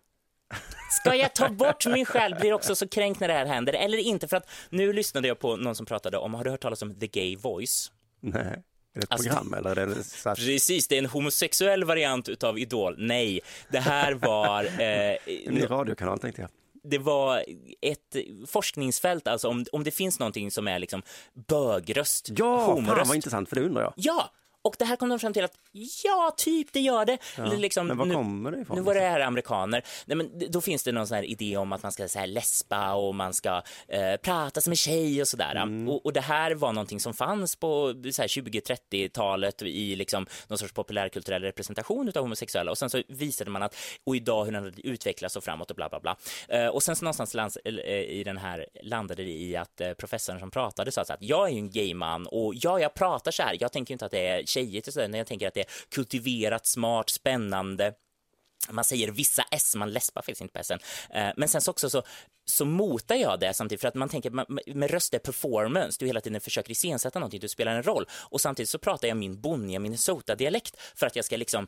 Ska 0.90 1.14
jag 1.14 1.34
ta 1.34 1.48
bort 1.52 1.86
min 1.86 2.04
själ? 2.04 2.34
Blir 2.34 2.52
också 2.52 2.74
så 2.74 2.88
kränkt 2.88 3.20
när 3.20 3.28
det 3.28 3.34
här 3.34 3.46
händer 3.46 3.72
eller 3.72 3.98
inte? 3.98 4.28
För 4.28 4.36
att 4.36 4.50
nu 4.70 4.92
lyssnade 4.92 5.28
jag 5.28 5.38
på 5.38 5.56
någon 5.56 5.74
som 5.74 5.86
pratade 5.86 6.18
om, 6.18 6.34
har 6.34 6.44
du 6.44 6.50
hört 6.50 6.62
talas 6.62 6.82
om 6.82 6.94
The 6.94 7.06
Gay 7.06 7.36
Voice? 7.36 7.92
Nej. 8.34 8.62
Är 8.94 9.00
det 9.00 9.04
ett 9.04 9.12
Alltså- 9.12 9.28
program 9.28 9.54
eller 9.54 9.76
är 9.78 9.86
det 9.86 10.04
så 10.04 10.28
att, 10.28 10.38
Precis, 10.38 10.88
det 10.88 10.94
är 10.94 10.98
en 10.98 11.06
homosexuell 11.06 11.84
variant 11.84 12.28
utav 12.28 12.58
Idol. 12.58 12.94
Nej, 12.98 13.40
det 13.70 13.78
här 13.78 14.12
var... 14.14 14.64
Eh, 14.80 15.16
en 15.46 15.54
ny 15.54 15.62
radiokanal 15.70 16.18
tänkte 16.18 16.40
jag. 16.42 16.50
det 16.82 16.98
var 16.98 17.44
ett 17.80 18.16
forskningsfält, 18.46 19.28
alltså 19.28 19.48
om, 19.48 19.64
om 19.72 19.84
det 19.84 19.90
finns 19.90 20.18
någonting 20.18 20.50
som 20.50 20.68
är 20.68 20.78
liksom 20.78 21.02
bögröst, 21.48 22.28
Ja, 22.36 22.58
fan 22.66 22.74
homoröst. 22.74 23.06
vad 23.08 23.16
intressant 23.16 23.48
för 23.48 23.56
det 23.56 23.62
undrar 23.62 23.82
jag. 23.82 23.92
Ja, 23.96 24.30
och 24.68 24.74
det 24.78 24.84
här 24.84 24.96
kom 24.96 25.08
de 25.08 25.18
fram 25.18 25.32
till 25.32 25.44
att 25.44 25.54
ja, 26.04 26.34
typ 26.36 26.72
det 26.72 26.80
gör 26.80 27.04
det. 27.04 27.18
Eller 27.36 27.56
liksom, 27.56 27.86
Men 27.86 27.96
var 27.96 28.06
nu, 28.06 28.14
kommer 28.14 28.50
det 28.50 28.60
ifrån? 28.60 28.76
Nu 28.76 28.82
var 28.82 28.94
det 28.94 29.00
här 29.00 29.20
amerikaner. 29.20 29.82
Nej, 30.06 30.16
men 30.16 30.50
då 30.50 30.60
finns 30.60 30.82
det 30.82 30.92
någon 30.92 31.06
sån 31.06 31.14
här 31.14 31.24
idé 31.24 31.56
om 31.56 31.72
att 31.72 31.82
man 31.82 31.92
ska 31.92 32.08
så 32.08 32.18
här, 32.18 32.26
läspa 32.26 32.94
och 32.94 33.14
man 33.14 33.34
ska 33.34 33.62
eh, 33.88 34.16
prata 34.22 34.60
som 34.60 34.72
en 34.72 34.76
tjej 34.76 35.20
och 35.20 35.28
sådär. 35.28 35.54
Mm. 35.54 35.88
Och, 35.88 36.06
och 36.06 36.12
det 36.12 36.20
här 36.20 36.54
var 36.54 36.72
någonting 36.72 37.00
som 37.00 37.14
fanns 37.14 37.56
på 37.56 37.94
så 38.12 38.22
här 38.22 38.28
20-30-talet 38.28 39.62
i 39.62 39.96
liksom 39.96 40.26
någon 40.48 40.58
sorts 40.58 40.72
populärkulturell 40.72 41.42
representation 41.42 42.08
av 42.08 42.22
homosexuella. 42.22 42.70
Och 42.70 42.78
sen 42.78 42.90
så 42.90 43.02
visade 43.08 43.50
man 43.50 43.62
att, 43.62 43.76
och 44.04 44.16
idag 44.16 44.44
hur 44.44 44.52
den 44.52 44.64
hade 44.64 44.86
utvecklats 44.86 45.36
och 45.36 45.44
framåt 45.44 45.70
och 45.70 45.76
bla 45.76 45.88
bla 45.88 46.00
bla. 46.00 46.16
Eh, 46.48 46.66
och 46.66 46.82
sen 46.82 46.96
så 46.96 47.04
någonstans 47.04 47.34
lands, 47.34 47.58
eh, 47.64 48.00
i 48.00 48.22
den 48.24 48.38
här 48.38 48.66
landade 48.82 49.24
det 49.24 49.30
i 49.30 49.56
att 49.56 49.80
eh, 49.80 49.92
professorn 49.92 50.40
som 50.40 50.50
pratade 50.50 50.92
sa 50.92 51.04
så 51.04 51.12
att 51.12 51.22
jag 51.22 51.48
är 51.48 51.52
ju 51.52 51.58
en 51.58 51.70
gay 51.70 51.94
man 51.94 52.26
och 52.26 52.54
ja, 52.54 52.80
jag 52.80 52.94
pratar 52.94 53.30
så 53.30 53.42
här. 53.42 53.56
Jag 53.60 53.72
tänker 53.72 53.94
inte 53.94 54.04
att 54.04 54.10
det 54.10 54.28
är 54.28 54.42
tjejigt 54.58 54.88
och 54.88 54.92
sådär, 54.92 55.08
när 55.08 55.18
jag 55.18 55.26
tänker 55.26 55.48
att 55.48 55.54
det 55.54 55.60
är 55.60 55.70
kultiverat, 55.90 56.66
smart, 56.66 57.10
spännande. 57.10 57.92
Man 58.70 58.84
säger 58.84 59.10
vissa 59.10 59.42
S, 59.50 59.74
man 59.76 59.92
läspar 59.92 60.22
faktiskt 60.22 60.40
inte 60.40 60.52
på 60.52 60.58
S. 60.58 60.70
Eh, 60.70 61.30
men 61.36 61.48
sen 61.48 61.60
så 61.60 61.70
också 61.70 61.90
så, 61.90 62.02
så 62.44 62.64
motar 62.64 63.14
jag 63.14 63.40
det 63.40 63.54
samtidigt 63.54 63.80
för 63.80 63.88
att 63.88 63.94
man 63.94 64.08
tänker 64.08 64.30
med 64.74 64.90
röst 64.90 65.14
är 65.14 65.18
performance. 65.18 65.96
Du 66.00 66.06
hela 66.06 66.20
tiden 66.20 66.40
försöker 66.40 66.70
iscensätta 66.70 67.18
någonting, 67.18 67.40
du 67.40 67.48
spelar 67.48 67.74
en 67.74 67.82
roll 67.82 68.06
och 68.10 68.40
samtidigt 68.40 68.68
så 68.68 68.78
pratar 68.78 69.08
jag 69.08 69.16
min 69.16 69.40
bonniga 69.40 69.78
Minnesota-dialekt 69.78 70.76
för 70.94 71.06
att 71.06 71.16
jag 71.16 71.24
ska 71.24 71.36
liksom 71.36 71.66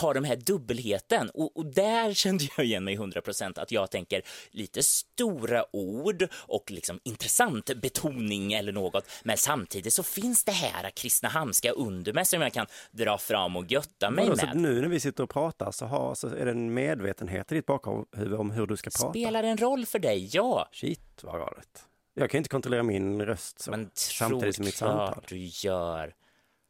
ha 0.00 0.12
den 0.12 0.24
här 0.24 0.36
dubbelheten 0.36 1.30
och, 1.34 1.56
och 1.56 1.66
där 1.66 2.14
kände 2.14 2.44
jag 2.56 2.66
igen 2.66 2.84
mig 2.84 2.96
100% 2.96 3.60
att 3.60 3.72
jag 3.72 3.90
tänker 3.90 4.22
lite 4.50 4.82
stora 4.82 5.64
ord 5.76 6.28
och 6.34 6.70
liksom 6.70 7.00
intressant 7.02 7.70
betoning 7.82 8.52
eller 8.52 8.72
något 8.72 9.04
men 9.22 9.36
samtidet 9.36 9.92
så 9.92 10.02
finns 10.02 10.44
det 10.44 10.52
här 10.52 10.90
Kristinehamnska 10.90 11.70
under 11.70 12.12
mig 12.12 12.24
som 12.26 12.42
jag 12.42 12.52
kan 12.52 12.66
dra 12.90 13.18
fram 13.18 13.56
och 13.56 13.70
götta 13.70 14.10
mig 14.10 14.24
Vadå, 14.24 14.36
så 14.36 14.46
med. 14.46 14.52
att 14.54 14.60
nu 14.60 14.80
när 14.80 14.88
vi 14.88 15.00
sitter 15.00 15.22
och 15.22 15.30
pratar 15.30 15.70
så, 15.70 15.86
har, 15.86 16.14
så 16.14 16.28
är 16.28 16.44
det 16.44 16.50
en 16.50 16.74
medvetenhet 16.74 17.52
i 17.52 17.54
ditt 17.54 17.66
bakhuvud 17.66 18.34
om 18.34 18.50
hur 18.50 18.66
du 18.66 18.76
ska 18.76 18.90
prata? 18.90 19.10
Spelar 19.10 19.42
en 19.42 19.56
roll 19.56 19.86
för 19.86 19.98
dig? 19.98 20.28
Ja. 20.32 20.68
Shit 20.72 21.00
vad 21.22 21.40
galet. 21.40 21.86
Jag 22.14 22.30
kan 22.30 22.38
inte 22.38 22.48
kontrollera 22.50 22.82
min 22.82 23.22
röst 23.22 23.60
så, 23.60 23.70
Men 23.70 23.90
samtidigt 23.94 24.56
som 24.56 24.64
mitt 24.64 24.74
samtal. 24.74 25.24
du 25.28 25.38
gör. 25.38 26.14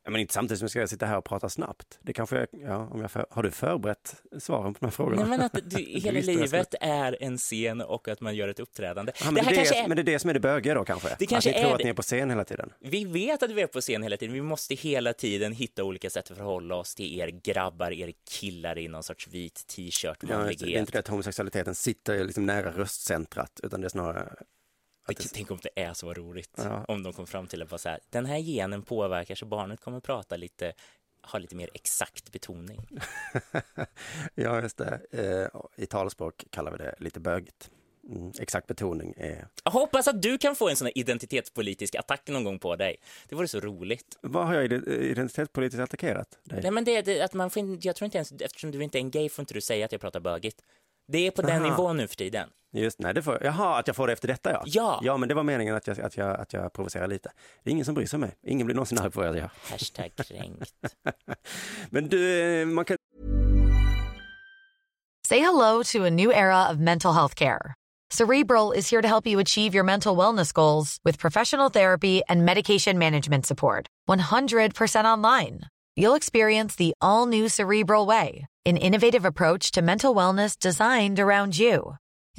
Ja, 0.04 0.10
men 0.10 0.20
inte 0.20 0.34
samtidigt 0.34 0.58
som 0.58 0.64
jag 0.64 0.70
ska 0.70 0.86
sitta 0.86 1.06
här 1.06 1.16
och 1.16 1.24
prata 1.24 1.48
snabbt. 1.48 1.98
Det 2.02 2.12
kanske 2.12 2.36
jag, 2.36 2.46
ja, 2.52 2.88
om 2.92 3.00
jag 3.00 3.10
för, 3.10 3.26
har 3.30 3.42
du 3.42 3.50
förberett 3.50 4.22
svaren 4.38 4.74
på 4.74 4.78
de 4.80 4.86
här 4.86 4.90
frågorna? 4.90 5.20
Nej, 5.20 5.28
men 5.28 5.40
att 5.40 5.52
du, 5.70 5.78
hela 5.78 6.20
livet 6.20 6.74
är 6.80 7.16
en 7.20 7.38
scen 7.38 7.80
och 7.80 8.08
att 8.08 8.20
man 8.20 8.36
gör 8.36 8.48
ett 8.48 8.60
uppträdande. 8.60 9.12
Ja, 9.20 9.30
men 9.30 9.44
det 9.44 9.50
det, 9.50 9.56
är 9.56 9.84
är... 9.84 9.88
men 9.88 9.96
det 9.96 10.02
är 10.02 10.04
det 10.04 10.18
som 10.18 10.30
är 10.30 10.34
det 10.34 10.40
bögiga 10.40 10.74
då 10.74 10.84
kanske? 10.84 11.16
Det 11.18 11.26
kanske 11.26 11.50
att 11.50 11.56
ni 11.56 11.62
tror 11.62 11.70
är 11.70 11.74
att 11.74 11.84
ni 11.84 11.90
är 11.90 11.94
på 11.94 12.02
scen 12.02 12.30
hela 12.30 12.44
tiden? 12.44 12.72
Vi 12.80 13.04
vet 13.04 13.42
att 13.42 13.50
vi 13.50 13.62
är 13.62 13.66
på 13.66 13.80
scen 13.80 14.02
hela 14.02 14.16
tiden. 14.16 14.34
Vi 14.34 14.42
måste 14.42 14.74
hela 14.74 15.12
tiden 15.12 15.52
hitta 15.52 15.84
olika 15.84 16.10
sätt 16.10 16.30
att 16.30 16.36
förhålla 16.36 16.74
oss 16.74 16.94
till 16.94 17.20
er 17.20 17.28
grabbar, 17.28 17.92
er 17.92 18.12
killar 18.30 18.78
i 18.78 18.88
någon 18.88 19.02
sorts 19.02 19.28
vit 19.28 19.66
t-shirt 19.66 20.18
Ja, 20.28 20.38
det 20.38 20.62
är 20.62 20.78
inte 20.78 20.92
det 20.92 20.98
att 20.98 21.08
homosexualiteten 21.08 21.74
sitter 21.74 22.24
liksom 22.24 22.46
nära 22.46 22.70
röstcentrat, 22.70 23.60
utan 23.62 23.80
det 23.80 23.86
är 23.86 23.88
snarare... 23.88 24.34
Att 25.18 25.22
det, 25.22 25.34
Tänk 25.34 25.50
om 25.50 25.58
det 25.62 25.82
är 25.82 25.94
så 25.94 26.14
roligt. 26.14 26.50
Ja. 26.56 26.84
Om 26.88 27.02
de 27.02 27.12
kom 27.12 27.26
fram 27.26 27.46
till 27.46 27.62
att 27.62 27.70
vara 27.70 27.78
så 27.78 27.88
här, 27.88 28.00
den 28.10 28.26
här 28.26 28.38
genen 28.38 28.82
påverkar 28.82 29.34
så 29.34 29.46
barnet 29.46 29.80
kommer 29.80 30.00
prata 30.00 30.36
lite, 30.36 30.72
ha 31.22 31.38
lite 31.38 31.56
mer 31.56 31.70
exakt 31.74 32.32
betoning. 32.32 32.86
ja, 34.34 34.60
just 34.62 34.76
det. 34.76 35.00
Eh, 35.10 35.60
I 35.76 35.86
talspråk 35.86 36.44
kallar 36.50 36.72
vi 36.72 36.78
det 36.78 36.94
lite 36.98 37.20
bögigt. 37.20 37.70
Mm, 38.08 38.32
exakt 38.38 38.66
betoning 38.66 39.14
är... 39.16 39.48
Jag 39.64 39.70
hoppas 39.72 40.08
att 40.08 40.22
du 40.22 40.38
kan 40.38 40.56
få 40.56 40.68
en 40.68 40.76
sån 40.76 40.86
här 40.86 40.98
identitetspolitisk 40.98 41.94
attack 41.94 42.28
någon 42.28 42.44
gång 42.44 42.58
på 42.58 42.76
dig. 42.76 42.96
Det 43.28 43.34
vore 43.34 43.48
så 43.48 43.60
roligt. 43.60 44.18
Vad 44.20 44.46
har 44.46 44.54
jag 44.54 44.64
ide- 44.64 45.10
identitetspolitiskt 45.10 45.82
attackerat 45.82 46.38
dig? 46.44 46.62
Nej, 46.62 46.70
men 46.70 46.84
det, 46.84 47.02
det 47.02 47.20
att 47.20 47.34
man 47.34 47.50
får, 47.50 47.78
jag 47.86 47.96
tror 47.96 48.04
inte 48.04 48.18
ens, 48.18 48.32
eftersom 48.32 48.70
du 48.70 48.82
inte 48.82 48.98
är 48.98 49.00
en 49.00 49.10
gay 49.10 49.28
får 49.28 49.42
inte 49.42 49.54
du 49.54 49.60
säga 49.60 49.84
att 49.84 49.92
jag 49.92 50.00
pratar 50.00 50.20
bögigt. 50.20 50.62
Det 51.08 51.26
är 51.26 51.30
på 51.30 51.42
den 51.42 51.62
Aha. 51.62 51.70
nivån 51.70 51.96
nu 51.96 52.08
för 52.08 52.16
tiden. 52.16 52.48
Just 52.72 52.98
nej, 52.98 53.14
det 53.14 53.22
får, 53.22 53.38
jaha, 53.44 53.78
att 53.78 53.86
jag 53.86 53.96
får 53.96 54.06
det 54.06 54.12
efter 54.12 54.28
detta 54.28 54.50
ja. 54.50 54.62
Ja. 54.66 55.00
Ja, 55.02 55.16
men 55.16 55.28
det 55.28 55.34
var 55.34 55.42
meningen 55.42 55.76
att 55.76 55.86
jag, 55.86 56.00
att 56.00 56.16
jag, 56.16 56.40
att 56.40 56.52
jag 56.52 56.72
provocerar 56.72 57.06
lite. 57.06 57.32
Det 57.62 57.70
är 57.70 57.72
ingen 57.72 57.84
som 57.84 57.94
bryr 57.94 58.06
sig 58.06 58.16
om 58.16 58.20
mig. 58.20 58.36
Ingen 58.42 58.66
blir 58.66 58.74
någonsin 58.74 58.98
arg 58.98 59.10
på 59.10 59.20
att 59.20 59.26
jag 59.26 59.36
gör. 59.36 59.50
Hashtag 59.70 60.10
kränkt. 60.16 60.74
Men 61.90 62.08
du, 62.08 62.42
eh, 62.60 62.66
man 62.66 62.84
kan 62.84 62.96
Say 65.28 65.38
hello 65.38 65.82
to 65.84 66.04
a 66.04 66.10
new 66.10 66.32
era 66.32 66.70
of 66.70 66.78
mental 66.78 67.12
health 67.12 67.34
care. 67.34 67.74
Cerebral 68.10 68.72
is 68.72 68.90
here 68.90 69.02
to 69.02 69.08
help 69.08 69.26
you 69.26 69.38
achieve 69.40 69.74
your 69.74 69.84
mental 69.84 70.16
wellness 70.16 70.52
goals 70.52 70.98
with 71.04 71.20
professional 71.20 71.70
therapy 71.70 72.22
and 72.28 72.44
medication 72.44 72.98
management 72.98 73.46
support. 73.46 73.86
100% 74.08 75.04
online. 75.04 75.60
You'll 75.96 76.16
experience 76.16 76.74
the 76.74 76.92
all 77.00 77.26
new 77.26 77.48
Cerebral 77.48 78.06
Way, 78.06 78.46
an 78.66 78.76
innovative 78.76 79.24
approach 79.24 79.70
to 79.72 79.82
mental 79.82 80.14
wellness 80.14 80.58
designed 80.58 81.20
around 81.20 81.56
you. 81.56 81.96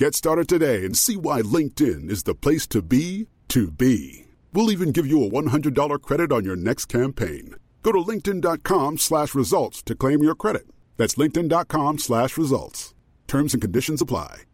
Get 0.00 0.14
started 0.14 0.48
today 0.48 0.86
and 0.86 0.96
see 0.96 1.18
why 1.18 1.42
LinkedIn 1.42 2.08
is 2.08 2.22
the 2.22 2.34
place 2.34 2.66
to 2.68 2.80
be 2.80 3.28
to 3.48 3.70
be. 3.70 4.24
We'll 4.54 4.72
even 4.72 4.92
give 4.92 5.06
you 5.06 5.22
a 5.22 5.28
$100 5.28 6.00
credit 6.00 6.32
on 6.32 6.42
your 6.42 6.56
next 6.56 6.86
campaign. 6.86 7.56
Go 7.82 7.92
to 7.92 7.98
linkedin.com 7.98 8.96
slash 8.96 9.34
results 9.34 9.82
to 9.82 9.94
claim 9.94 10.22
your 10.22 10.34
credit. 10.34 10.62
That's 10.96 11.16
linkedin.com 11.16 11.98
slash 11.98 12.38
results. 12.38 12.94
Terms 13.26 13.52
and 13.52 13.60
conditions 13.60 14.00
apply. 14.00 14.44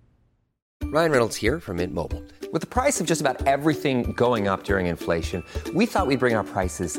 Ryan 0.87 1.12
Reynolds 1.12 1.37
here 1.37 1.61
from 1.61 1.76
Mint 1.76 1.94
Mobile. 1.94 2.24
With 2.52 2.62
the 2.62 2.66
price 2.66 3.00
of 3.00 3.06
just 3.06 3.20
about 3.20 3.46
everything 3.46 4.14
going 4.14 4.48
up 4.48 4.64
during 4.64 4.87
inflation, 4.87 5.44
we 5.74 5.87
thought 5.87 6.09
we'd 6.09 6.18
bring 6.18 6.35
our 6.35 6.42
prices 6.42 6.98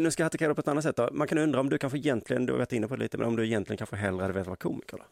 Nu 0.00 0.10
ska 0.10 0.22
jag 0.22 0.26
attackera 0.26 0.54
på 0.54 0.60
ett 0.60 0.68
annat 0.68 0.84
sätt 0.84 0.96
då. 0.96 1.08
Man 1.12 1.28
kan 1.28 1.38
undra 1.38 1.60
om 1.60 1.70
du 1.70 1.78
kanske 1.78 1.98
egentligen, 1.98 2.46
du 2.46 2.52
har 2.52 2.58
varit 2.58 2.72
inne 2.72 2.88
på 2.88 2.96
det 2.96 3.02
lite, 3.02 3.18
men 3.18 3.26
om 3.26 3.36
du 3.36 3.46
egentligen 3.46 3.78
kanske 3.78 3.96
hellre 3.96 4.22
hade 4.22 4.34
velat 4.34 4.46
vara 4.46 4.56
komiker 4.56 4.96
då? 4.96 5.04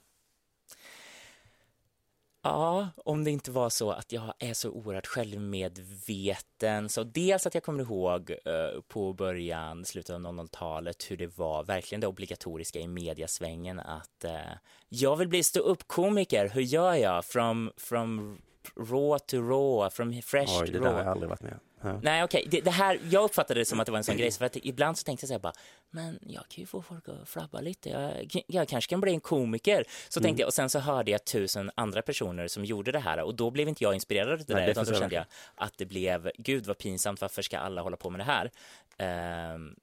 Ja, 2.47 2.89
om 2.97 3.25
det 3.25 3.31
inte 3.31 3.51
var 3.51 3.71
så 3.71 3.91
att 3.91 4.13
jag 4.13 4.35
är 4.39 4.55
så 4.55 4.71
oerhört 4.71 5.07
självmedveten. 5.07 6.89
Så 6.89 7.05
dels 7.05 7.47
att 7.47 7.55
jag 7.55 7.63
kommer 7.63 7.83
ihåg 7.83 8.31
eh, 8.31 8.81
på 8.89 9.13
början, 9.13 9.85
slutet 9.85 10.15
av 10.15 10.21
00-talet, 10.21 11.11
hur 11.11 11.17
det 11.17 11.39
var 11.39 11.65
verkligen 11.65 12.01
det 12.01 12.07
obligatoriska 12.07 12.79
i 12.79 12.89
mediasvängen 12.89 13.81
att 13.81 14.25
eh, 14.25 14.53
jag 14.89 15.17
vill 15.17 15.29
bli 15.29 15.43
ståuppkomiker. 15.43 16.49
Hur 16.49 16.63
gör 16.63 16.95
jag? 16.95 17.25
From, 17.25 17.73
from 17.77 18.39
raw 18.77 19.19
to 19.27 19.37
raw, 19.37 19.91
from 19.91 20.23
fresh 20.23 20.61
Oj, 20.61 20.67
to 20.67 20.73
det 20.73 20.79
där 20.79 20.87
har 20.87 20.93
raw. 20.93 21.03
jag 21.05 21.11
aldrig 21.13 21.29
varit 21.31 21.43
med. 21.43 21.59
Ja. 21.83 22.01
Nej, 22.03 22.25
okej. 22.25 22.47
Det, 22.51 22.61
det 22.61 22.71
här, 22.71 22.99
jag 23.11 23.25
uppfattade 23.25 23.61
det 23.61 23.65
som 23.65 23.81
att 23.81 23.87
det 23.87 23.93
var 23.93 23.99
en 23.99 24.05
sån 24.05 24.17
grej, 24.17 24.31
för 24.31 24.45
att 24.45 24.57
ibland 24.57 24.99
så 24.99 25.05
tänkte 25.05 25.25
jag 25.25 25.29
så 25.29 25.35
här 25.35 25.39
bara, 25.41 25.53
men 25.91 26.19
jag 26.23 26.49
kan 26.49 26.63
ju 26.63 26.67
få 26.67 26.83
folk 26.83 27.09
att 27.09 27.29
flabba 27.29 27.61
lite, 27.61 27.89
jag, 27.91 28.43
jag 28.47 28.69
kanske 28.69 28.91
kan 28.91 29.01
bli 29.01 29.13
en 29.13 29.21
komiker. 29.21 29.85
Så 30.09 30.19
Mm. 30.21 30.27
tänkte 30.27 30.41
jag, 30.43 30.47
och 30.47 30.55
sen 30.55 30.71
så 30.71 30.79
hörde 30.79 31.11
jag 31.11 31.25
tusen 31.25 31.71
andra 31.75 32.03
personer 32.03 32.49
som 32.49 32.65
gjorde 32.65 32.93
det 32.93 32.99
här 32.99 33.21
och 33.23 33.35
då 33.35 33.51
blev 33.51 33.69
inte 33.69 33.85
jag 33.85 33.95
inspirerad 33.95 34.33
av 34.33 34.39
det 34.39 34.45
Nej, 34.55 34.61
där, 34.61 34.67
det 34.67 34.71
utan 34.71 34.85
då 34.85 34.95
kände 35.01 35.15
jag 35.15 35.25
att 35.55 35.79
det 35.79 35.87
blev, 35.87 36.31
gud 36.39 36.67
vad 36.67 36.79
pinsamt, 36.79 37.21
varför 37.21 37.43
ska 37.43 37.59
alla 37.59 37.83
hålla 37.83 37.97
på 37.97 38.11
med 38.11 38.21
det 38.21 38.25
här? 38.25 38.51
Ehm, 38.99 39.75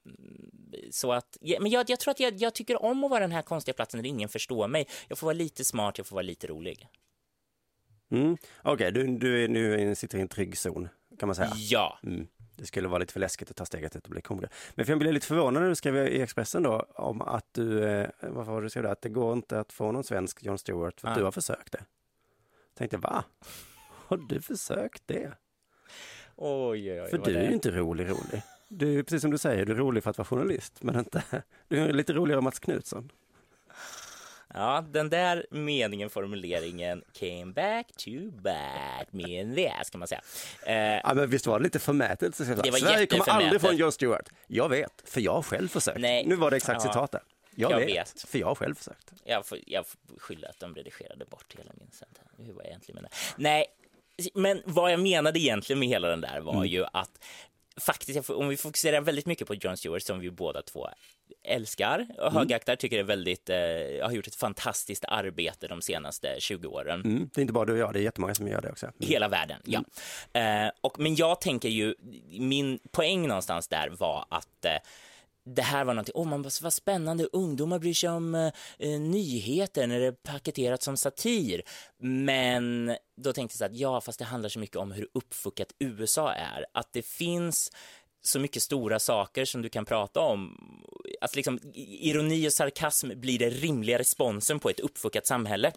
så 0.90 1.12
att, 1.12 1.36
ja, 1.40 1.60
men 1.60 1.70
jag, 1.70 1.90
jag 1.90 2.00
tror 2.00 2.10
att 2.10 2.20
jag, 2.20 2.34
jag 2.36 2.54
tycker 2.54 2.82
om 2.82 3.04
att 3.04 3.10
vara 3.10 3.20
den 3.20 3.32
här 3.32 3.42
konstiga 3.42 3.74
platsen 3.74 4.02
där 4.02 4.08
ingen 4.08 4.28
förstår 4.28 4.68
mig. 4.68 4.86
Jag 5.08 5.18
får 5.18 5.26
vara 5.26 5.34
lite 5.34 5.64
smart, 5.64 5.98
jag 5.98 6.06
får 6.06 6.16
vara 6.16 6.22
lite 6.22 6.46
rolig. 6.46 6.88
Mm. 8.12 8.36
Okej, 8.62 8.92
du, 8.92 9.06
du, 9.18 9.44
är- 9.44 9.48
nu 9.48 9.94
sitter 9.94 10.18
i 10.18 10.20
en 10.20 10.28
trygg 10.28 10.58
zon, 10.58 10.88
kan 11.18 11.26
man 11.26 11.34
säga. 11.36 11.50
Ja. 11.54 11.98
Mm. 12.02 12.26
Det 12.56 12.66
skulle 12.66 12.88
vara 12.88 12.98
lite 12.98 13.12
för 13.12 13.20
läskigt 13.20 13.50
att 13.50 13.56
ta 13.56 13.64
steget 13.64 13.96
ut 13.96 14.04
och 14.04 14.10
bli 14.10 14.20
komiker. 14.20 14.50
Men 14.74 14.86
för 14.86 14.92
jag 14.92 14.98
blev 14.98 15.12
lite 15.12 15.26
förvånad 15.26 15.62
när 15.62 15.68
du 15.68 15.74
skrev 15.74 15.96
i 15.96 16.20
Expressen 16.22 16.62
då 16.62 16.86
om 16.94 17.22
att 17.22 17.46
du, 17.52 17.84
eh, 17.84 18.08
vad 18.20 18.46
var 18.46 18.60
det 18.60 18.66
du 18.66 18.70
skrev 18.70 18.82
där, 18.82 18.90
att 18.92 19.02
det 19.02 19.08
går 19.08 19.32
inte 19.32 19.60
att 19.60 19.72
få 19.72 19.92
någon 19.92 20.04
svensk 20.04 20.44
Jon 20.44 20.58
Stewart 20.58 21.00
för 21.00 21.08
att 21.08 21.16
Ah. 21.16 21.18
du 21.18 21.24
har 21.24 21.32
försökt 21.32 21.72
det. 21.72 21.84
Tänkte, 22.74 22.96
va? 22.96 23.24
Har 23.88 24.16
du 24.16 24.40
försökt 24.40 25.02
det? 25.06 25.32
Oj, 26.36 26.92
oj, 26.92 27.02
oj. 27.02 27.10
För 27.10 27.18
du 27.18 27.32
det 27.32 27.38
är 27.40 27.48
ju 27.48 27.54
inte 27.54 27.70
rolig, 27.70 28.04
rolig. 28.10 28.42
Du 28.68 28.98
är 28.98 29.02
precis 29.02 29.22
som 29.22 29.30
du 29.30 29.38
säger, 29.38 29.66
du 29.66 29.72
är 29.72 29.76
rolig 29.76 30.02
för 30.02 30.10
att 30.10 30.18
vara 30.18 30.26
journalist, 30.26 30.82
men 30.82 30.98
inte, 30.98 31.22
du 31.68 31.78
är 31.78 31.92
lite 31.92 32.12
roligare 32.12 32.38
än 32.38 32.44
Mats 32.44 32.58
Knutsson. 32.58 33.10
Ja, 34.54 34.84
den 34.90 35.10
där 35.10 35.46
meningen, 35.50 36.10
formuleringen 36.10 37.02
came 37.12 37.46
back 37.52 37.86
to 37.96 38.10
the 39.54 39.68
ass 39.68 39.90
kan 39.90 39.98
man 39.98 40.08
säga. 40.08 40.20
Eh, 40.66 41.00
Ja, 41.04 41.14
men 41.14 41.30
visst 41.30 41.46
var 41.46 41.58
det 41.58 41.62
lite 41.62 41.78
förmätet? 41.78 42.34
Så 42.34 42.42
Det 42.44 42.54
var 42.54 42.78
Sverige 42.78 43.06
kommer 43.06 43.28
aldrig 43.30 43.60
få 43.60 43.68
en 43.68 43.76
Jon 43.76 43.92
Stewart. 43.92 44.28
Jag 44.46 44.68
vet, 44.68 45.02
för 45.04 45.20
jag 45.20 45.32
har 45.32 45.42
själv 45.42 45.68
försökt. 45.68 45.98
Nej. 46.00 46.26
Nu 46.26 46.34
var 46.36 46.50
det 46.50 46.56
exakt 46.56 46.84
Ja. 46.84 46.90
citat 46.92 47.12
där. 47.12 47.20
Jag, 47.54 47.70
Jag 47.72 47.78
vet, 47.78 47.88
vet. 47.88 48.24
för 48.28 48.38
jag 48.38 48.46
har 48.46 48.54
själv 48.54 48.74
försökt. 48.74 49.12
jag, 49.24 49.46
får, 49.46 49.58
jag 49.66 49.86
får 49.86 49.98
skylla 50.18 50.48
att 50.48 50.60
de 50.60 50.74
redigerade 50.74 51.24
bort 51.24 51.54
hela 51.58 51.70
min 51.78 51.90
sentens. 51.90 52.28
Hur 52.38 52.52
var 52.52 52.62
jag 52.62 52.68
egentligen 52.68 52.94
menar? 52.96 53.10
Nej, 53.36 53.64
men 54.34 54.62
vad 54.64 54.92
jag 54.92 55.00
menade 55.00 55.38
egentligen 55.38 55.78
med 55.80 55.88
hela 55.88 56.08
den 56.08 56.20
där 56.20 56.40
var 56.40 56.52
Mm. 56.54 56.66
ju 56.66 56.84
att 56.92 57.10
faktiskt, 57.76 58.30
om 58.30 58.48
vi 58.48 58.56
fokuserar 58.56 59.00
väldigt 59.00 59.26
mycket 59.26 59.48
på 59.48 59.54
Jon 59.54 59.76
Stewart 59.76 60.02
som 60.02 60.20
vi 60.20 60.30
båda 60.30 60.62
två 60.62 60.88
älskar 61.44 61.98
Mm. 61.98 62.16
och 62.26 62.32
högaktar, 62.32 62.76
tycker 62.76 62.98
är 62.98 63.02
väldigt, 63.02 63.50
eh, 63.50 63.56
har 64.02 64.10
gjort 64.10 64.26
ett 64.26 64.34
fantastiskt 64.34 65.04
arbete 65.08 65.68
de 65.68 65.82
senaste 65.82 66.36
20 66.38 66.68
åren. 66.68 67.00
Mm. 67.00 67.30
Det 67.34 67.40
är 67.40 67.42
inte 67.42 67.52
bara 67.52 67.64
du 67.64 67.72
och 67.72 67.78
jag, 67.78 67.92
det 67.92 67.98
är 67.98 68.02
jättemånga 68.02 68.34
som 68.34 68.48
gör 68.48 68.60
det 68.60 68.70
också. 68.70 68.86
Mm. 68.86 68.96
Hela 69.10 69.28
världen, 69.28 69.60
ja. 69.64 69.84
Eh, 70.40 70.70
och, 70.80 70.98
men 70.98 71.14
jag 71.14 71.40
tänker 71.40 71.68
ju, 71.68 71.94
min 72.30 72.78
poäng 72.90 73.28
någonstans 73.28 73.68
där 73.68 73.88
var 73.88 74.26
att 74.28 74.64
eh, 74.64 74.72
det 75.44 75.62
här 75.62 75.84
var 75.84 75.94
någonting, 75.94 76.12
åh 76.16 76.28
man 76.28 76.42
vad 76.62 76.72
spännande, 76.72 77.28
ungdomar 77.32 77.78
bryr 77.78 77.94
sig 77.94 78.10
om 78.10 78.34
eh, 78.34 78.52
eh, 78.78 79.00
nyheter 79.00 79.86
när 79.86 80.00
det 80.00 80.06
är 80.06 80.12
paketerat 80.12 80.82
som 80.82 80.96
satir. 80.96 81.62
Men 81.98 82.96
då 83.22 83.32
tänkte 83.32 83.54
jag 83.54 83.58
så 83.58 83.64
att 83.64 83.80
ja, 83.80 84.00
fast 84.00 84.18
det 84.18 84.24
handlar 84.24 84.48
så 84.48 84.58
mycket 84.58 84.76
om 84.76 84.92
hur 84.92 85.08
uppfuckat 85.14 85.68
USA 85.78 86.32
är, 86.32 86.66
att 86.74 86.92
det 86.92 87.06
finns 87.06 87.70
så 88.24 88.38
mycket 88.38 88.62
stora 88.62 88.98
saker 88.98 89.44
som 89.44 89.62
du 89.62 89.68
kan 89.68 89.84
prata 89.84 90.20
om. 90.20 90.56
Att 91.20 91.36
liksom, 91.36 91.60
ironi 91.74 92.48
och 92.48 92.52
sarkasm 92.52 93.10
blir 93.14 93.38
den 93.38 93.50
rimliga 93.50 93.98
responsen 93.98 94.58
på 94.58 94.70
ett 94.70 94.80
uppfuckat 94.80 95.26
samhälle. 95.26 95.72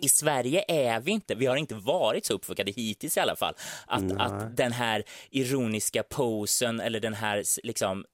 I 0.00 0.08
Sverige 0.08 0.64
är 0.68 1.00
vi 1.00 1.10
inte, 1.10 1.34
vi 1.34 1.46
har 1.46 1.56
inte 1.56 1.74
varit 1.74 2.26
så 2.26 2.34
uppfuckade 2.34 2.72
hittills 2.72 3.16
i 3.16 3.20
alla 3.20 3.36
fall, 3.36 3.54
att, 3.86 4.12
att 4.18 4.56
den 4.56 4.72
här 4.72 5.04
ironiska 5.30 6.02
posen 6.02 6.80
eller 6.80 7.00
den 7.00 7.14
här 7.14 7.42
liksom, 7.62 8.04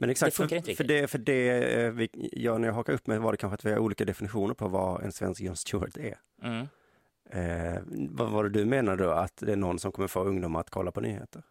Men 0.00 0.10
exakt, 0.10 0.32
det 0.32 0.36
funkar 0.36 0.48
för, 0.48 0.56
inte 0.56 0.74
för 0.74 0.84
riktigt. 0.84 1.00
det, 1.02 1.08
för 1.08 1.18
det 1.18 1.82
eh, 1.84 1.90
vi, 1.90 2.08
jag, 2.32 2.60
när 2.60 2.68
jag 2.68 2.74
hakar 2.74 2.92
upp 2.92 3.06
mig 3.06 3.18
var 3.18 3.32
det 3.32 3.38
kanske 3.38 3.54
att 3.54 3.64
vi 3.64 3.70
har 3.70 3.78
olika 3.78 4.04
definitioner 4.04 4.54
på 4.54 4.68
vad 4.68 5.02
en 5.02 5.12
svensk 5.12 5.40
Jon 5.40 5.56
Stewart 5.56 5.96
är. 5.96 6.18
Mm. 6.42 6.66
Eh, 7.30 7.82
vad 8.08 8.30
var 8.30 8.44
det 8.44 8.50
du 8.50 8.64
menar 8.64 8.96
då, 8.96 9.10
att 9.10 9.36
det 9.36 9.52
är 9.52 9.56
någon 9.56 9.78
som 9.78 9.92
kommer 9.92 10.08
få 10.08 10.24
ungdomar 10.24 10.60
att 10.60 10.70
kolla 10.70 10.90
på 10.90 11.00
nyheter? 11.00 11.42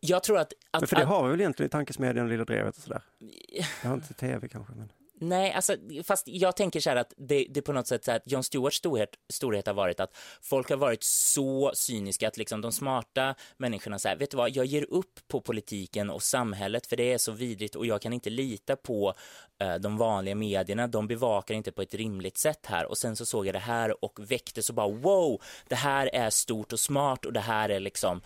Jag 0.00 0.22
tror 0.22 0.38
att... 0.38 0.52
att, 0.70 0.80
Men 0.80 0.88
för 0.88 0.96
det 0.96 1.04
har 1.04 1.24
vi 1.24 1.30
väl 1.30 1.40
egentligen 1.40 1.66
i 1.66 1.70
Tankesmedjan, 1.70 2.28
Lilla 2.28 2.44
Drevet 2.44 2.76
och 2.76 2.82
sådär? 2.82 3.02
Jag 3.82 3.88
har 3.88 3.94
inte 3.94 4.14
tv 4.14 4.48
kanske, 4.48 4.72
men... 4.76 4.92
Nej, 5.22 5.52
alltså, 5.52 5.76
fast 6.04 6.28
jag 6.28 6.56
tänker 6.56 6.80
så 6.80 6.90
här 6.90 6.96
att 6.96 7.14
det, 7.16 7.46
det 7.50 7.60
är 7.60 7.62
på 7.62 7.72
något 7.72 7.86
sätt 7.86 8.04
så 8.04 8.10
här 8.10 8.18
att 8.18 8.32
Jon 8.32 8.44
Stewarts 8.44 8.76
storhet, 8.76 9.10
storhet 9.32 9.66
har 9.66 9.74
varit 9.74 10.00
att 10.00 10.16
folk 10.42 10.70
har 10.70 10.76
varit 10.76 11.02
så 11.02 11.70
cyniska 11.74 12.28
att 12.28 12.36
liksom 12.36 12.60
de 12.60 12.72
smarta 12.72 13.34
människorna 13.56 13.98
säger, 13.98 14.16
vet 14.16 14.30
du 14.30 14.36
vad, 14.36 14.50
jag 14.50 14.66
ger 14.66 14.86
upp 14.90 15.20
på 15.28 15.40
politiken 15.40 16.10
och 16.10 16.22
samhället 16.22 16.86
för 16.86 16.96
det 16.96 17.12
är 17.12 17.18
så 17.18 17.32
vidrigt 17.32 17.74
och 17.74 17.86
jag 17.86 18.02
kan 18.02 18.12
inte 18.12 18.30
lita 18.30 18.76
på 18.76 19.14
eh, 19.60 19.74
de 19.74 19.96
vanliga 19.96 20.34
medierna, 20.34 20.86
de 20.86 21.06
bevakar 21.06 21.54
inte 21.54 21.72
på 21.72 21.82
ett 21.82 21.94
rimligt 21.94 22.38
sätt 22.38 22.66
här. 22.66 22.86
Och 22.86 22.98
sen 22.98 23.16
så 23.16 23.26
såg 23.26 23.46
jag 23.46 23.54
det 23.54 23.58
här 23.58 24.04
och 24.04 24.30
väckte 24.30 24.62
så 24.62 24.72
bara 24.72 24.88
wow, 24.88 25.42
det 25.68 25.74
här 25.74 26.10
är 26.12 26.30
stort 26.30 26.72
och 26.72 26.80
smart 26.80 27.24
och 27.24 27.32
det 27.32 27.40
här 27.40 27.68
är 27.68 27.80
liksom 27.80 28.20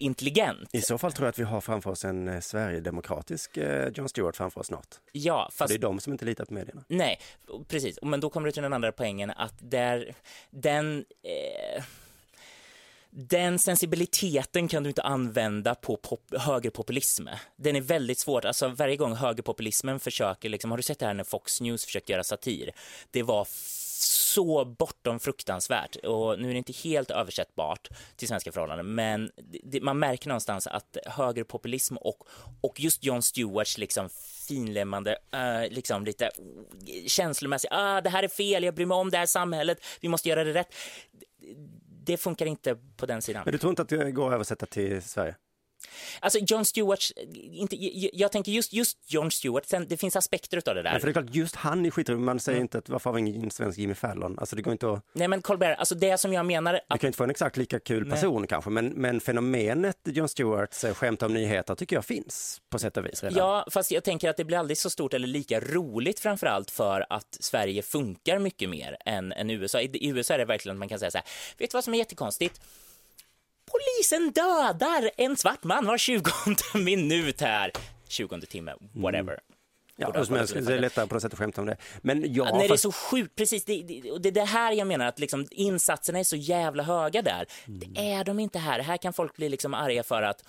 intelligent. 0.00 0.68
I 0.72 0.80
så 0.80 0.98
fall 0.98 1.12
tror 1.12 1.26
jag 1.26 1.30
att 1.30 1.38
vi 1.38 1.42
har 1.42 1.60
framför 1.60 1.90
oss 1.90 2.04
en 2.04 2.28
eh, 2.28 2.40
sverigedemokratisk 2.40 3.56
eh, 3.56 3.88
Jon 3.94 4.08
Stewart 4.08 4.36
framför 4.36 4.60
oss 4.60 4.66
snart. 4.66 4.88
Ja, 5.12 5.48
För 5.52 5.56
fast 5.58 5.68
det 5.68 5.76
är 5.76 5.78
de 5.78 6.00
som 6.00 6.12
inte 6.12 6.24
litar 6.24 6.44
på 6.44 6.54
medierna. 6.54 6.84
Nej, 6.88 7.20
precis. 7.68 7.98
Men 8.02 8.20
då 8.20 8.30
kommer 8.30 8.46
du 8.46 8.52
till 8.52 8.62
den 8.62 8.72
andra 8.72 8.92
poängen 8.92 9.30
att 9.30 9.54
där, 9.58 10.14
den, 10.50 11.04
eh, 11.22 11.82
den 13.10 13.58
sensibiliteten 13.58 14.68
kan 14.68 14.82
du 14.82 14.88
inte 14.88 15.02
använda 15.02 15.74
på 15.74 15.96
pop, 15.96 16.34
högerpopulism. 16.38 17.26
Den 17.56 17.76
är 17.76 17.80
väldigt 17.80 18.18
svårt. 18.18 18.44
Alltså 18.44 18.68
varje 18.68 18.96
gång 18.96 19.14
högerpopulismen 19.14 20.00
försöker, 20.00 20.48
liksom, 20.48 20.70
har 20.70 20.78
du 20.78 20.82
sett 20.82 20.98
det 20.98 21.06
här 21.06 21.14
när 21.14 21.24
Fox 21.24 21.60
News 21.60 21.84
försökte 21.84 22.12
göra 22.12 22.24
satir? 22.24 22.70
Det 23.10 23.22
var 23.22 23.46
så 24.34 24.64
bortom 24.64 25.20
fruktansvärt 25.20 25.96
och 25.96 26.38
nu 26.38 26.48
är 26.48 26.52
det 26.52 26.58
inte 26.58 26.72
helt 26.72 27.10
översättbart 27.10 27.88
till 28.16 28.28
svenska 28.28 28.52
förhållanden 28.52 28.94
men 28.94 29.30
det, 29.62 29.80
man 29.80 29.98
märker 29.98 30.28
någonstans 30.28 30.66
att 30.66 30.96
högerpopulism 31.06 31.96
och, 31.96 32.28
och 32.60 32.80
just 32.80 33.04
Jon 33.04 33.22
Stewarts 33.22 33.78
liksom 33.78 34.08
finlemmande, 34.48 35.16
uh, 35.34 35.72
liksom 35.72 36.04
lite 36.04 36.30
känslomässigt, 37.06 37.72
ah, 37.72 38.00
det 38.00 38.10
här 38.10 38.22
är 38.22 38.28
fel, 38.28 38.64
jag 38.64 38.74
bryr 38.74 38.86
mig 38.86 38.94
om 38.94 39.10
det 39.10 39.18
här 39.18 39.26
samhället, 39.26 39.78
vi 40.00 40.08
måste 40.08 40.28
göra 40.28 40.44
det 40.44 40.54
rätt. 40.54 40.74
Det 42.04 42.16
funkar 42.16 42.46
inte 42.46 42.76
på 42.96 43.06
den 43.06 43.22
sidan. 43.22 43.42
Men 43.44 43.52
du 43.52 43.58
tror 43.58 43.70
inte 43.70 43.82
att 43.82 43.88
det 43.88 44.10
går 44.10 44.28
att 44.28 44.34
översätta 44.34 44.66
till 44.66 45.02
Sverige? 45.02 45.34
Alltså 46.20 46.38
Jon 46.38 46.64
Stewarts, 46.64 47.12
inte, 47.34 47.76
jag, 48.12 48.32
tänker 48.32 48.52
just, 48.52 48.72
just 48.72 48.98
Jon 49.06 49.30
Stewart, 49.30 49.66
sen, 49.66 49.86
det 49.88 49.96
finns 49.96 50.16
aspekter 50.16 50.56
av 50.68 50.74
det 50.74 50.82
där. 50.82 50.92
Men 50.92 51.00
för 51.00 51.06
det 51.06 51.10
är 51.10 51.22
klart, 51.22 51.34
just 51.34 51.56
han 51.56 51.86
är 51.86 51.90
skitrolig. 51.90 52.20
Man 52.20 52.40
säger 52.40 52.56
Mm. 52.56 52.64
inte 52.64 52.78
att 52.78 52.88
varför 52.88 53.10
har 53.10 53.20
vi 53.20 53.30
ingen 53.30 53.50
svensk 53.50 53.78
Jimmy 53.78 53.94
Fallon? 53.94 54.38
Alltså 54.38 54.56
det 54.56 54.62
går 54.62 54.72
inte 54.72 54.92
att... 54.92 55.04
Nej 55.12 55.28
men 55.28 55.42
Colbert, 55.42 55.78
alltså 55.78 55.94
det 55.94 56.18
som 56.18 56.32
jag 56.32 56.46
menar, 56.46 56.80
att 56.88 57.00
kan 57.00 57.08
inte 57.08 57.16
få 57.16 57.24
en 57.24 57.30
exakt 57.30 57.56
lika 57.56 57.80
kul 57.80 58.02
Nej. 58.02 58.10
person 58.10 58.46
kanske, 58.46 58.70
men, 58.70 58.86
men 58.88 59.20
fenomenet 59.20 59.96
Jon 60.04 60.28
Stewarts 60.28 60.84
eh, 60.84 60.94
skämt 60.94 61.22
om 61.22 61.34
nyheter 61.34 61.74
tycker 61.74 61.96
jag 61.96 62.04
finns 62.04 62.60
på 62.70 62.78
sätt 62.78 62.96
och 62.96 63.06
vis 63.06 63.22
redan. 63.22 63.38
Ja, 63.38 63.66
fast 63.70 63.90
jag 63.90 64.04
tänker 64.04 64.30
att 64.30 64.36
det 64.36 64.44
blir 64.44 64.58
aldrig 64.58 64.78
så 64.78 64.90
stort 64.90 65.14
eller 65.14 65.26
lika 65.28 65.60
roligt 65.60 66.20
framför 66.20 66.46
allt 66.46 66.70
för 66.70 67.06
att 67.10 67.36
Sverige 67.40 67.82
funkar 67.82 68.38
mycket 68.38 68.70
mer 68.70 68.96
än, 69.04 69.32
än 69.32 69.50
USA. 69.50 69.80
I, 69.80 69.84
I 69.84 70.08
USA 70.08 70.34
är 70.34 70.38
det 70.38 70.44
verkligen 70.44 70.76
att 70.76 70.78
man 70.78 70.88
kan 70.88 70.98
säga 70.98 71.10
så 71.10 71.18
här, 71.18 71.26
vet 71.58 71.70
du 71.70 71.76
vad 71.76 71.84
som 71.84 71.94
är 71.94 71.98
jättekonstigt? 71.98 72.60
Polisen 73.72 74.30
dödar 74.30 75.10
en 75.16 75.36
svart 75.36 75.64
man 75.64 75.86
var 75.86 75.98
20 75.98 76.30
minut 76.74 77.40
här. 77.40 77.72
20 78.08 78.40
timme, 78.40 78.74
whatever. 78.92 79.40
Ja, 79.96 80.06
Borde 80.06 80.20
och 80.20 80.26
som 80.26 80.36
helst, 80.36 80.54
det 80.54 80.74
är 80.74 80.78
lättare 80.78 81.06
på 81.06 81.14
något 81.14 81.22
sätt 81.22 81.32
att 81.32 81.38
skämta 81.38 81.60
om 81.60 81.66
det. 81.66 81.76
Men 82.02 82.34
ja, 82.34 82.46
Ja, 82.48 82.56
när 82.58 82.68
det 82.68 82.74
är 82.74 82.76
så 82.76 82.92
sjukt, 82.92 83.34
precis. 83.34 83.64
Det, 83.64 83.82
det, 83.82 84.18
det 84.18 84.28
är 84.28 84.32
det 84.32 84.44
här 84.44 84.72
jag 84.72 84.86
menar, 84.86 85.06
att 85.06 85.18
liksom, 85.18 85.46
insatserna 85.50 86.18
är 86.18 86.24
så 86.24 86.36
jävla 86.36 86.82
höga 86.82 87.22
där. 87.22 87.46
Mm. 87.66 87.80
Det 87.80 88.12
är 88.12 88.24
de 88.24 88.38
inte 88.40 88.58
här. 88.58 88.80
Här 88.80 88.96
kan 88.96 89.12
folk 89.12 89.36
bli 89.36 89.48
liksom 89.48 89.74
arga 89.74 90.02
för 90.02 90.22
att 90.22 90.44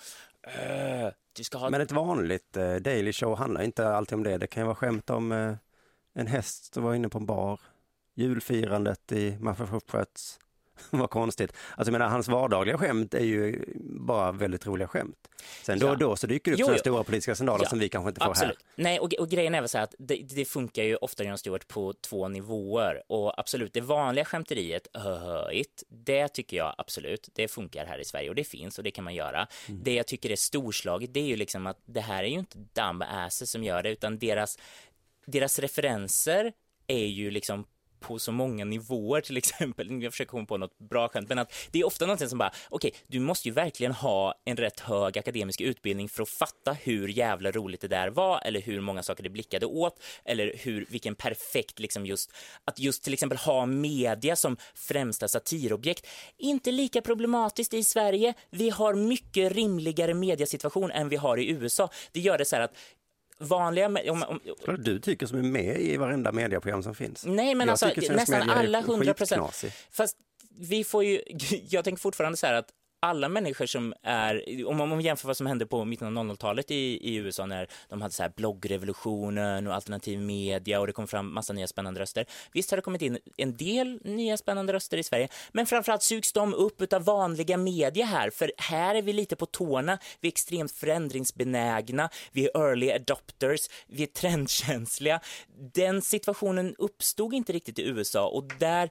"Äh, 0.46 1.08
du 1.32 1.44
ska 1.44 1.58
ha... 1.58 1.70
men 1.70 1.80
ett 1.80 1.92
vanligt 1.92 2.56
eh, 2.56 2.74
daily 2.74 3.12
show 3.12 3.36
handlar 3.36 3.62
inte 3.62 3.88
alltid 3.88 4.14
om 4.14 4.22
det. 4.22 4.38
Det 4.38 4.46
kan 4.46 4.60
ju 4.62 4.64
vara 4.64 4.74
skämt 4.76 5.10
om 5.10 5.32
eh, 5.32 5.54
en 6.14 6.26
häst 6.26 6.74
som 6.74 6.82
var 6.82 6.94
inne 6.94 7.08
på 7.08 7.18
en 7.18 7.26
bar, 7.26 7.60
julfirandet 8.14 9.12
i 9.12 9.36
Massachusetts. 9.40 10.38
Vad 10.90 11.10
konstigt. 11.10 11.52
Alltså 11.76 11.92
jag 11.92 11.98
menar, 11.98 12.08
hans 12.08 12.28
vardagliga 12.28 12.78
skämt 12.78 13.14
är 13.14 13.24
ju 13.24 13.64
bara 13.84 14.32
väldigt 14.32 14.66
roliga 14.66 14.88
skämt. 14.88 15.28
Sen 15.62 15.78
då 15.78 15.86
Ja. 15.86 15.90
och 15.90 15.98
då 15.98 16.16
så 16.16 16.26
dyker 16.26 16.50
det 16.50 16.54
upp 16.54 16.60
Jo, 16.60 16.66
sådana 16.66 16.78
stora 16.78 17.04
politiska 17.04 17.34
skandaler 17.34 17.64
Ja, 17.64 17.70
som 17.70 17.78
vi 17.78 17.88
kanske 17.88 18.08
inte 18.08 18.20
får 18.20 18.30
Absolut. 18.30 18.58
här. 18.76 18.82
Nej, 18.84 18.98
och, 19.00 19.12
och 19.14 19.28
grejen 19.28 19.54
är 19.54 19.60
väl 19.60 19.68
så 19.68 19.78
här 19.78 19.84
att 19.84 19.94
det, 19.98 20.14
det 20.14 20.44
funkar 20.44 20.82
ju 20.82 20.96
ofta 20.96 21.24
Jon 21.24 21.38
Stewart 21.38 21.68
på 21.68 21.92
två 21.92 22.28
nivåer 22.28 23.02
och 23.06 23.38
absolut, 23.40 23.72
det 23.74 23.80
vanliga 23.80 24.24
skämteriet, 24.24 24.86
höhöigt, 24.94 25.82
det 25.88 26.28
tycker 26.28 26.56
jag 26.56 26.74
absolut, 26.78 27.28
det 27.34 27.48
funkar 27.48 27.86
här 27.86 27.98
i 27.98 28.04
Sverige 28.04 28.28
och 28.28 28.34
det 28.34 28.44
finns 28.44 28.78
och 28.78 28.84
det 28.84 28.90
kan 28.90 29.04
man 29.04 29.14
göra. 29.14 29.46
Mm. 29.68 29.82
Det 29.84 29.94
jag 29.94 30.06
tycker 30.06 30.30
är 30.30 30.36
storslaget, 30.36 31.14
det 31.14 31.20
är 31.20 31.26
ju 31.26 31.36
liksom 31.36 31.66
att 31.66 31.78
det 31.84 32.00
här 32.00 32.24
är 32.24 32.28
ju 32.28 32.38
inte 32.38 32.58
dumb 32.58 33.02
asses 33.08 33.50
som 33.50 33.64
gör 33.64 33.82
det, 33.82 33.90
utan 33.90 34.18
deras, 34.18 34.58
deras 35.26 35.58
referenser 35.58 36.52
är 36.86 37.06
ju 37.06 37.30
liksom 37.30 37.64
på 38.02 38.18
så 38.18 38.32
många 38.32 38.64
nivåer 38.64 39.20
till 39.20 39.36
exempel. 39.36 40.02
Jag 40.02 40.12
försöker 40.12 40.30
komma 40.30 40.46
på 40.46 40.56
något 40.56 40.78
bra 40.78 41.08
skämt, 41.08 41.28
men 41.28 41.38
att 41.38 41.54
det 41.70 41.80
är 41.80 41.86
ofta 41.86 42.06
någonting 42.06 42.28
som 42.28 42.38
bara, 42.38 42.52
okej, 42.68 42.94
du 43.06 43.20
måste 43.20 43.48
ju 43.48 43.54
verkligen 43.54 43.92
ha 43.92 44.34
en 44.44 44.56
rätt 44.56 44.80
hög 44.80 45.18
akademisk 45.18 45.60
utbildning 45.60 46.08
för 46.08 46.22
att 46.22 46.28
fatta 46.28 46.72
hur 46.72 47.08
jävla 47.08 47.50
roligt 47.50 47.80
det 47.80 47.88
där 47.88 48.08
var 48.08 48.40
eller 48.44 48.60
hur 48.60 48.80
många 48.80 49.02
saker 49.02 49.22
det 49.22 49.30
blickade 49.30 49.66
åt 49.66 50.02
eller 50.24 50.54
hur, 50.58 50.86
vilken 50.88 51.14
perfekt 51.14 51.78
liksom 51.78 52.06
just, 52.06 52.32
att 52.64 52.78
just 52.78 53.04
till 53.04 53.12
exempel 53.12 53.38
ha 53.38 53.66
media 53.66 54.36
som 54.36 54.56
främsta 54.74 55.28
satirobjekt. 55.28 56.06
Inte 56.38 56.70
lika 56.70 57.00
problematiskt 57.00 57.74
i 57.74 57.84
Sverige. 57.84 58.34
Vi 58.50 58.70
har 58.70 58.94
mycket 58.94 59.52
rimligare 59.52 60.14
mediasituation 60.14 60.90
än 60.90 61.08
vi 61.08 61.16
har 61.16 61.36
i 61.36 61.50
USA. 61.50 61.90
Det 62.12 62.20
gör 62.20 62.38
det 62.38 62.44
så 62.44 62.56
här 62.56 62.62
att 62.62 62.74
vanliga, 63.38 63.86
om, 63.86 63.96
om, 64.28 64.40
Klart 64.64 64.84
Du 64.84 65.00
tycker 65.00 65.26
som 65.26 65.38
är 65.38 65.42
med 65.42 65.80
i 65.80 65.96
varenda 65.96 66.32
medieprogram 66.32 66.82
som 66.82 66.94
finns. 66.94 67.24
Nej, 67.26 67.54
men 67.54 67.68
Jag 67.68 67.72
alltså 67.72 68.12
nästan 68.12 68.50
alla 68.50 68.80
hundra 68.80 69.14
procent. 69.14 69.40
skitknasig. 69.40 69.72
Fast 69.90 70.16
vi 70.58 70.84
får 70.84 71.04
ju, 71.04 71.22
jag 71.68 71.84
tänker 71.84 72.00
fortfarande 72.00 72.36
så 72.36 72.46
här 72.46 72.54
att 72.54 72.68
alla 73.02 73.28
människor 73.28 73.66
som 73.66 73.94
är, 74.02 74.66
om 74.66 74.76
man 74.76 75.00
jämför 75.00 75.26
vad 75.26 75.36
som 75.36 75.46
hände 75.46 75.66
på 75.66 75.84
mitten 75.84 76.18
av 76.18 76.24
00-talet 76.24 76.70
i, 76.70 76.74
i 77.10 77.14
USA 77.14 77.46
när 77.46 77.68
de 77.88 78.02
hade 78.02 78.14
så 78.14 78.22
här 78.22 78.32
bloggrevolutionen 78.36 79.66
och 79.66 79.74
alternativ 79.74 80.20
media 80.20 80.80
och 80.80 80.86
det 80.86 80.92
kom 80.92 81.06
fram 81.06 81.34
massa 81.34 81.52
nya 81.52 81.66
spännande 81.66 82.00
röster. 82.00 82.26
Visst 82.52 82.70
har 82.70 82.76
det 82.76 82.82
kommit 82.82 83.02
in 83.02 83.18
en 83.36 83.56
del 83.56 84.00
nya 84.04 84.36
spännande 84.36 84.72
röster 84.72 84.98
i 84.98 85.02
Sverige, 85.02 85.28
men 85.52 85.66
framförallt 85.66 86.02
sugs 86.02 86.32
de 86.32 86.54
upp 86.54 86.92
av 86.92 87.04
vanliga 87.04 87.56
media 87.56 88.06
här, 88.06 88.30
för 88.30 88.52
här 88.56 88.94
är 88.94 89.02
vi 89.02 89.12
lite 89.12 89.36
på 89.36 89.46
tårna, 89.46 89.98
vi 90.20 90.28
är 90.28 90.32
extremt 90.32 90.72
förändringsbenägna, 90.72 92.10
vi 92.32 92.44
är 92.44 92.60
early 92.60 92.90
adopters, 92.90 93.68
vi 93.86 94.02
är 94.02 94.06
trendkänsliga. 94.06 95.20
Den 95.74 96.02
situationen 96.02 96.74
uppstod 96.78 97.34
inte 97.34 97.52
riktigt 97.52 97.78
i 97.78 97.82
USA 97.82 98.28
och 98.28 98.48
där 98.58 98.90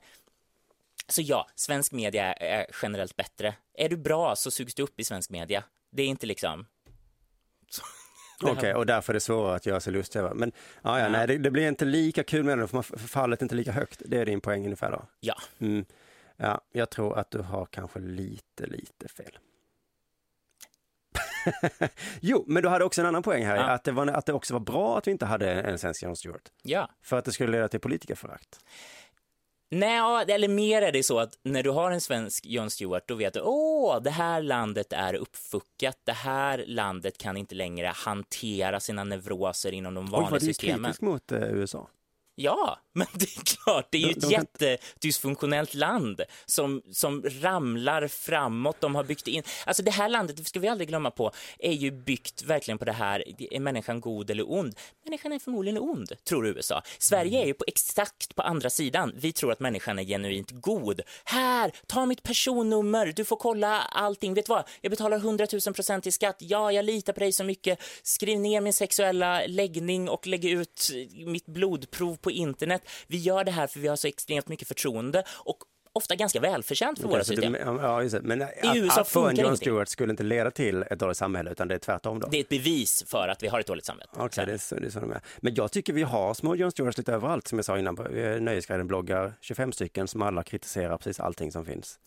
så 1.11 1.21
ja, 1.21 1.47
svensk 1.55 1.91
media 1.91 2.33
är 2.33 2.65
generellt 2.81 3.15
bättre. 3.15 3.55
Är 3.73 3.89
du 3.89 3.97
bra 3.97 4.35
så 4.35 4.51
sugs 4.51 4.75
du 4.75 4.83
upp 4.83 4.99
i 4.99 5.03
svensk 5.03 5.29
media. 5.29 5.63
Det 5.91 6.03
är 6.03 6.07
inte 6.07 6.25
liksom... 6.25 6.65
Okej, 8.43 8.53
okay, 8.53 8.73
och 8.73 8.85
därför 8.85 9.13
är 9.13 9.13
det 9.13 9.19
svårare 9.19 9.55
att 9.55 9.65
göra 9.65 9.79
sig 9.79 9.93
lustig 9.93 10.19
över. 10.19 10.33
Men 10.33 10.51
ja, 10.81 10.99
ja, 10.99 11.09
nej, 11.09 11.27
det, 11.27 11.37
det, 11.37 11.51
blir 11.51 11.67
inte 11.67 11.85
lika 11.85 12.23
kul 12.23 12.43
med 12.43 12.57
det, 12.57 12.67
för 12.67 12.97
fallet 12.97 13.41
är 13.41 13.45
inte 13.45 13.55
lika 13.55 13.71
högt. 13.71 14.01
Det 14.05 14.17
är 14.17 14.25
din 14.25 14.41
poäng 14.41 14.63
ungefär 14.63 14.91
då? 14.91 15.05
Ja. 15.19 15.35
Mm. 15.59 15.85
Ja, 16.37 16.61
jag 16.71 16.89
tror 16.89 17.17
att 17.17 17.31
du 17.31 17.39
har 17.39 17.65
kanske 17.65 17.99
lite, 17.99 18.65
lite 18.65 19.07
fel. 19.07 19.37
jo, 22.19 22.43
men 22.47 22.63
du 22.63 22.69
hade 22.69 22.85
också 22.85 23.01
en 23.01 23.07
annan 23.07 23.23
poäng 23.23 23.45
här, 23.45 23.55
ja. 23.55 23.63
att, 23.63 23.83
det 23.83 23.91
var, 23.91 24.07
att 24.07 24.25
det 24.25 24.33
också 24.33 24.53
var 24.53 24.59
bra 24.59 24.97
att 24.97 25.07
vi 25.07 25.11
inte 25.11 25.25
hade 25.25 25.51
en 25.51 25.79
svensk 25.79 26.03
Jon 26.03 26.15
Stewart. 26.15 26.51
Ja. 26.63 26.89
För 27.01 27.17
att 27.17 27.25
det 27.25 27.31
skulle 27.31 27.51
leda 27.51 27.67
till 27.67 27.79
politikerförakt. 27.79 28.59
Nej, 29.71 30.25
eller 30.27 30.47
mer 30.47 30.81
är 30.81 30.91
det 30.91 31.03
så 31.03 31.19
att 31.19 31.39
när 31.43 31.63
du 31.63 31.69
har 31.69 31.91
en 31.91 32.01
svensk 32.01 32.45
Jon 32.45 32.69
Stewart, 32.69 33.07
då 33.07 33.15
vet 33.15 33.33
du, 33.33 33.41
åh, 33.41 34.01
det 34.01 34.09
här 34.09 34.41
landet 34.41 34.93
är 34.93 35.13
uppfuckat, 35.13 35.97
det 36.03 36.11
här 36.11 36.63
landet 36.67 37.17
kan 37.17 37.37
inte 37.37 37.55
längre 37.55 37.91
hantera 37.95 38.79
sina 38.79 39.03
neuroser 39.03 39.71
inom 39.71 39.93
de 39.93 40.05
vanliga 40.05 40.39
systemen. 40.39 40.75
Oj, 40.75 40.81
var 40.81 40.81
du 40.81 40.83
kritisk 40.87 41.01
mot 41.01 41.31
eh, 41.31 41.41
USA? 41.41 41.87
Ja, 42.41 42.79
men 42.93 43.07
det 43.13 43.25
är 43.37 43.43
klart, 43.45 43.87
det 43.91 43.97
är 43.97 44.01
ju 44.01 44.11
ett 44.11 44.31
jättedysfunktionellt 44.31 45.73
land 45.73 46.21
som, 46.45 46.81
som 46.91 47.23
ramlar 47.41 48.07
framåt. 48.07 48.81
De 48.81 48.95
har 48.95 49.03
byggt 49.03 49.27
in, 49.27 49.43
alltså 49.65 49.83
det 49.83 49.91
här 49.91 50.09
landet, 50.09 50.37
det 50.37 50.43
ska 50.43 50.59
vi 50.59 50.67
aldrig 50.67 50.87
glömma 50.87 51.11
på, 51.11 51.31
är 51.59 51.71
ju 51.71 51.91
byggt 51.91 52.43
verkligen 52.43 52.77
på 52.77 52.85
det 52.85 52.91
här, 52.91 53.23
är 53.53 53.59
människan 53.59 54.01
god 54.01 54.29
eller 54.29 54.51
ond? 54.51 54.75
Människan 55.05 55.31
är 55.31 55.39
förmodligen 55.39 55.77
ond, 55.81 56.11
tror 56.23 56.47
USA. 56.47 56.81
Sverige 56.97 57.41
är 57.41 57.45
ju 57.45 57.53
på 57.53 57.63
exakt 57.67 58.35
på 58.35 58.41
andra 58.41 58.69
sidan. 58.69 59.13
Vi 59.15 59.31
tror 59.31 59.51
att 59.51 59.59
människan 59.59 59.99
är 59.99 60.03
genuint 60.03 60.51
god. 60.51 61.01
Här, 61.23 61.71
ta 61.87 62.05
mitt 62.05 62.23
personnummer, 62.23 63.13
du 63.15 63.25
får 63.25 63.35
kolla 63.35 63.81
allting. 63.81 64.33
Vet 64.33 64.45
du 64.45 64.49
vad? 64.49 64.63
Jag 64.81 64.89
betalar 64.89 65.17
100 65.17 65.47
000 65.65 65.73
procent 65.73 66.07
i 66.07 66.11
skatt. 66.11 66.35
Ja, 66.39 66.71
jag 66.71 66.85
litar 66.85 67.13
på 67.13 67.19
dig 67.19 67.31
så 67.31 67.43
mycket. 67.43 67.79
Skriv 68.03 68.39
ner 68.39 68.61
min 68.61 68.73
sexuella 68.73 69.41
läggning 69.47 70.09
och 70.09 70.27
lägg 70.27 70.45
ut 70.45 70.91
mitt 71.25 71.45
blodprov 71.45 72.15
på 72.15 72.30
internet. 72.31 72.81
Vi 73.07 73.17
gör 73.17 73.43
det 73.43 73.51
här 73.51 73.67
för 73.67 73.79
vi 73.79 73.87
har 73.87 73.95
så 73.95 74.07
extremt 74.07 74.47
mycket 74.47 74.67
förtroende 74.67 75.23
och 75.27 75.57
ofta 75.93 76.15
ganska 76.15 76.39
välförtjänt 76.39 76.99
för 76.99 77.07
våra 77.07 77.23
system. 77.23 77.57
Ja, 77.65 78.03
just 78.03 78.15
det. 78.15 78.21
Men 78.21 78.41
I 78.41 78.45
att, 78.61 78.75
USA 78.75 79.01
att 79.01 79.07
få 79.07 79.27
en 79.27 79.35
John 79.35 79.57
Stewart 79.57 79.89
skulle 79.89 80.11
inte 80.11 80.23
leda 80.23 80.51
till 80.51 80.81
ett 80.81 80.99
dåligt 80.99 81.17
samhälle, 81.17 81.51
utan 81.51 81.67
det 81.67 81.75
är 81.75 81.79
tvärtom 81.79 82.19
då? 82.19 82.27
Det 82.27 82.37
är 82.37 82.41
ett 82.41 82.49
bevis 82.49 83.03
för 83.07 83.27
att 83.27 83.43
vi 83.43 83.47
har 83.47 83.59
ett 83.59 83.67
dåligt 83.67 83.85
samhälle. 83.85 84.09
Okej, 84.13 84.25
okay, 84.25 84.45
det 84.45 84.53
är 84.53 84.57
så, 84.57 84.75
det 84.75 84.85
är 84.85 84.89
så 84.89 84.99
de 84.99 85.11
är. 85.11 85.21
Men 85.37 85.55
jag 85.55 85.71
tycker 85.71 85.93
vi 85.93 86.03
har 86.03 86.33
små 86.33 86.55
John 86.55 86.71
Stewarts 86.71 86.97
lite 86.97 87.13
överallt, 87.13 87.47
som 87.47 87.57
jag 87.57 87.65
sa 87.65 87.79
innan. 87.79 87.95
Nöjesguiden-bloggar, 88.39 89.33
25 89.41 89.71
stycken 89.71 90.07
som 90.07 90.21
alla 90.21 90.43
kritiserar 90.43 90.97
precis 90.97 91.19
allting 91.19 91.51
som 91.51 91.65
finns. 91.65 91.99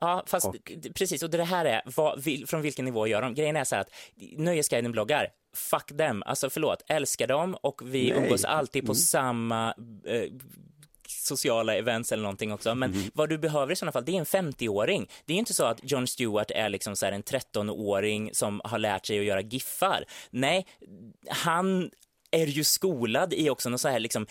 Ja, 0.00 0.24
fast 0.26 0.46
och... 0.46 0.72
precis, 0.94 1.22
och 1.22 1.30
det 1.30 1.44
här 1.44 1.64
är, 1.64 1.82
vad, 1.96 2.24
från 2.48 2.62
vilken 2.62 2.84
nivå 2.84 3.06
gör 3.06 3.22
de? 3.22 3.34
Grejen 3.34 3.56
är 3.56 3.64
så 3.64 3.74
här 3.74 3.82
att 3.82 3.90
Nöjesguiden-bloggar, 4.36 5.28
fuck 5.54 5.96
them, 5.98 6.22
alltså 6.26 6.50
förlåt, 6.50 6.84
älskar 6.88 7.26
dem 7.26 7.54
och 7.54 7.82
vi 7.84 8.10
Nej. 8.10 8.22
umgås 8.22 8.44
alltid 8.44 8.86
på 8.86 8.92
mm. 8.92 8.94
samma 8.94 9.74
eh, 10.06 10.22
sociala 11.10 11.76
events 11.76 12.12
eller 12.12 12.22
någonting 12.22 12.52
också. 12.52 12.74
Men 12.74 12.94
mm. 12.94 13.10
vad 13.14 13.28
du 13.28 13.38
behöver 13.38 13.72
i 13.72 13.76
sådana 13.76 13.92
fall, 13.92 14.04
det 14.04 14.12
är 14.12 14.18
en 14.18 14.52
50-åring. 14.52 15.08
Det 15.24 15.32
är 15.32 15.38
inte 15.38 15.54
så 15.54 15.64
att 15.64 15.80
John 15.82 16.06
Stewart 16.06 16.50
är 16.50 16.68
liksom 16.68 16.96
så 16.96 17.06
en 17.06 17.22
13-åring 17.22 18.30
som 18.32 18.60
har 18.64 18.78
lärt 18.78 19.06
sig 19.06 19.18
att 19.18 19.24
göra 19.24 19.40
giffar. 19.40 20.04
Nej, 20.30 20.66
han 21.28 21.90
är 22.30 22.46
ju 22.46 22.64
skolad 22.64 23.34
i 23.34 23.50
också 23.50 23.68
något 23.68 23.80
så 23.80 23.88
här 23.88 24.00
liksom 24.00 24.26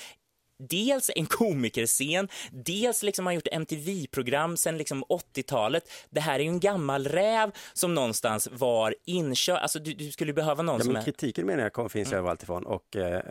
dels 0.60 1.12
en 1.16 1.26
komikerscen, 1.26 2.28
dels 2.52 3.04
liksom 3.04 3.26
har 3.26 3.34
gjort 3.34 3.48
MTV-program 3.52 4.58
sedan 4.58 4.78
liksom 4.78 5.04
80-talet. 5.04 5.84
Det 6.10 6.20
här 6.20 6.40
är 6.40 6.44
ju 6.44 6.50
en 6.50 6.60
gammal 6.60 7.08
räv 7.08 7.52
som 7.74 7.96
någonstans 7.96 8.48
var 8.52 8.96
inkörd. 9.06 9.58
Alltså 9.58 9.80
du, 9.80 9.94
du 9.94 10.12
skulle 10.12 10.34
behöva 10.34 10.64
någon 10.64 10.78
ja, 10.78 10.84
som 10.84 10.94
men 10.94 11.02
är... 11.02 11.06
Kritiken 11.06 11.46
menar 11.46 11.64
jag 11.64 11.74
kom, 11.74 11.90
finns 11.90 12.08
mm. 12.08 12.20
överallt 12.20 12.44
ifrån 12.44 12.66
och... 12.66 12.96
Eh... 12.96 13.22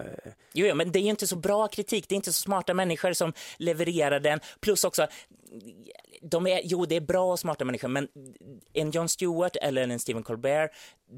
Jo, 0.53 0.66
jo, 0.66 0.74
men 0.74 0.93
det 0.93 0.99
är 0.99 1.03
ju 1.03 1.11
inte 1.11 1.26
så 1.26 1.37
bra 1.37 1.68
kritik. 1.68 2.09
Det 2.09 2.14
är 2.14 2.16
inte 2.16 2.33
så 2.33 2.41
smarta 2.41 2.74
människor 2.74 3.12
som 3.12 3.33
levererar 3.57 4.20
den. 4.20 4.41
Plus 4.61 4.85
också, 4.85 5.07
de 6.22 6.47
är, 6.47 6.61
jo, 6.64 6.87
det 6.87 6.97
är 6.97 7.01
bra 7.01 7.33
och 7.33 7.39
smarta 7.39 7.64
människor, 7.64 7.89
men 7.89 8.09
en 8.72 8.91
Jon 8.91 9.09
Stewart 9.09 9.57
eller 9.57 9.83
en 9.83 9.99
Stephen 9.99 10.22
Colbert, 10.22 10.70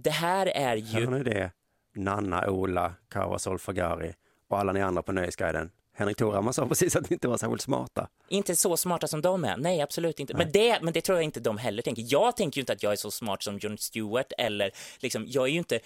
det 0.05 0.11
här 0.11 0.47
är 0.47 0.77
ju... 0.77 1.07
Hör 1.07 1.11
ni 1.11 1.23
det? 1.23 1.51
Nanna, 1.95 2.51
Ola, 2.51 2.95
Kawa 3.09 3.39
Solfagari 3.39 4.15
och 4.49 4.59
alla 4.59 4.73
ni 4.73 4.81
andra 4.81 5.03
på 5.03 5.13
Nöjesguiden. 5.13 5.71
Henrik 6.01 6.17
Toraman 6.17 6.55
sa 6.55 6.67
precis 6.67 6.97
att 6.97 7.11
vi 7.11 7.15
inte 7.15 7.29
var 7.29 7.37
särskilt 7.37 7.63
smarta. 7.63 8.09
Inte 8.29 8.57
så 8.57 8.77
smarta 8.77 9.07
som 9.07 9.23
de 9.23 9.45
är, 9.45 9.57
nej 9.57 9.81
absolut 9.81 10.21
inte. 10.21 10.33
Nej. 10.35 10.45
Men, 10.45 10.53
det, 10.53 10.79
men 10.83 10.93
det 10.93 11.01
tror 11.01 11.19
jag 11.19 11.25
inte 11.25 11.41
de 11.41 11.59
heller 11.59 11.83
tänker. 11.83 12.05
Jag 12.07 12.37
tänker 12.37 12.59
ju 12.59 12.63
inte 12.63 12.73
att 12.73 12.83
jag 12.83 12.93
är 12.93 12.97
så 12.97 13.11
smart 13.11 13.43
som 13.43 13.59
Jon 13.59 13.79
Stewart 13.79 14.33
eller 14.39 14.71
liksom, 14.99 15.25
jag 15.29 15.45
är 15.45 15.53
ju 15.53 15.59
inte, 15.59 15.81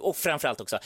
och 0.00 0.16
framförallt 0.16 0.60
också, 0.60 0.78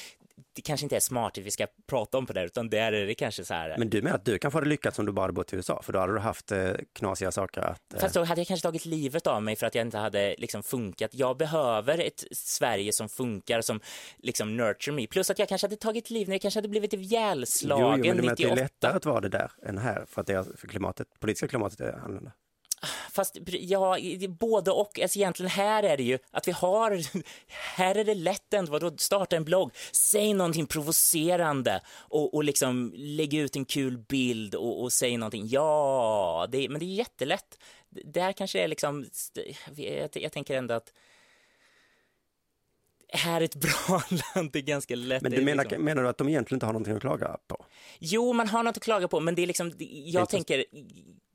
det 0.52 0.62
kanske 0.62 0.84
inte 0.84 0.96
är 0.96 1.00
smart 1.00 1.38
att 1.38 1.44
vi 1.44 1.50
ska 1.50 1.66
prata 1.86 2.18
om 2.18 2.26
på 2.26 2.32
det, 2.32 2.44
utan 2.44 2.70
det 2.70 2.78
är 2.78 2.92
det 2.92 3.14
kanske 3.14 3.44
så 3.44 3.54
här. 3.54 3.78
Men 3.78 3.90
du 3.90 4.02
menar 4.02 4.16
att 4.16 4.24
du 4.24 4.38
kanske 4.38 4.56
hade 4.56 4.68
lyckats 4.68 4.98
om 4.98 5.06
du 5.06 5.12
bara 5.12 5.22
hade 5.22 5.32
bott 5.32 5.52
i 5.52 5.56
USA, 5.56 5.82
för 5.82 5.92
då 5.92 5.98
hade 5.98 6.12
du 6.12 6.18
haft 6.18 6.52
eh, 6.52 6.72
knasiga 6.92 7.32
saker 7.32 7.60
att... 7.60 7.94
Eh... 7.94 8.00
Fast 8.00 8.14
då 8.14 8.24
hade 8.24 8.40
jag 8.40 8.48
kanske 8.48 8.66
tagit 8.66 8.84
livet 8.84 9.26
av 9.26 9.42
mig 9.42 9.56
för 9.56 9.66
att 9.66 9.74
jag 9.74 9.86
inte 9.86 9.98
hade 9.98 10.34
liksom 10.38 10.62
funkat. 10.62 11.10
Jag 11.14 11.36
behöver 11.36 11.98
ett 11.98 12.24
Sverige 12.32 12.92
som 12.92 13.08
funkar, 13.08 13.60
som 13.60 13.80
liksom 14.18 14.56
nurture 14.56 14.96
me. 14.96 15.06
Plus 15.06 15.30
att 15.30 15.38
jag 15.38 15.48
kanske 15.48 15.66
hade 15.66 15.76
tagit 15.76 16.10
liv 16.10 16.28
när 16.28 16.34
jag 16.34 16.42
kanske 16.42 16.58
hade 16.58 16.68
blivit 16.68 16.92
ihjälslagen 16.92 18.04
jo, 18.04 18.04
jo, 18.06 18.14
men 18.14 18.26
98. 18.26 18.54
Det 18.54 18.60
är 18.60 18.64
lättare 18.64 18.96
att 18.96 19.06
vara 19.06 19.20
det 19.20 19.28
där 19.28 19.50
än 19.62 19.78
här, 19.78 20.04
för 20.08 20.20
att 20.20 20.26
det 20.26 20.32
är, 20.32 20.42
för 20.56 20.68
klimatet, 20.68 21.08
politiska 21.20 21.48
klimatet 21.48 21.80
är 21.80 21.92
annorlunda. 21.92 22.32
Fast 23.10 23.38
ja, 23.46 23.98
både 24.28 24.70
och. 24.70 25.00
Alltså 25.00 25.18
egentligen 25.18 25.50
här 25.50 25.82
är 25.82 25.96
det 25.96 26.02
ju 26.02 26.18
att 26.30 26.48
vi 26.48 26.52
har, 26.52 27.00
här 27.76 27.94
är 27.94 28.04
det 28.04 28.14
lätt 28.14 28.54
ändå, 28.54 28.72
vadå, 28.72 28.96
starta 28.96 29.36
en 29.36 29.44
blogg, 29.44 29.70
säg 29.92 30.34
någonting 30.34 30.66
provocerande 30.66 31.80
och, 31.88 32.34
och 32.34 32.44
liksom 32.44 32.92
lägg 32.96 33.34
ut 33.34 33.56
en 33.56 33.64
kul 33.64 33.98
bild 33.98 34.54
och, 34.54 34.82
och 34.82 34.92
säg 34.92 35.16
någonting. 35.16 35.46
Ja, 35.48 36.46
det, 36.52 36.68
men 36.68 36.78
det 36.78 36.84
är 36.84 36.94
jättelätt. 36.94 37.58
Där 37.90 38.32
kanske 38.32 38.58
det 38.58 38.64
är 38.64 38.68
liksom, 38.68 39.06
jag, 39.76 40.08
jag 40.12 40.32
tänker 40.32 40.56
ändå 40.56 40.74
att 40.74 40.92
här 43.12 43.40
är 43.40 43.44
ett 43.44 43.54
bra 43.54 44.02
land, 44.34 44.50
det 44.52 44.58
är 44.58 44.62
ganska 44.62 44.96
lätt. 44.96 45.22
Men 45.22 45.32
du 45.32 45.42
menar, 45.42 45.64
liksom... 45.64 45.84
menar 45.84 46.02
du 46.02 46.08
att 46.08 46.18
de 46.18 46.28
egentligen 46.28 46.56
inte 46.56 46.66
har 46.66 46.72
någonting 46.72 46.94
att 46.94 47.00
klaga 47.00 47.36
på? 47.46 47.64
Jo, 47.98 48.32
man 48.32 48.48
har 48.48 48.62
något 48.62 48.76
att 48.76 48.82
klaga 48.82 49.08
på, 49.08 49.20
men 49.20 49.34
det 49.34 49.42
är 49.42 49.46
liksom, 49.46 49.72
jag 50.04 50.28
tänker, 50.28 50.64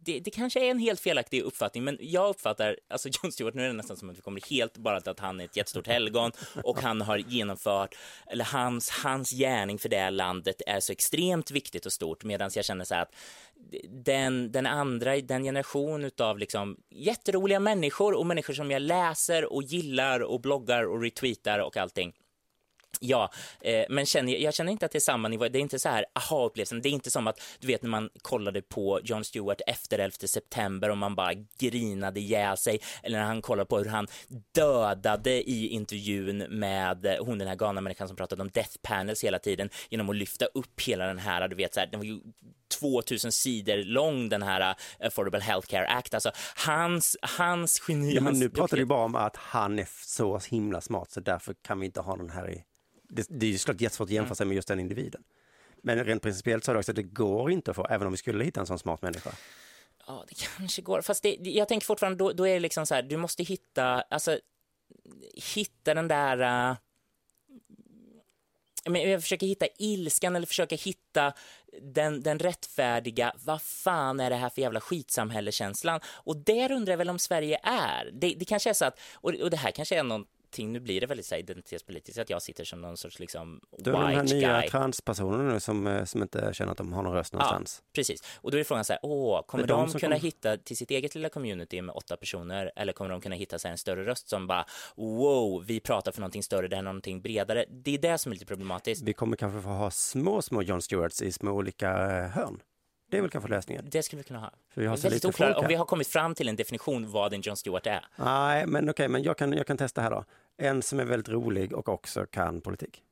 det, 0.07 0.19
det, 0.19 0.31
kanske 0.31 0.59
är 0.59 0.71
en 0.71 0.79
helt 0.79 0.99
felaktig 0.99 1.41
uppfattning, 1.41 1.83
men 1.83 1.97
jag 2.01 2.29
uppfattar, 2.29 2.77
alltså 2.89 3.09
Jon 3.23 3.31
Stewart, 3.31 3.53
nu 3.53 3.63
är 3.63 3.67
det 3.67 3.73
nästan 3.73 3.97
som 3.97 4.09
att 4.09 4.17
vi 4.17 4.21
kommer 4.21 4.49
helt 4.49 4.77
bara 4.77 5.01
till 5.01 5.11
att 5.11 5.19
han 5.19 5.39
är 5.39 5.45
ett 5.45 5.57
jättestort 5.57 5.87
helgon 5.87 6.31
och 6.63 6.81
han 6.81 7.01
har 7.01 7.17
genomfört, 7.17 7.95
eller 8.27 8.45
hans, 8.45 8.89
hans 8.89 9.31
gärning 9.31 9.79
för 9.79 9.89
det 9.89 10.09
landet 10.09 10.61
är 10.67 10.79
så 10.79 10.91
extremt 10.91 11.51
viktigt 11.51 11.85
och 11.85 11.93
stort, 11.93 12.23
medan 12.23 12.51
jag 12.55 12.65
känner 12.65 12.85
så 12.85 12.95
här 12.95 13.01
att 13.01 13.15
den, 13.89 14.51
den 14.51 14.65
andra, 14.65 15.17
den 15.17 15.43
generation 15.43 16.11
av 16.19 16.39
liksom 16.39 16.77
jätteroliga 16.89 17.59
människor 17.59 18.13
och 18.13 18.25
människor 18.25 18.53
som 18.53 18.71
jag 18.71 18.81
läser 18.81 19.53
och 19.53 19.63
gillar 19.63 20.19
och 20.19 20.41
bloggar 20.41 20.83
och 20.83 21.01
retweetar 21.01 21.59
och 21.59 21.77
allting, 21.77 22.13
Ja, 22.99 23.31
eh, 23.61 23.85
men 23.89 24.05
känner, 24.05 24.33
jag 24.33 24.53
känner 24.53 24.71
inte 24.71 24.85
att 24.85 24.91
det 24.91 24.97
är 24.97 24.99
samma 24.99 25.27
nivå. 25.27 25.47
Det 25.47 25.59
är 25.59 25.61
inte 25.61 25.79
så 25.79 25.89
här 25.89 26.05
aha-upplevelsen. 26.13 26.81
Det 26.81 26.89
är 26.89 26.91
inte 26.91 27.11
som 27.11 27.27
att, 27.27 27.41
du 27.59 27.67
vet 27.67 27.81
när 27.81 27.89
man 27.89 28.09
kollade 28.21 28.61
på 28.61 28.99
Jon 29.03 29.23
Stewart 29.25 29.61
efter 29.67 29.99
11 29.99 30.13
september 30.27 30.89
och 30.89 30.97
man 30.97 31.15
bara 31.15 31.33
grinade 31.59 32.19
ihjäl 32.19 32.57
sig. 32.57 32.79
Eller 33.03 33.19
när 33.19 33.25
han 33.25 33.41
kollade 33.41 33.67
på 33.67 33.77
hur 33.77 33.85
han 33.85 34.07
dödade 34.55 35.49
i 35.49 35.67
intervjun 35.67 36.37
med 36.37 37.17
hon 37.19 37.37
den 37.37 37.47
här 37.47 37.55
galna 37.55 37.81
människan 37.81 38.07
som 38.07 38.17
pratade 38.17 38.41
om 38.41 38.49
death 38.49 38.77
panels 38.81 39.23
hela 39.23 39.39
tiden 39.39 39.69
genom 39.89 40.09
att 40.09 40.15
lyfta 40.15 40.45
upp 40.45 40.81
hela 40.81 41.05
den 41.05 41.19
här, 41.19 41.47
du 41.47 41.55
vet 41.55 41.73
så 41.73 41.79
här, 41.79 41.87
den 41.87 41.99
var 41.99 42.05
ju 42.05 42.19
2000 42.79 43.31
sidor 43.31 43.77
lång 43.83 44.29
den 44.29 44.43
här 44.43 44.75
Affordable 44.99 45.39
Healthcare 45.39 45.87
Act. 45.87 46.13
Alltså 46.13 46.31
hans, 46.65 47.17
hans 47.21 47.83
geni. 47.87 48.15
Ja, 48.15 48.21
men 48.21 48.39
nu 48.39 48.49
pratar 48.49 48.77
du 48.77 48.85
bara 48.85 49.05
om 49.05 49.15
att 49.15 49.35
han 49.35 49.79
är 49.79 49.87
så 50.05 50.39
himla 50.49 50.81
smart 50.81 51.11
så 51.11 51.19
därför 51.19 51.55
kan 51.61 51.79
vi 51.79 51.85
inte 51.85 52.01
ha 52.01 52.15
den 52.15 52.29
här 52.29 52.51
i 52.51 52.63
det, 53.07 53.27
det 53.29 53.53
är 53.53 53.57
såklart 53.57 53.81
jättesvårt 53.81 54.05
att 54.05 54.11
jämföra 54.11 54.35
sig 54.35 54.45
med 54.45 54.55
just 54.55 54.67
den 54.67 54.79
individen. 54.79 55.23
Men 55.81 56.03
rent 56.03 56.21
principiellt 56.21 56.63
så 56.63 56.71
är 56.71 56.73
det 56.73 56.79
också 56.79 56.91
att 56.91 56.95
det 56.95 57.03
går 57.03 57.51
inte 57.51 57.71
att 57.71 57.75
få, 57.75 57.87
även 57.89 58.07
om 58.07 58.13
vi 58.13 58.17
skulle 58.17 58.43
hitta 58.43 58.59
en 58.59 58.67
sån 58.67 58.79
smart 58.79 59.01
människa. 59.01 59.31
Ja, 60.07 60.25
det 60.29 60.35
kanske 60.57 60.81
går. 60.81 61.01
Fast 61.01 61.23
det, 61.23 61.37
jag 61.41 61.67
tänker 61.67 61.85
fortfarande, 61.85 62.17
då, 62.17 62.31
då 62.31 62.47
är 62.47 62.53
det 62.53 62.59
liksom 62.59 62.85
så 62.85 62.95
här, 62.95 63.01
du 63.01 63.17
måste 63.17 63.43
hitta, 63.43 64.01
alltså, 64.01 64.39
hitta 65.55 65.93
den 65.93 66.07
där... 66.07 66.71
Uh, 66.71 66.77
men 68.89 69.11
jag 69.11 69.21
försöker 69.21 69.47
hitta 69.47 69.67
ilskan 69.77 70.35
eller 70.35 70.47
försöka 70.47 70.75
hitta 70.75 71.33
den, 71.81 72.23
den 72.23 72.39
rättfärdiga, 72.39 73.33
vad 73.43 73.61
fan 73.61 74.19
är 74.19 74.29
det 74.29 74.35
här 74.35 74.49
för 74.49 74.61
jävla 74.61 74.81
skitsamhällekänslan? 74.81 75.99
Och 76.05 76.37
där 76.37 76.71
undrar 76.71 76.93
jag 76.93 76.97
väl 76.97 77.09
om 77.09 77.19
Sverige 77.19 77.59
är. 77.63 78.11
Det, 78.13 78.35
det 78.39 78.45
kanske 78.45 78.69
är 78.69 78.73
så 78.73 78.85
att, 78.85 78.99
och, 79.13 79.33
och 79.33 79.49
det 79.49 79.57
här 79.57 79.71
kanske 79.71 79.99
är 79.99 80.03
någon 80.03 80.25
någonting, 80.47 80.73
nu 80.73 80.79
blir 80.79 81.01
det 81.01 81.07
väldigt 81.07 81.25
så 81.25 81.35
här, 81.35 81.39
identitetspolitiskt, 81.39 82.19
att 82.19 82.29
jag 82.29 82.41
sitter 82.41 82.63
som 82.63 82.81
någon 82.81 82.97
sorts 82.97 83.19
liksom 83.19 83.61
Du 83.77 83.91
har 83.91 84.01
de 84.07 84.15
här 84.15 84.21
white 84.23 84.35
nya 84.35 84.59
guy. 84.61 84.69
transpersonerna 84.69 85.43
nu 85.53 85.59
som, 85.59 85.87
eh, 85.87 86.03
som 86.05 86.21
inte 86.21 86.49
känner 86.53 86.71
att 86.71 86.77
de 86.77 86.93
har 86.93 87.03
någon 87.03 87.13
röst 87.13 87.33
någonstans. 87.33 87.81
Ja, 87.85 87.89
precis. 87.93 88.23
Och 88.41 88.51
då 88.51 88.57
är 88.57 88.63
frågan 88.63 88.85
så 88.85 88.93
här, 88.93 88.99
åh, 89.03 89.41
kommer 89.45 89.63
är 89.63 89.67
de 89.67 89.73
de, 89.73 89.87
kunna 89.99 89.99
kommer- 89.99 90.19
hitta 90.19 90.57
till 90.57 90.77
sitt 90.77 90.91
eget 90.91 91.15
lilla 91.15 91.29
community 91.29 91.81
med 91.81 91.95
åtta 91.95 92.17
personer 92.17 92.71
eller 92.75 92.93
kommer 92.93 93.11
de 93.11 93.21
kunna 93.21 93.35
hitta 93.35 93.59
sig 93.59 93.71
en 93.71 93.77
större 93.77 94.05
röst 94.05 94.29
som 94.29 94.47
bara, 94.47 94.65
wow, 94.95 95.63
vi 95.65 95.79
pratar 95.79 96.11
för 96.11 96.21
någonting 96.21 96.43
större, 96.43 96.67
det 96.67 96.75
här 96.75 96.83
är 96.83 96.85
någonting 96.85 97.21
bredare. 97.21 97.65
Det 97.69 97.93
är 97.93 97.97
det 97.97 98.17
som 98.17 98.31
är 98.31 98.33
lite 98.35 98.45
problematiskt. 98.45 99.01
Vi 99.03 99.13
kommer 99.13 99.37
kanske 99.37 99.61
få 99.61 99.69
ha 99.69 99.91
små, 99.91 100.41
små 100.41 100.61
John 100.61 100.81
Stewarts 100.81 101.21
i 101.21 101.31
små 101.31 101.51
olika 101.51 101.89
eh, 101.91 102.29
hörn. 102.29 102.59
Det 103.09 103.17
är 103.17 103.21
väl 103.21 103.29
kanske 103.31 103.49
lösningen. 103.49 103.85
Det 103.91 104.03
skulle 104.03 104.17
vi 104.17 104.23
kunna 104.23 104.39
ha. 104.39 104.51
För 104.69 104.81
vi 104.81 104.87
har 104.87 104.95
så 104.97 105.09
lite 105.09 105.31
folk 105.31 105.57
om 105.57 105.67
vi 105.67 105.75
har 105.75 105.85
kommit 105.85 106.07
fram 106.07 106.35
till 106.35 106.49
en 106.49 106.55
definition 106.55 107.11
vad 107.11 107.33
en 107.33 107.41
John 107.41 107.57
Stewart 107.57 107.87
är. 107.87 108.05
Nej, 108.15 108.67
men 108.67 108.89
okej, 108.89 109.07
men 109.09 109.23
jag 109.23 109.37
kan, 109.37 109.53
jag 109.53 109.67
kan 109.67 109.77
testa 109.77 110.01
här 110.01 110.11
då. 110.11 110.25
En 110.57 110.81
som 110.81 110.99
är 110.99 111.05
väldigt 111.05 111.29
rolig 111.29 111.73
och 111.73 111.89
också 111.89 112.25
kan 112.25 112.61
politik. 112.61 113.03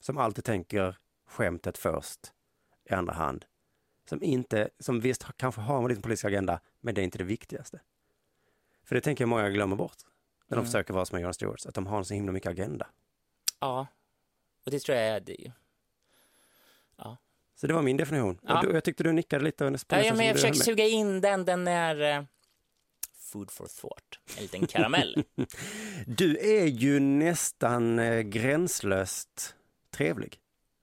Som 0.00 0.18
alltid 0.18 0.44
tänker 0.44 0.96
skämtet 1.26 1.78
först, 1.78 2.32
i 2.90 2.94
andra 2.94 3.12
hand. 3.12 3.44
Som 4.08 4.22
inte, 4.22 4.68
som 4.78 5.00
visst 5.00 5.24
kanske 5.36 5.60
har 5.60 5.82
en 5.82 5.88
liten 5.88 6.02
politisk 6.02 6.24
agenda, 6.24 6.60
men 6.80 6.94
det 6.94 7.00
är 7.00 7.04
inte 7.04 7.18
det 7.18 7.24
viktigaste. 7.24 7.80
För 8.84 8.94
det 8.94 9.00
tänker 9.00 9.22
jag 9.22 9.28
många 9.28 9.48
glömmer 9.50 9.76
bort. 9.76 9.96
När 10.46 10.56
de 10.56 10.60
Mm. 10.60 10.66
försöker 10.66 10.94
vara 10.94 11.04
som 11.04 11.20
John 11.20 11.34
Stewarts, 11.34 11.66
att 11.66 11.74
de 11.74 11.86
har 11.86 11.98
en 11.98 12.04
så 12.04 12.14
himla 12.14 12.32
mycket 12.32 12.50
agenda. 12.50 12.86
Ja, 13.60 13.86
och 14.64 14.70
det 14.70 14.78
tror 14.78 14.98
jag 14.98 15.06
är 15.06 15.20
det. 15.20 15.52
Ja, 17.58 17.60
Så 17.60 17.66
det 17.66 17.74
var 17.74 17.82
min 17.82 17.96
definition. 17.96 18.38
Ja. 18.42 18.58
Och 18.60 18.66
då, 18.66 18.72
jag 18.74 18.84
tyckte 18.84 19.02
du 19.02 19.12
nickade 19.12 19.44
lite. 19.44 19.64
Och 19.66 19.72
ja, 19.88 20.00
ja 20.02 20.14
men 20.14 20.26
jag 20.26 20.34
du 20.36 20.40
försöker 20.40 20.60
suga 20.60 20.84
in 20.84 21.20
den, 21.20 21.44
den 21.44 21.68
är 21.68 22.16
eh, 22.18 22.24
food 23.32 23.50
for 23.50 23.66
thought, 23.80 24.18
en 24.36 24.42
liten 24.42 24.66
karamell. 24.66 25.24
Du 26.06 26.38
är 26.38 26.66
ju 26.66 27.00
nästan 27.00 27.98
eh, 27.98 28.20
gränslöst 28.20 29.54
trevlig. 29.90 30.36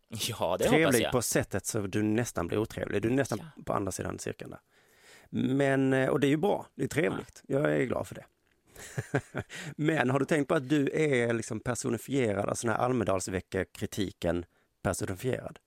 ja, 0.10 0.58
det 0.60 0.66
hoppas 0.66 0.70
trevlig 0.70 1.02
jag. 1.02 1.12
på 1.12 1.22
sättet 1.22 1.66
så 1.66 1.80
du 1.82 2.04
nästan 2.04 2.48
blir 2.48 2.58
otrevlig. 2.58 3.02
Du 3.02 3.08
är 3.08 3.14
nästan 3.14 3.40
Ja. 3.58 3.64
på 3.66 3.74
andra 3.74 3.92
sidan 3.92 4.20
cirkeln 4.20 4.50
där. 4.52 4.60
Men, 5.30 5.94
eh, 5.94 6.10
och 6.10 6.20
det 6.20 6.28
är 6.28 6.30
ju 6.30 6.38
bra, 6.38 6.68
det 6.76 6.84
är 6.84 6.88
trevligt. 6.88 7.42
Jag 7.48 7.74
är 7.74 7.84
glad 7.84 8.08
för 8.08 8.16
det. 8.16 8.26
Men 9.76 10.10
har 10.10 10.20
du 10.20 10.26
tänkt 10.26 10.48
på 10.48 10.56
att 10.56 10.70
du 10.70 10.90
är 10.94 11.34
liksom 11.34 11.60
personifierad, 11.60 12.50
alltså 12.50 12.68
den 12.68 12.76
här 12.76 12.84
Almedalsvecka-kritiken 12.84 14.46
personifierad? 14.82 15.60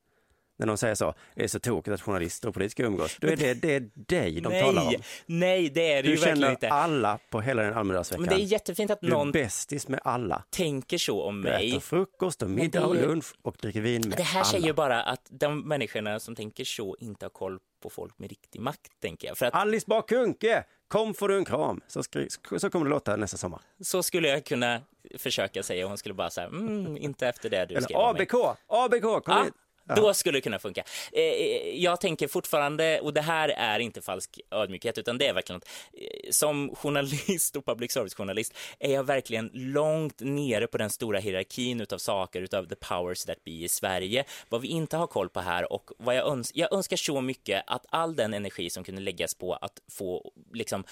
När 0.59 0.67
de 0.67 0.77
säger 0.79 0.95
så, 0.95 1.15
det 1.35 1.45
är 1.45 1.49
så 1.49 1.59
tokigt 1.59 1.95
att 1.95 2.01
journalister 2.03 2.49
och 2.49 2.55
politiker 2.55 2.85
umgås. 2.85 3.17
Då 3.21 3.29
är 3.29 3.37
det, 3.37 3.55
det 3.55 3.75
är 3.75 3.91
dig 3.95 4.41
de 4.41 4.61
talar 4.61 4.83
om. 4.83 4.89
nej, 4.89 5.01
nej, 5.27 5.69
det 5.71 5.93
är 5.93 5.97
det 5.97 6.03
Du 6.03 6.09
ju 6.09 6.15
verkligen 6.17 6.37
känner 6.37 6.51
inte. 6.51 6.69
alla 6.71 7.19
på 7.31 7.41
hela 7.41 7.63
den 7.63 7.75
Almedalsveckan. 7.75 8.25
Men 8.25 8.35
det 8.35 8.43
är 8.43 8.45
jättefint 8.45 8.91
att 8.91 9.01
Du 9.01 9.07
är 9.07 9.11
någon 9.11 9.33
bästis 9.33 9.89
med 9.89 10.01
alla. 10.05 10.45
tänker 10.51 10.99
så 10.99 11.23
om 11.23 11.43
Du 11.43 11.49
äter 11.49 11.71
mig. 11.71 11.81
frukost 11.81 12.43
och 12.43 12.51
middag 12.51 12.87
och 12.87 12.95
lunch 12.95 13.35
och 13.43 13.57
dricker 13.63 13.81
vin 13.81 14.03
med 14.09 14.19
Det 14.19 14.23
här 14.23 14.41
alla. 14.41 14.45
säger 14.45 14.67
ju 14.67 14.73
bara 14.73 15.03
att 15.03 15.27
de 15.31 15.61
människorna 15.69 16.21
som 16.21 16.35
tänker 16.37 16.65
så 16.65 16.97
inte 17.01 17.25
har 17.25 17.31
koll 17.31 17.59
på 17.83 17.91
folk 17.91 18.19
med 18.19 18.29
riktig 18.31 18.61
makt, 18.61 18.93
tänker 19.01 19.29
jag. 19.29 19.39
För 19.39 19.47
att 19.47 19.55
Alice 19.55 19.85
Bah 19.89 20.03
Kuhnke, 20.07 20.65
kom 20.89 21.15
får 21.15 21.29
du 21.29 21.37
en 21.37 21.45
kram. 21.45 21.81
Så, 21.89 22.03
skri- 22.03 22.59
så 22.59 22.71
kommer 22.71 22.85
det 22.87 22.91
låta 22.91 23.17
nästa 23.17 23.37
sommar. 23.37 23.61
så 23.81 24.03
skulle 24.03 24.29
jag 24.29 24.45
kunna 24.45 24.81
försöka 25.19 25.63
säga 25.63 25.87
hon 25.87 25.99
skulle 25.99 26.15
bara 26.15 26.31
säga, 26.31 26.47
mm, 26.47 26.97
inte 26.97 27.29
efter 27.29 27.51
det 27.51 27.67
du 27.67 27.75
skrev 27.83 27.97
Eller 27.99 28.13
mig. 28.13 28.23
ABK, 28.23 28.57
ABK, 28.67 29.03
kom 29.03 29.23
Ja, 29.27 29.43
hit 29.45 29.55
då 29.97 30.15
skulle 30.15 30.39
det 30.39 30.41
kunna 30.41 30.59
funka. 30.59 30.85
Eh, 31.13 31.23
eh, 31.23 31.83
jag 31.83 32.01
tänker 32.01 32.29
fortfarande, 32.29 33.01
och 33.01 33.15
det 33.15 33.21
här 33.21 33.49
är 33.49 33.79
inte 33.79 34.03
falsk 34.03 34.41
ödmjukhet, 34.51 34.99
utan 34.99 35.19
det 35.19 35.27
är 35.27 35.35
verkligen 35.35 35.57
att 35.57 35.69
eh, 35.93 36.31
som 36.31 36.75
journalist 36.77 37.57
och 37.57 37.67
public 37.67 37.93
service-journalist 37.93 38.55
är 38.79 38.93
jag 38.93 39.05
verkligen 39.05 39.51
långt 39.53 40.21
nere 40.21 40.67
på 40.67 40.79
den 40.79 40.91
stora 40.91 41.19
hierarkin 41.19 41.81
utav 41.81 41.99
saker, 41.99 42.43
utav 42.43 42.67
the 42.67 42.77
powers 42.77 43.25
that 43.25 43.45
be 43.45 43.51
i 43.51 43.69
Sverige. 43.69 44.25
Vad 44.49 44.61
vi 44.61 44.69
inte 44.69 44.97
har 44.97 45.07
koll 45.07 45.29
på 45.29 45.41
här 45.41 45.73
och 45.73 45.91
vad 45.99 46.17
jag 46.17 46.27
önskar, 46.27 46.61
jag 46.61 46.73
önskar 46.73 46.97
så 46.97 47.21
mycket 47.21 47.65
att 47.67 47.87
all 47.91 48.17
den 48.17 48.35
energi 48.35 48.71
som 48.71 48.85
kunde 48.85 49.01
läggas 49.01 49.35
på 49.35 49.55
att 49.55 49.81
få 49.91 50.33
liksom 50.53 50.85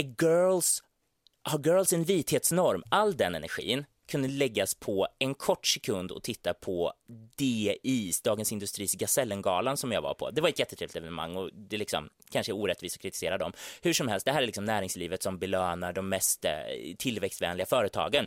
a 0.00 0.04
girls 0.22 0.82
har 1.42 1.58
girls 1.58 1.92
en 1.92 2.04
vithetsnorm, 2.04 2.82
all 2.88 3.16
den 3.16 3.34
energin 3.34 3.84
kunde 4.10 4.28
läggas 4.28 4.74
på 4.74 5.08
en 5.18 5.34
kort 5.34 5.66
sekund 5.66 6.10
och 6.10 6.22
titta 6.22 6.54
på 6.54 6.92
DIs, 7.36 8.22
Dagens 8.22 8.52
Industris 8.52 8.94
Gasellengalan 8.94 9.76
som 9.76 9.92
jag 9.92 10.02
var 10.02 10.14
på. 10.14 10.30
Det 10.30 10.40
var 10.40 10.48
ett 10.48 10.58
jättetrevligt 10.58 10.96
evenemang 10.96 11.36
och 11.36 11.50
det 11.52 11.76
liksom, 11.76 12.08
kanske 12.30 12.52
är 12.52 12.56
orättvist 12.56 12.96
att 12.96 13.02
kritisera 13.02 13.38
dem. 13.38 13.52
Hur 13.82 13.92
som 13.92 14.08
helst, 14.08 14.26
det 14.26 14.32
här 14.32 14.42
är 14.42 14.46
liksom 14.46 14.64
näringslivet 14.64 15.22
som 15.22 15.38
belönar 15.38 15.92
de 15.92 16.08
mest 16.08 16.44
eh, 16.44 16.50
tillväxtvänliga 16.98 17.66
företagen 17.66 18.26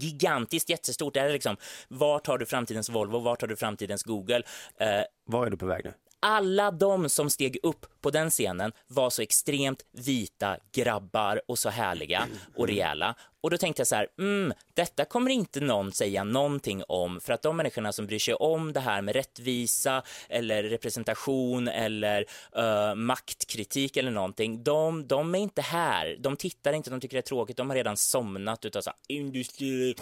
gigantiskt, 0.00 0.70
jättestort. 0.70 1.14
Det 1.14 1.20
här 1.20 1.28
är 1.28 1.32
liksom, 1.32 1.56
vart 1.88 2.26
har 2.26 2.38
du 2.38 2.46
framtidens 2.46 2.88
Volvo, 2.88 3.18
vart 3.18 3.40
har 3.40 3.48
du 3.48 3.56
framtidens 3.56 4.02
Google? 4.02 4.42
Eh, 4.76 5.02
Var 5.24 5.46
är 5.46 5.50
du 5.50 5.56
på 5.56 5.66
väg 5.66 5.84
nu? 5.84 5.92
Alla 6.22 6.70
de 6.70 7.08
som 7.08 7.30
steg 7.30 7.58
upp 7.62 7.86
på 8.00 8.10
den 8.10 8.30
scenen 8.30 8.72
var 8.88 9.10
så 9.10 9.22
extremt 9.22 9.82
vita 9.92 10.56
grabbar 10.72 11.40
och 11.48 11.58
så 11.58 11.68
härliga 11.68 12.28
och 12.56 12.66
rejäla. 12.66 13.14
Och 13.40 13.50
då 13.50 13.58
tänkte 13.58 13.80
jag 13.80 13.86
så 13.86 13.94
här, 13.94 14.08
mm, 14.18 14.52
detta 14.74 15.04
kommer 15.04 15.30
inte 15.30 15.60
någon 15.60 15.92
säga 15.92 16.24
någonting 16.24 16.82
om 16.88 17.20
för 17.20 17.32
att 17.32 17.42
de 17.42 17.56
människorna 17.56 17.92
som 17.92 18.06
bryr 18.06 18.18
sig 18.18 18.34
om 18.34 18.72
det 18.72 18.80
här 18.80 19.02
med 19.02 19.14
rättvisa 19.14 20.02
eller 20.28 20.62
representation 20.62 21.68
eller 21.68 22.24
uh, 22.58 22.94
maktkritik 22.94 23.96
eller 23.96 24.10
någonting, 24.10 24.62
de, 24.64 25.06
de 25.06 25.34
är 25.34 25.38
inte 25.38 25.62
här. 25.62 26.16
De 26.20 26.36
tittar 26.36 26.72
inte, 26.72 26.90
de 26.90 27.00
tycker 27.00 27.16
det 27.16 27.20
är 27.20 27.22
tråkigt, 27.22 27.56
de 27.56 27.70
har 27.70 27.76
redan 27.76 27.96
somnat 27.96 28.64
utav 28.64 28.80
så 28.80 28.90
här, 28.90 28.98
industri, 29.08 29.94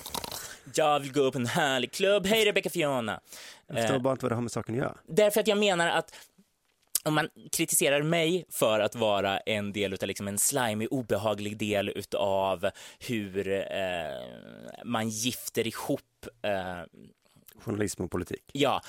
jag 0.74 1.00
vill 1.00 1.12
gå 1.12 1.32
på 1.32 1.38
en 1.38 1.46
härlig 1.46 1.92
klubb, 1.92 2.26
hej 2.26 2.44
Rebecca 2.44 2.70
Fiona. 2.70 3.20
Jag 3.66 3.76
förstår 3.76 3.98
bara 3.98 4.12
inte 4.12 4.24
vad 4.24 4.32
det 4.32 4.36
har 4.36 4.42
med 4.42 4.52
saken 4.52 4.74
att 4.74 4.78
göra. 4.80 4.96
Därför 5.06 5.40
att 5.40 5.46
jag 5.46 5.58
menar 5.58 5.88
att 5.88 6.14
om 7.04 7.14
man 7.14 7.28
kritiserar 7.52 8.02
mig 8.02 8.44
för 8.50 8.80
att 8.80 8.94
vara 8.94 9.38
en 9.38 9.72
del 9.72 9.92
utav 9.92 10.06
liksom 10.06 10.28
en 10.28 10.38
slimy, 10.38 10.86
obehaglig 10.86 11.58
del 11.58 11.88
utav 11.88 12.70
hur 12.98 13.48
eh, 13.48 14.84
man 14.84 15.08
gifter 15.08 15.66
ihop 15.66 16.00
eh, 16.42 16.82
Journalism 17.60 18.02
och 18.02 18.10
politik. 18.10 18.42
Ja, 18.52 18.82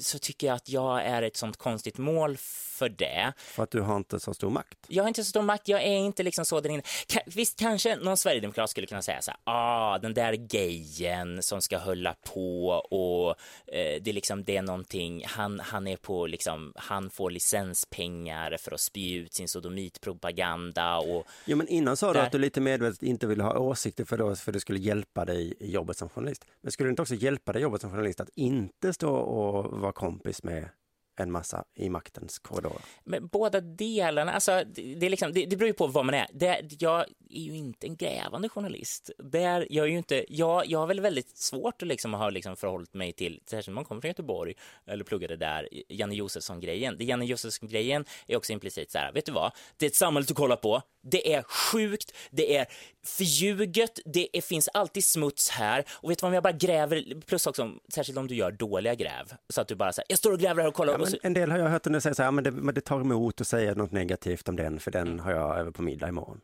så 0.00 0.18
tycker 0.18 0.46
jag 0.46 0.56
att 0.56 0.68
jag 0.68 1.04
är 1.04 1.22
ett 1.22 1.36
sånt 1.36 1.56
konstigt 1.56 1.98
mål 1.98 2.36
för 2.40 2.88
det. 2.88 3.32
För 3.36 3.62
att 3.62 3.70
du 3.70 3.80
har 3.80 3.96
inte 3.96 4.20
så 4.20 4.34
stor 4.34 4.50
makt. 4.50 4.78
Jag 4.88 5.02
har 5.04 5.08
inte 5.08 5.24
så 5.24 5.28
stor 5.30 5.42
makt, 5.42 5.68
jag 5.68 5.82
är 5.82 5.96
inte 5.96 6.22
liksom 6.22 6.44
så 6.44 6.60
där 6.60 6.70
inne. 6.70 6.82
Ka- 7.08 7.22
Visst, 7.26 7.58
kanske 7.58 7.96
någon 7.96 8.16
sverigedemokrat 8.16 8.70
skulle 8.70 8.86
kunna 8.86 9.02
säga 9.02 9.22
så 9.22 9.30
här, 9.30 9.40
ah, 9.44 9.98
den 9.98 10.14
där 10.14 10.54
gejen 10.54 11.42
som 11.42 11.62
ska 11.62 11.78
hålla 11.78 12.14
på 12.32 12.68
och 12.68 13.28
eh, 13.74 14.02
det 14.02 14.08
är 14.08 14.12
liksom, 14.12 14.44
det 14.44 14.56
är 14.56 14.62
någonting, 14.62 15.24
han, 15.26 15.60
han 15.60 15.86
är 15.86 15.96
på 15.96 16.26
liksom, 16.26 16.72
han 16.76 17.10
får 17.10 17.30
licenspengar 17.30 18.56
för 18.56 18.72
att 18.74 18.80
spy 18.80 19.14
ut 19.14 19.34
sin 19.34 19.48
sodomitpropaganda 19.48 20.98
och 20.98 21.26
Jo, 21.44 21.56
men 21.56 21.68
innan 21.68 21.96
sa 21.96 22.06
du 22.12 22.18
Där. 22.18 22.26
att 22.26 22.32
du 22.32 22.38
lite 22.38 22.60
medvetet 22.60 23.02
inte 23.02 23.26
ville 23.26 23.42
ha 23.42 23.58
åsikter 23.58 24.04
för, 24.04 24.18
då, 24.18 24.36
för 24.36 24.52
det 24.52 24.60
skulle 24.60 24.78
hjälpa 24.78 25.24
dig 25.24 25.54
i 25.60 25.70
jobbet 25.72 25.96
som 25.96 26.08
journalist. 26.08 26.44
Men 26.60 26.72
skulle 26.72 26.86
det 26.88 26.90
inte 26.90 27.02
också 27.02 27.14
hjälpa 27.14 27.52
dig 27.52 27.60
i 27.60 27.62
jobbet 27.62 27.80
som 27.80 27.90
journalist 27.90 28.09
att 28.18 28.30
inte 28.34 28.92
stå 28.92 29.14
och 29.14 29.80
vara 29.80 29.92
kompis 29.92 30.42
med 30.42 30.68
en 31.16 31.32
massa 31.32 31.64
i 31.74 31.90
maktens 31.90 32.38
korridorer? 32.38 32.82
Men 33.04 33.28
båda 33.28 33.60
delarna, 33.60 34.32
alltså, 34.32 34.62
det, 34.74 34.94
det, 34.94 35.06
är 35.06 35.10
liksom, 35.10 35.32
det, 35.32 35.46
det 35.46 35.56
beror 35.56 35.66
ju 35.66 35.74
på 35.74 35.86
vad 35.86 36.04
man 36.06 36.14
är. 36.14 36.26
Det, 36.32 36.82
jag 36.82 37.00
är 37.30 37.40
ju 37.40 37.56
inte 37.56 37.86
en 37.86 37.96
grävande 37.96 38.48
journalist. 38.48 39.10
Där, 39.18 39.66
jag, 39.70 39.86
är 39.86 39.90
ju 39.90 39.98
inte, 39.98 40.24
jag, 40.28 40.66
jag 40.66 40.78
har 40.78 40.86
väl 40.86 41.00
väldigt 41.00 41.38
svårt 41.38 41.82
att 41.82 41.88
liksom 41.88 42.14
ha 42.14 42.30
liksom 42.30 42.56
förhållit 42.56 42.94
mig 42.94 43.12
till, 43.12 43.40
särskilt 43.46 43.68
när 43.68 43.74
man 43.74 43.84
kommer 43.84 44.00
från 44.00 44.08
Göteborg 44.08 44.54
eller 44.86 45.04
pluggade 45.04 45.36
där, 45.36 45.68
Janne 45.88 46.14
Josefsson-grejen. 46.14 46.96
Det 46.98 47.04
Janne 47.04 47.24
Josefsson-grejen 47.24 48.04
är 48.26 48.36
också 48.36 48.52
implicit 48.52 48.90
så 48.90 48.98
här, 48.98 49.12
vet 49.12 49.26
du 49.26 49.32
vad? 49.32 49.52
Det 49.76 49.86
är 49.86 49.90
ett 49.90 49.96
samhälle 49.96 50.26
du 50.26 50.34
kollar 50.34 50.56
på. 50.56 50.82
Det 51.02 51.34
är 51.34 51.42
sjukt, 51.42 52.12
det 52.30 52.56
är 52.56 52.66
förljuget, 53.04 53.98
det 54.04 54.36
är, 54.36 54.40
finns 54.40 54.68
alltid 54.68 55.04
smuts 55.04 55.50
här. 55.50 55.84
Och 55.90 56.10
vet 56.10 56.18
du 56.18 56.22
vad, 56.22 56.28
om 56.28 56.34
jag 56.34 56.42
bara 56.42 56.52
gräver, 56.52 57.20
plus 57.20 57.46
också, 57.46 57.62
om- 57.62 57.80
särskilt 57.94 58.18
om 58.18 58.26
du 58.26 58.34
gör 58.34 58.52
dåliga 58.52 58.94
gräv, 58.94 59.32
så 59.48 59.60
att 59.60 59.68
du 59.68 59.74
bara 59.74 59.92
säger, 59.92 60.06
jag 60.08 60.18
står 60.18 60.32
och 60.32 60.38
gräver 60.38 60.62
här 60.62 60.68
och 60.68 60.74
kollar. 60.74 60.92
Ja, 60.92 60.98
och 60.98 61.08
så, 61.08 61.16
en 61.22 61.34
del 61.34 61.50
har 61.50 61.58
jag 61.58 61.68
hört 61.68 61.84
när 61.84 62.00
säga 62.00 62.14
så 62.14 62.22
här, 62.22 62.30
men 62.30 62.44
det, 62.44 62.50
men 62.50 62.74
det 62.74 62.80
tar 62.80 63.00
emot 63.00 63.40
att 63.40 63.46
säga 63.46 63.74
något 63.74 63.92
negativt 63.92 64.48
om 64.48 64.56
den, 64.56 64.80
för 64.80 64.90
den 64.90 65.20
har 65.20 65.32
jag 65.32 65.58
över 65.58 65.70
på 65.70 65.82
middag 65.82 66.08
imorgon. 66.08 66.40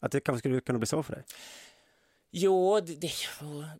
Att 0.00 0.12
det 0.12 0.20
kanske 0.20 0.38
skulle 0.38 0.60
kunna 0.60 0.78
bli 0.78 0.86
så 0.86 1.02
för 1.02 1.12
dig. 1.12 1.24
Jo, 2.32 2.80
det, 2.80 2.94
det, 2.94 3.10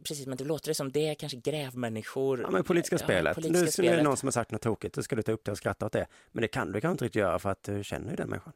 precis, 0.04 0.26
men 0.26 0.36
det 0.36 0.44
låter 0.44 0.68
det 0.68 0.74
som 0.74 0.92
det 0.92 1.08
är 1.08 1.14
kanske 1.14 1.38
grävmänniskor. 1.38 2.40
Ja, 2.40 2.50
men 2.50 2.64
politiska 2.64 2.98
spelet. 2.98 3.34
politiska 3.34 3.60
nu 3.64 3.70
så 3.70 3.82
är 3.82 3.84
det 3.84 3.88
spelet. 3.90 4.04
någon 4.04 4.16
som 4.16 4.26
har 4.26 4.32
sagt 4.32 4.50
något 4.50 4.62
tokigt, 4.62 4.94
då 4.94 5.02
ska 5.02 5.16
du 5.16 5.22
ta 5.22 5.32
upp 5.32 5.44
det 5.44 5.50
och 5.50 5.58
skratta 5.58 5.86
åt 5.86 5.92
det. 5.92 6.06
Men 6.32 6.42
det 6.42 6.48
kan 6.48 6.72
du 6.72 6.80
kanske 6.80 6.92
inte 6.92 7.04
riktigt 7.04 7.20
göra 7.20 7.38
för 7.38 7.50
att 7.50 7.62
du 7.62 7.84
känner 7.84 8.10
ju 8.10 8.16
den 8.16 8.28
människan. 8.28 8.52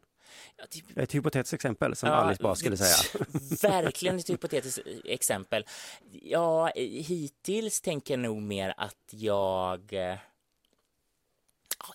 Är 0.96 1.02
ett 1.02 1.14
hypotetiskt 1.14 1.54
exempel 1.54 1.96
som 1.96 2.08
Ja, 2.08 2.14
Alice 2.14 2.42
bara 2.42 2.54
skulle 2.54 2.76
säga. 2.76 3.24
Verkligen 3.62 4.18
ett 4.18 4.30
hypotetiskt 4.30 4.80
exempel. 5.04 5.66
Ja, 6.22 6.72
hittills 6.76 7.80
tänker 7.80 8.14
jag 8.14 8.20
nog 8.20 8.42
mer 8.42 8.74
att 8.76 8.96
jag... 9.10 9.92
eh, 9.92 10.16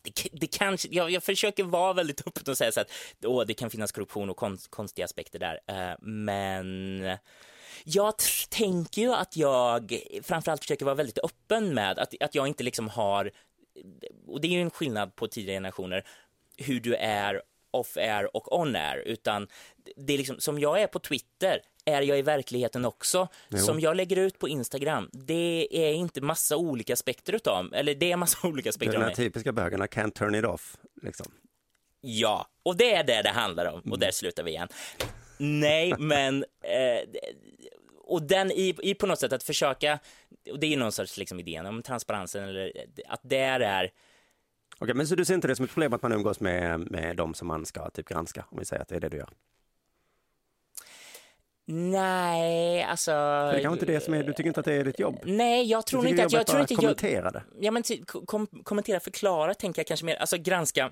det, 0.04 0.28
det 0.32 0.48
kanske, 0.48 0.88
jag, 0.92 1.12
jag 1.12 1.24
försöker 1.24 1.64
vara 1.64 1.94
väldigt 1.94 2.28
öppen 2.28 2.44
och 2.48 2.58
säga 2.58 2.72
så 2.72 2.82
att 2.82 2.92
åh, 3.24 3.44
det 3.48 3.54
kan 3.54 3.70
finnas 3.70 3.92
korruption 3.92 4.30
och 4.30 4.38
konst, 4.38 4.72
konstiga 4.72 5.06
aspekter 5.06 5.40
där. 5.40 5.60
Eh, 5.68 5.96
men 6.00 7.04
jag 7.84 8.14
tänker 8.50 9.02
ju 9.02 9.14
att 9.14 9.38
jag 9.38 10.00
framförallt 10.24 10.62
försöker 10.62 10.86
vara 10.86 10.96
väldigt 10.96 11.18
öppen 11.18 11.74
med 11.74 12.00
att, 12.00 12.14
att 12.22 12.36
jag 12.36 12.48
inte 12.48 12.64
liksom 12.64 12.90
har, 12.90 13.32
och 14.28 14.42
det 14.42 14.48
är 14.48 14.52
ju 14.52 14.62
en 14.62 14.72
skillnad 14.72 15.16
på 15.16 15.28
tidigare 15.28 15.56
generationer, 15.56 16.08
hur 16.58 16.80
du 16.80 16.96
är 16.96 17.42
off-air 17.72 18.36
och 18.36 18.60
on-air, 18.60 18.98
utan 19.06 19.48
det 19.96 20.14
är 20.14 20.18
liksom, 20.18 20.40
som 20.40 20.60
jag 20.60 20.82
är 20.82 20.88
på 20.88 21.00
Twitter 21.00 21.62
är 21.86 22.02
jag 22.02 22.20
i 22.20 22.22
verkligheten 22.22 22.86
också. 22.86 23.28
Som 23.66 23.80
jag 23.80 23.96
lägger 23.96 24.18
ut 24.18 24.40
på 24.40 24.48
Instagram, 24.50 25.10
det 25.14 25.68
är 25.72 25.94
inte 25.94 26.22
massa 26.22 26.58
olika 26.58 26.94
aspekter 26.94 27.34
utav, 27.34 27.74
eller 27.74 27.96
det 27.96 28.12
är 28.12 28.18
massa 28.18 28.38
olika 28.48 28.70
aspekter 28.70 28.94
den 29.00 29.08
här 29.08 29.16
typiska 29.16 29.52
bögarna, 29.52 29.86
can't 29.86 30.12
turn 30.12 30.36
it 30.36 30.46
off. 30.46 30.78
Liksom. 31.02 31.32
Ja, 32.02 32.48
och 32.64 32.78
det 32.78 32.94
är 32.94 33.04
det 33.04 33.22
det 33.22 33.30
handlar 33.30 33.66
om, 33.66 33.80
Mm. 33.80 33.92
och 33.92 34.00
där 34.00 34.12
slutar 34.12 34.44
vi 34.44 34.52
igen. 34.52 34.68
Nej, 35.38 35.94
men 36.00 36.46
eh, 36.62 37.22
och 38.04 38.22
den 38.24 38.52
i, 38.52 38.76
i 38.82 38.94
på 38.94 39.08
något 39.08 39.20
sätt 39.20 39.34
att 39.34 39.44
försöka, 39.44 40.00
och 40.52 40.60
det 40.60 40.68
är 40.68 40.70
ju 40.70 40.78
någon 40.78 40.92
sorts 40.92 41.18
liksom 41.18 41.40
idén 41.40 41.66
om 41.66 41.84
transparensen, 41.84 42.44
eller 42.44 42.72
att 43.08 43.20
där 43.24 43.60
är 43.60 43.92
Okej, 44.80 44.94
men 44.94 45.08
så 45.08 45.16
du 45.16 45.26
ser 45.26 45.34
inte 45.34 45.48
det 45.48 45.56
som 45.56 45.66
ett 45.66 45.72
problem 45.72 45.94
att 45.94 46.02
man 46.02 46.12
umgås 46.12 46.40
med, 46.40 46.92
med 46.92 47.16
de 47.16 47.34
som 47.34 47.48
man 47.48 47.66
ska 47.66 47.90
typ 47.90 48.08
granska, 48.08 48.46
om 48.50 48.60
vi 48.60 48.66
säger 48.66 48.82
att 48.82 48.88
det 48.88 48.96
är 48.96 49.00
det 49.00 49.10
du 49.10 49.18
gör? 49.18 49.30
Nej, 51.72 52.84
alltså... 52.84 53.12
För 53.12 53.54
det 53.54 53.64
är 53.64 53.74
inte 53.74 53.86
det 53.86 54.00
som 54.00 54.14
är, 54.14 54.24
du 54.24 54.34
tycker 54.34 54.48
inte 54.48 54.60
att 54.60 54.66
det 54.66 54.74
är 54.74 54.84
ditt 54.84 55.00
jobb? 55.00 55.20
Nej, 55.24 55.66
jag 55.66 55.86
tror 55.86 56.08
inte 56.08 56.26
att... 56.26 56.32
Jag 56.32 56.48
tror 56.48 56.62
inte 56.62 56.76
kommentera 56.76 57.32
det? 57.32 57.44
Ja, 57.60 57.72
men 57.72 57.84
ty- 57.84 58.04
kom, 58.06 58.48
kommentera, 58.48 59.00
förklara, 59.00 59.54
tänker 59.54 59.80
jag 59.80 59.88
kanske 59.88 60.06
mer. 60.06 60.16
Alltså 60.16 60.38
granska. 60.38 60.92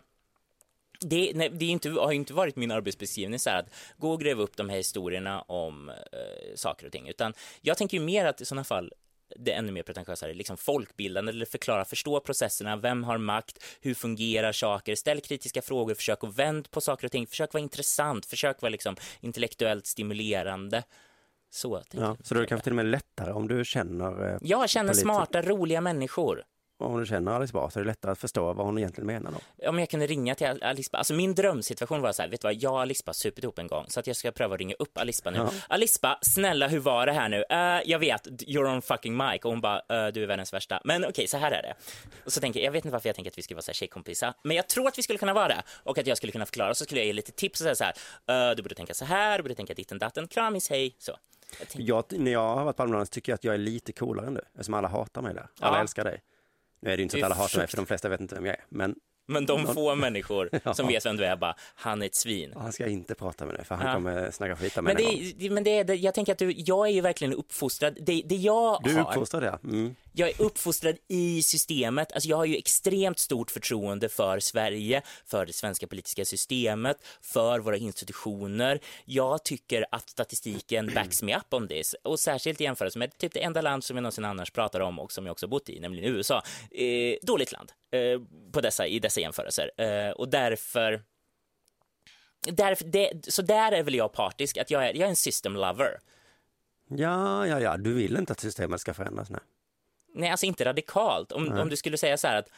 Det, 0.99 1.31
nej, 1.35 1.49
det 1.49 1.65
är 1.65 1.69
inte, 1.69 1.89
har 1.89 2.11
ju 2.11 2.17
inte 2.17 2.33
varit 2.33 2.55
min 2.55 2.71
arbetsbeskrivning 2.71 3.39
så 3.39 3.49
här 3.49 3.59
att 3.59 3.69
gå 3.97 4.11
och 4.11 4.21
gräva 4.21 4.43
upp 4.43 4.57
de 4.57 4.69
här 4.69 4.77
historierna 4.77 5.41
om 5.41 5.89
eh, 5.89 5.95
saker 6.55 6.85
och 6.85 6.91
ting, 6.91 7.07
utan 7.07 7.33
jag 7.61 7.77
tänker 7.77 7.97
ju 7.97 8.03
mer 8.03 8.25
att 8.25 8.41
i 8.41 8.45
sådana 8.45 8.63
fall 8.63 8.93
det 9.39 9.51
ännu 9.51 9.71
mer 9.71 9.83
pretentiösare, 9.83 10.33
liksom 10.33 10.57
folkbildande 10.57 11.29
eller 11.31 11.45
förklara, 11.45 11.85
förstå 11.85 12.19
processerna, 12.19 12.77
vem 12.77 13.03
har 13.03 13.17
makt, 13.17 13.63
hur 13.81 13.93
fungerar 13.93 14.51
saker, 14.51 14.95
ställ 14.95 15.21
kritiska 15.21 15.61
frågor, 15.61 15.95
försök 15.95 16.23
att 16.23 16.35
vända 16.35 16.69
på 16.69 16.81
saker 16.81 17.05
och 17.05 17.11
ting, 17.11 17.27
försök 17.27 17.53
vara 17.53 17.63
intressant, 17.63 18.25
försök 18.25 18.61
vara 18.61 18.69
liksom 18.69 18.95
intellektuellt 19.19 19.85
stimulerande. 19.85 20.83
Så 21.49 21.81
Ja, 21.91 22.17
så 22.23 22.33
det 22.33 22.45
kanske 22.45 22.63
till 22.63 22.71
och 22.71 22.75
med 22.75 22.85
lättare 22.85 23.31
om 23.31 23.47
du 23.47 23.65
känner, 23.65 24.33
eh, 24.33 24.38
Jag 24.41 24.69
känner 24.69 24.93
smarta, 24.93 25.41
roliga 25.41 25.81
människor. 25.81 26.43
Om 26.78 26.99
du 26.99 27.05
känner 27.05 27.32
Alice 27.32 27.53
Bah 27.53 27.69
så 27.69 27.80
är 27.80 27.84
det 27.84 27.88
lättare 27.89 28.11
att 28.11 28.19
förstå 28.19 28.53
vad 28.53 28.65
hon 28.65 28.78
egentligen 28.78 29.07
menar 29.07 29.32
då. 29.32 29.69
om 29.69 29.80
jag 29.80 29.89
kunde 29.89 30.07
ringa 30.07 30.36
till 30.36 30.47
Al- 30.47 30.63
Alispa, 30.63 30.97
alltså 30.97 31.13
min 31.13 31.36
drömsituation 31.36 32.01
var 32.01 32.11
så 32.11 32.21
här, 32.21 32.30
vet 32.30 32.41
du 32.41 32.47
vad, 32.47 32.55
jag 32.55 32.73
och 32.73 32.82
Alispa 32.82 33.09
har 33.09 33.13
supit 33.13 33.43
ihop 33.43 33.59
en 33.59 33.67
gång, 33.67 33.86
så 33.88 33.99
att 33.99 34.07
jag 34.07 34.15
ska 34.15 34.32
pröva 34.32 34.53
att 34.53 34.59
ringa 34.59 34.75
upp 34.80 34.97
Alispa 34.97 35.30
nu. 35.32 35.47
Alispa, 35.69 36.19
snälla 36.21 36.67
hur 36.67 36.80
var 36.80 37.05
det 37.05 37.11
här 37.11 37.30
nu? 37.30 37.43
"Eh, 37.49 37.82
jag 37.91 37.99
vet, 37.99 38.28
you're 38.28 38.73
on 38.75 38.82
fucking 38.82 39.17
mic. 39.17 39.43
Och 39.43 39.51
hon 39.51 39.61
bara, 39.61 39.78
"Eh, 39.78 40.07
du 40.13 40.23
är 40.23 40.28
världens 40.28 40.53
värsta. 40.53 40.82
Men 40.84 41.05
okej, 41.05 41.28
så 41.28 41.38
här 41.38 41.51
är 41.51 41.61
det. 41.61 41.73
Och 42.25 42.34
så 42.34 42.39
tänker 42.41 42.59
jag, 42.59 42.67
jag 42.67 42.71
vet 42.71 42.86
inte 42.86 42.93
varför 42.93 43.09
jag 43.09 43.15
tänker 43.15 43.32
att 43.32 43.38
vi 43.38 43.41
skulle 43.41 43.55
vara 43.55 43.61
så 43.63 43.69
här 43.71 43.73
tjejkompisar, 43.73 44.34
men 44.43 44.55
jag 44.57 44.67
tror 44.69 44.88
att 44.88 44.97
vi 44.97 45.03
skulle 45.03 45.19
kunna 45.19 45.34
vara 45.34 45.47
det. 45.47 45.63
Och 45.84 45.97
att 45.97 46.07
jag 46.07 46.17
skulle 46.17 46.32
kunna 46.32 46.45
förklara, 46.45 46.73
så 46.73 46.84
skulle 46.86 46.99
jag 47.01 47.07
ge 47.07 47.13
lite 47.13 47.32
tips 47.32 47.61
och 47.61 47.63
säga 47.63 47.75
så 47.75 47.84
här, 48.28 48.49
"Eh, 48.49 48.55
du 48.55 48.63
borde 48.63 48.75
tänka 48.75 48.93
så 48.93 49.05
här, 49.05 49.38
du 49.38 49.43
borde 49.43 49.55
tänka 49.55 49.73
ditten 49.73 49.99
datten, 49.99 50.28
kramis, 50.28 50.69
hej, 50.69 50.95
så. 50.99 51.11
Jag 51.73 52.03
när 52.11 52.32
jag 52.32 52.55
har 52.55 52.63
varit 52.65 52.75
på 52.78 52.84
Almedalen 52.84 53.07
tycker 53.07 53.32
jag 53.32 53.36
att 53.36 53.43
jag 53.43 53.53
är 53.53 53.57
lite 53.57 53.93
coolare 53.93 54.28
än 54.28 54.34
du, 54.34 54.41
eftersom 54.53 54.73
alla 54.73 54.88
hatar 54.88 55.21
mig 55.21 55.34
där. 55.34 55.47
Alla 55.59 55.75
Ja. 55.78 55.82
älskar 55.82 56.03
dig. 56.03 56.21
Nu 56.88 56.93
är 56.93 56.97
det 56.97 57.01
ju 57.01 57.03
inte 57.03 57.13
så 57.13 57.17
att 57.17 57.23
alla 57.23 57.35
hatar 57.35 57.57
mig, 57.57 57.67
för 57.67 57.77
de 57.77 57.85
flesta 57.85 58.09
vet 58.09 58.21
inte 58.21 58.35
vem 58.35 58.45
jag 58.45 58.55
är. 58.55 58.63
Men 58.69 58.95
men 59.28 59.45
de 59.45 59.67
få 59.73 59.95
människor 59.95 60.49
Ja. 60.63 60.73
som 60.73 60.88
vet 60.88 61.05
vem 61.05 61.17
du 61.17 61.25
är 61.25 61.36
bara, 61.36 61.55
han 61.75 62.01
är 62.01 62.05
ett 62.05 62.15
svin. 62.15 62.53
han 62.55 62.73
ska 62.73 62.88
inte 62.88 63.15
prata 63.15 63.45
med 63.45 63.55
dig, 63.55 63.65
för 63.65 63.75
han 63.75 63.88
Ja. 63.88 63.93
kommer 63.93 64.32
snacka 64.32 64.55
skit 64.55 64.78
om 64.78 64.86
Men 64.86 64.95
mig 64.95 65.05
det, 65.05 65.11
är- 65.30 65.34
det- 65.38 65.49
men 65.53 65.63
det 65.63 65.69
är, 65.80 65.84
det- 65.84 65.95
jag 65.95 66.13
tänker 66.13 66.32
att 66.32 66.38
du, 66.39 66.51
jag 66.57 66.88
är 66.88 66.91
ju 66.91 67.01
verkligen 67.01 67.34
uppfostrad, 67.34 67.97
det, 68.01 68.21
det 68.25 68.36
jag 68.36 68.82
Du 68.84 68.89
är 68.91 68.95
har, 68.95 69.09
uppfostrad 69.11 69.43
ja. 69.43 69.59
Mm. 69.63 69.95
jag 70.13 70.30
är 70.30 70.41
uppfostrad 70.41 70.95
i 71.07 71.43
systemet. 71.43 72.11
Alltså 72.13 72.30
jag 72.30 72.38
har 72.38 72.45
ju 72.45 72.55
extremt 72.57 73.19
stort 73.19 73.51
förtroende 73.51 74.09
för 74.09 74.39
Sverige, 74.39 75.01
för 75.25 75.45
det 75.45 75.53
svenska 75.53 75.88
politiska 75.88 76.25
systemet, 76.25 76.97
för 77.21 77.59
våra 77.59 77.78
institutioner. 77.78 78.80
Jag 79.05 79.43
tycker 79.43 79.86
att 79.91 80.09
statistiken 80.09 80.91
backs 80.95 81.23
me 81.23 81.36
up 81.38 81.53
on 81.53 81.67
this 81.67 81.95
och 82.03 82.19
särskilt 82.19 82.61
i 82.61 82.63
jämförelse 82.63 82.99
med 82.99 83.17
typ 83.17 83.34
det 83.34 83.43
enda 83.43 83.61
land 83.61 83.84
som 83.84 83.97
jag 83.97 84.01
någonsin 84.03 84.25
annars 84.25 84.51
pratar 84.51 84.80
om 84.80 84.99
och 84.99 85.11
som 85.11 85.25
jag 85.25 85.32
också 85.32 85.47
bott 85.47 85.69
i, 85.69 85.80
nämligen 85.80 86.15
USA. 86.15 86.43
Eh, 86.71 87.15
dåligt 87.21 87.51
land 87.51 87.71
på 88.51 88.61
dessa, 88.61 88.88
i 88.88 88.99
dessa 88.99 89.19
jämförelser 89.19 89.71
eh, 89.77 90.11
och 90.11 90.29
därför 90.29 91.03
Därför, 92.51 92.85
det, 92.85 93.33
så 93.33 93.41
där 93.41 93.71
är 93.71 93.83
väl 93.83 93.95
jag 93.95 94.13
partisk, 94.13 94.57
att 94.57 94.71
jag 94.71 94.88
är, 94.88 94.93
jag 94.93 95.05
är 95.05 95.09
en 95.09 95.15
system 95.15 95.53
lover. 95.53 95.99
Ja, 96.89 97.47
ja, 97.47 97.59
ja, 97.59 97.77
du 97.77 97.93
vill 97.93 98.17
inte 98.17 98.33
att 98.33 98.39
systemet 98.39 98.81
ska 98.81 98.93
förändras 98.93 99.29
nu. 99.29 99.39
Nej, 100.13 100.29
alltså 100.29 100.45
inte 100.45 100.65
radikalt. 100.65 101.31
Om, 101.31 101.51
om 101.51 101.69
du 101.69 101.75
skulle 101.75 101.97
säga 101.97 102.17
så 102.17 102.27
här 102.27 102.35
att 102.35 102.49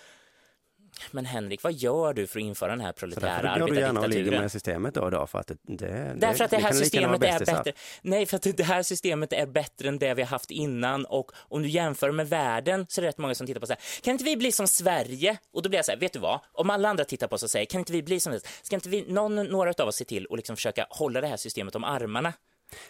men 1.11 1.25
Henrik, 1.25 1.63
vad 1.63 1.73
gör 1.73 2.13
du 2.13 2.27
för 2.27 2.39
att 2.39 2.43
införa 2.43 2.69
den 2.71 2.81
här 2.81 2.93
Så 2.99 3.05
därför 3.05 3.21
proletära 3.21 3.59
går 3.59 3.67
du 3.67 3.75
gärna 3.79 3.99
och 3.99 4.09
ligger 4.09 4.21
arbetardiktaturen? 4.21 4.41
med 4.41 4.51
systemet 4.51 4.93
då 4.93 5.01
och 5.01 5.11
då, 5.11 5.27
för 5.27 5.39
att 5.39 5.47
det, 5.47 5.57
det, 5.63 6.15
Därför 6.17 6.43
att 6.43 6.51
det 6.51 6.57
vi 6.57 6.63
här 6.63 6.73
systemet 6.73 7.23
är 7.23 7.39
bättre. 7.45 7.73
Nej, 8.01 8.25
för 8.25 8.35
att 8.35 8.57
det 8.57 8.63
här 8.63 8.83
systemet 8.83 9.33
är 9.33 9.45
bättre 9.45 9.87
än 9.87 9.99
det 9.99 10.13
vi 10.13 10.21
har 10.21 10.29
haft 10.29 10.51
innan 10.51 11.05
och 11.05 11.31
om 11.35 11.61
du 11.61 11.69
jämför 11.69 12.11
med 12.11 12.29
världen 12.29 12.85
så 12.89 13.01
är 13.01 13.01
det 13.01 13.07
rätt 13.07 13.17
många 13.17 13.35
som 13.35 13.47
tittar 13.47 13.59
på 13.59 13.67
så 13.67 13.73
här, 13.73 14.01
kan 14.01 14.11
inte 14.11 14.23
vi 14.23 14.37
bli 14.37 14.51
som 14.51 14.67
Sverige? 14.67 15.37
Och 15.53 15.61
då 15.61 15.69
blir 15.69 15.77
jag 15.77 15.85
så 15.85 15.91
här, 15.91 15.99
vet 15.99 16.13
du 16.13 16.19
vad? 16.19 16.39
Om 16.51 16.69
alla 16.69 16.89
andra 16.89 17.05
tittar 17.05 17.27
på 17.27 17.35
oss 17.35 17.43
och 17.43 17.49
säger, 17.49 17.65
kan 17.65 17.79
inte 17.79 17.93
vi 17.93 18.03
bli 18.03 18.19
som 18.19 18.33
det? 18.33 18.39
Ska 18.61 18.75
inte 18.75 18.89
vi, 18.89 19.05
någon, 19.07 19.35
några 19.35 19.73
av 19.77 19.87
oss 19.87 19.95
se 19.95 20.05
till 20.05 20.25
och 20.25 20.37
liksom 20.37 20.55
försöka 20.55 20.87
hålla 20.89 21.21
det 21.21 21.27
här 21.27 21.37
systemet 21.37 21.75
om 21.75 21.83
armarna? 21.83 22.33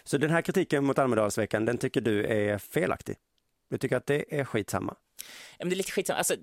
Så 0.03 0.17
den 0.17 0.29
här 0.29 0.41
kritiken 0.41 0.83
mot 0.83 0.99
Almedalsveckan, 0.99 1.65
den 1.65 1.77
tycker 1.77 2.01
du 2.01 2.25
är 2.25 2.57
felaktig? 2.57 3.15
Du 3.69 3.77
tycker 3.77 3.97
att 3.97 4.05
det 4.05 4.39
är 4.39 4.45
skitsamma? 4.45 4.95
Ja, 5.57 5.65
men 5.65 5.69
det 5.69 5.75
är 5.75 5.77
lite 5.77 5.91
skitsamma. 5.91 6.17
Alltså, 6.17 6.35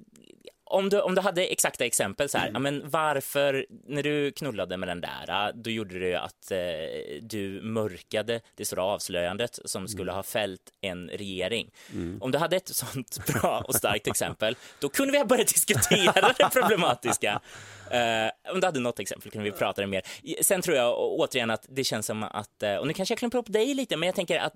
om 0.67 0.89
du, 0.89 1.01
om 1.01 1.15
du 1.15 1.21
hade 1.21 1.47
exakta 1.47 1.85
exempel 1.85 2.29
så 2.29 2.39
här, 2.39 2.51
ja, 2.53 2.59
men 2.59 2.91
varför, 2.91 3.67
när 3.87 4.03
du 4.03 4.33
knullade 4.33 4.77
med 4.77 4.89
den 4.89 5.01
där, 5.01 5.53
då 5.53 5.71
gjorde 5.71 5.99
det 5.99 6.15
att 6.15 6.51
eh, 6.51 6.59
du 7.23 7.61
mörkade 7.63 8.41
det 8.55 8.65
stora 8.65 8.83
avslöjandet 8.83 9.59
som 9.65 9.89
skulle 9.89 10.13
ha 10.13 10.23
fällt 10.23 10.63
en 10.81 11.09
regering. 11.09 11.71
Om 12.21 12.31
du 12.31 12.39
hade 12.39 12.57
ett 12.57 12.69
sånt 12.69 13.19
bra 13.33 13.65
och 13.69 13.75
starkt 13.75 14.07
exempel, 14.07 14.57
då 14.81 14.89
kunde 14.89 15.13
vi 15.13 15.25
börja 15.25 15.45
diskutera 15.45 16.33
det 16.39 16.49
problematiska. 16.53 17.41
Eh, 17.91 18.53
om 18.53 18.61
du 18.61 18.67
hade 18.67 18.81
något 18.81 19.01
exempel 19.01 19.31
kunde 19.31 19.51
vi 19.51 19.57
prata 19.57 19.81
det 19.81 19.87
mer. 19.87 20.03
Sen 20.43 20.63
tror 20.63 20.77
jag 20.77 20.99
återigen 20.99 21.51
att 21.51 21.67
det 21.69 21.85
känns 21.85 22.07
som 22.07 22.23
att, 22.23 22.63
eh, 22.63 22.77
och 22.77 22.87
nu 22.87 22.93
kanske 22.93 23.13
jag 23.13 23.19
klumpar 23.19 23.39
upp 23.39 23.53
dig 23.53 23.75
lite, 23.75 23.97
men 23.97 24.07
jag 24.07 24.15
tänker 24.17 24.39
att 24.39 24.55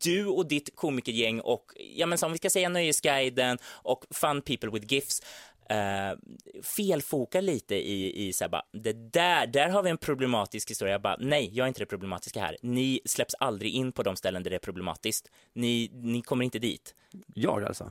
du 0.00 0.26
och 0.26 0.48
ditt 0.48 0.76
komikergäng 0.76 1.40
och, 1.40 1.64
ja 1.96 2.06
men 2.06 2.18
som 2.18 2.32
vi 2.32 2.38
ska 2.38 2.50
säga 2.50 2.68
Nöjesguiden 2.68 3.58
och 3.66 4.04
Fun 4.10 4.42
People 4.42 4.70
with 4.70 4.92
Gifts, 4.92 5.22
eh, 5.70 6.18
felfokar 6.62 7.42
lite 7.42 7.74
i, 7.74 8.26
i 8.28 8.32
så 8.32 8.44
här 8.44 8.48
bara, 8.48 8.62
det 8.72 9.12
där, 9.12 9.46
där 9.46 9.68
har 9.68 9.82
vi 9.82 9.90
en 9.90 9.98
problematisk 9.98 10.70
historia. 10.70 10.94
Jag 10.94 11.02
bara, 11.02 11.16
nej, 11.20 11.50
jag 11.52 11.64
är 11.64 11.68
inte 11.68 11.80
det 11.80 11.86
problematiska 11.86 12.40
här. 12.40 12.56
Ni 12.62 13.00
släpps 13.04 13.34
aldrig 13.34 13.72
in 13.72 13.92
på 13.92 14.02
de 14.02 14.16
ställen 14.16 14.42
där 14.42 14.50
det 14.50 14.56
är 14.56 14.60
problematiskt. 14.60 15.30
Ni, 15.52 15.90
ni 15.92 16.22
kommer 16.22 16.44
inte 16.44 16.58
dit. 16.58 16.94
Jag 17.34 17.64
alltså? 17.64 17.90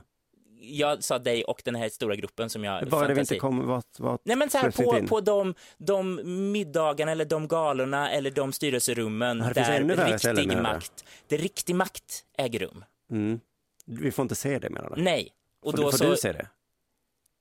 Jag 0.70 1.04
sa 1.04 1.18
dig 1.18 1.44
och 1.44 1.62
den 1.64 1.74
här 1.74 1.88
stora 1.88 2.16
gruppen 2.16 2.50
som 2.50 2.64
jag 2.64 2.88
Bara 2.88 3.08
det 3.08 3.14
vi 3.14 3.20
inte 3.20 3.38
kommer, 3.38 3.64
vart, 3.64 3.98
vart 4.00 4.20
Nej 4.24 4.36
men 4.36 4.50
så 4.50 4.58
här, 4.58 4.70
på, 4.70 4.98
in? 4.98 5.08
på 5.08 5.20
de, 5.20 5.54
de 5.78 6.20
middagarna 6.52 7.12
eller 7.12 7.24
de 7.24 7.48
galorna 7.48 8.10
eller 8.10 8.30
de 8.30 8.52
styrelserummen 8.52 9.38
Ja, 9.38 9.48
det 9.48 9.54
där 9.54 10.06
riktig 10.06 10.58
makt, 10.62 11.04
där 11.28 11.38
riktig 11.38 11.74
makt 11.74 12.24
äger 12.38 12.58
rum. 12.58 12.84
Mm. 13.10 13.40
Vi 13.86 14.10
får 14.10 14.22
inte 14.22 14.34
se 14.34 14.58
det 14.58 14.70
menar 14.70 14.92
du? 14.96 15.02
Nej. 15.02 15.32
Och 15.62 15.70
får, 15.70 15.78
då 15.78 15.90
får 15.90 15.98
så 15.98 16.10
du 16.10 16.16
se 16.16 16.32
det? 16.32 16.48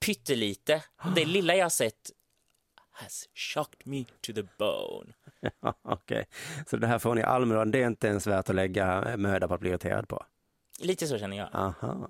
pyttelite, 0.06 0.84
det 1.16 1.26
lilla 1.26 1.56
jag 1.56 1.72
sett 1.72 2.12
has 2.92 3.30
shocked 3.34 3.88
me 3.88 4.06
to 4.22 4.34
the 4.34 4.44
bone. 4.58 5.14
Ja, 5.62 5.74
Okej, 5.82 6.26
så 6.68 6.78
det 6.78 6.88
här 6.88 7.00
får 7.00 7.16
ni 7.16 7.22
i 7.22 7.24
Almedalen, 7.24 7.72
det 7.72 7.84
är 7.84 7.88
inte 7.88 8.08
ens 8.08 8.28
värt 8.28 8.50
att 8.50 8.56
lägga 8.56 9.18
möda 9.18 9.48
på 9.48 9.54
att 9.54 9.60
bli 9.60 9.70
irriterad 9.70 10.08
på? 10.08 10.26
Lite 10.80 11.08
så 11.08 11.18
känner 11.18 11.38
jag. 11.38 11.50
Aha. 11.54 12.10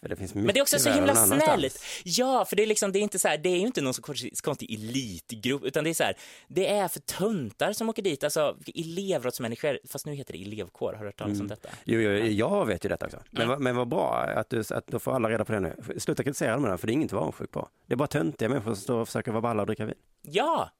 Det 0.00 0.16
finns 0.16 0.34
Men 0.34 0.46
det 0.46 0.58
är 0.58 0.62
också 0.62 0.76
mycket 0.76 0.82
så 0.82 0.90
himla 0.90 1.14
snällt. 1.16 1.82
Ja, 2.04 2.44
för 2.44 2.56
det 2.56 2.62
är 2.62 2.66
liksom, 2.66 2.92
det 2.92 2.98
är 2.98 3.00
inte 3.00 3.18
så 3.18 3.28
här, 3.28 3.38
det 3.38 3.48
är 3.48 3.56
ju 3.56 3.66
inte 3.66 3.80
någon 3.80 3.94
så 3.94 4.02
konstig- 4.02 4.74
elitgrupp, 4.74 5.64
utan 5.64 5.84
det 5.84 5.90
är 5.90 5.94
så 5.94 6.04
här, 6.04 6.16
det 6.48 6.68
är 6.68 6.88
för 6.88 7.00
töntar 7.00 7.72
som 7.72 7.88
åker 7.88 8.02
dit, 8.02 8.24
alltså 8.24 8.56
elevrådsmänniskor, 8.74 9.78
fast 9.88 10.06
nu 10.06 10.14
heter 10.14 10.32
det 10.32 10.42
elevkår, 10.42 10.92
har 10.92 11.00
du 11.00 11.06
hört 11.08 11.18
talas 11.18 11.30
Mm. 11.32 11.40
om 11.40 11.48
detta? 11.48 11.68
Jo, 11.84 12.00
jo, 12.00 12.10
jag 12.26 12.66
vet 12.66 12.84
ju 12.84 12.88
detta 12.88 13.06
också. 13.06 13.18
Men, 13.30 13.48
vad- 13.48 13.60
men 13.60 13.76
vad 13.76 13.88
bra 13.88 14.14
att, 14.36 14.50
du, 14.50 14.60
att 14.70 14.86
då 14.86 14.98
får 14.98 15.12
alla 15.14 15.30
reda 15.30 15.44
på 15.44 15.52
det 15.52 15.60
nu. 15.60 15.76
Sluta 15.98 16.22
kritisera 16.22 16.56
dem 16.56 16.78
för 16.78 16.86
det 16.86 16.90
är 16.92 16.94
inget 16.94 17.06
att 17.08 17.12
vara 17.12 17.22
avundsjuk 17.22 17.50
på. 17.50 17.68
Det 17.86 17.94
är 17.94 17.96
bara 17.96 18.08
töntiga 18.08 18.48
människor 18.48 18.74
som 18.74 18.82
står 18.82 19.00
och 19.00 19.08
försöker 19.08 19.30
vara 19.32 19.42
balla 19.42 19.62
och 19.62 19.66
dricka 19.66 19.84
vin. 19.84 19.94
Ja, 20.22 20.70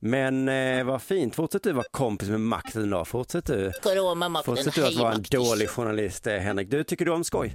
Men 0.00 0.48
eh, 0.48 0.84
vad 0.84 1.02
fint, 1.02 1.34
fortsätt 1.34 1.62
du 1.62 1.72
vara 1.72 1.84
kompis 1.90 2.28
med 2.28 2.40
makten 2.40 2.90
då. 2.90 3.04
Fortsätt 3.04 3.44
du. 3.46 3.72
Fortsätt 4.44 4.74
du 4.74 4.86
att 4.86 4.94
vara 4.96 5.12
en 5.12 5.22
dålig 5.30 5.68
journalist, 5.68 6.26
eh, 6.26 6.34
Henrik. 6.36 6.70
Du, 6.70 6.84
tycker 6.84 7.04
du 7.04 7.10
om 7.12 7.24
skoj? 7.24 7.54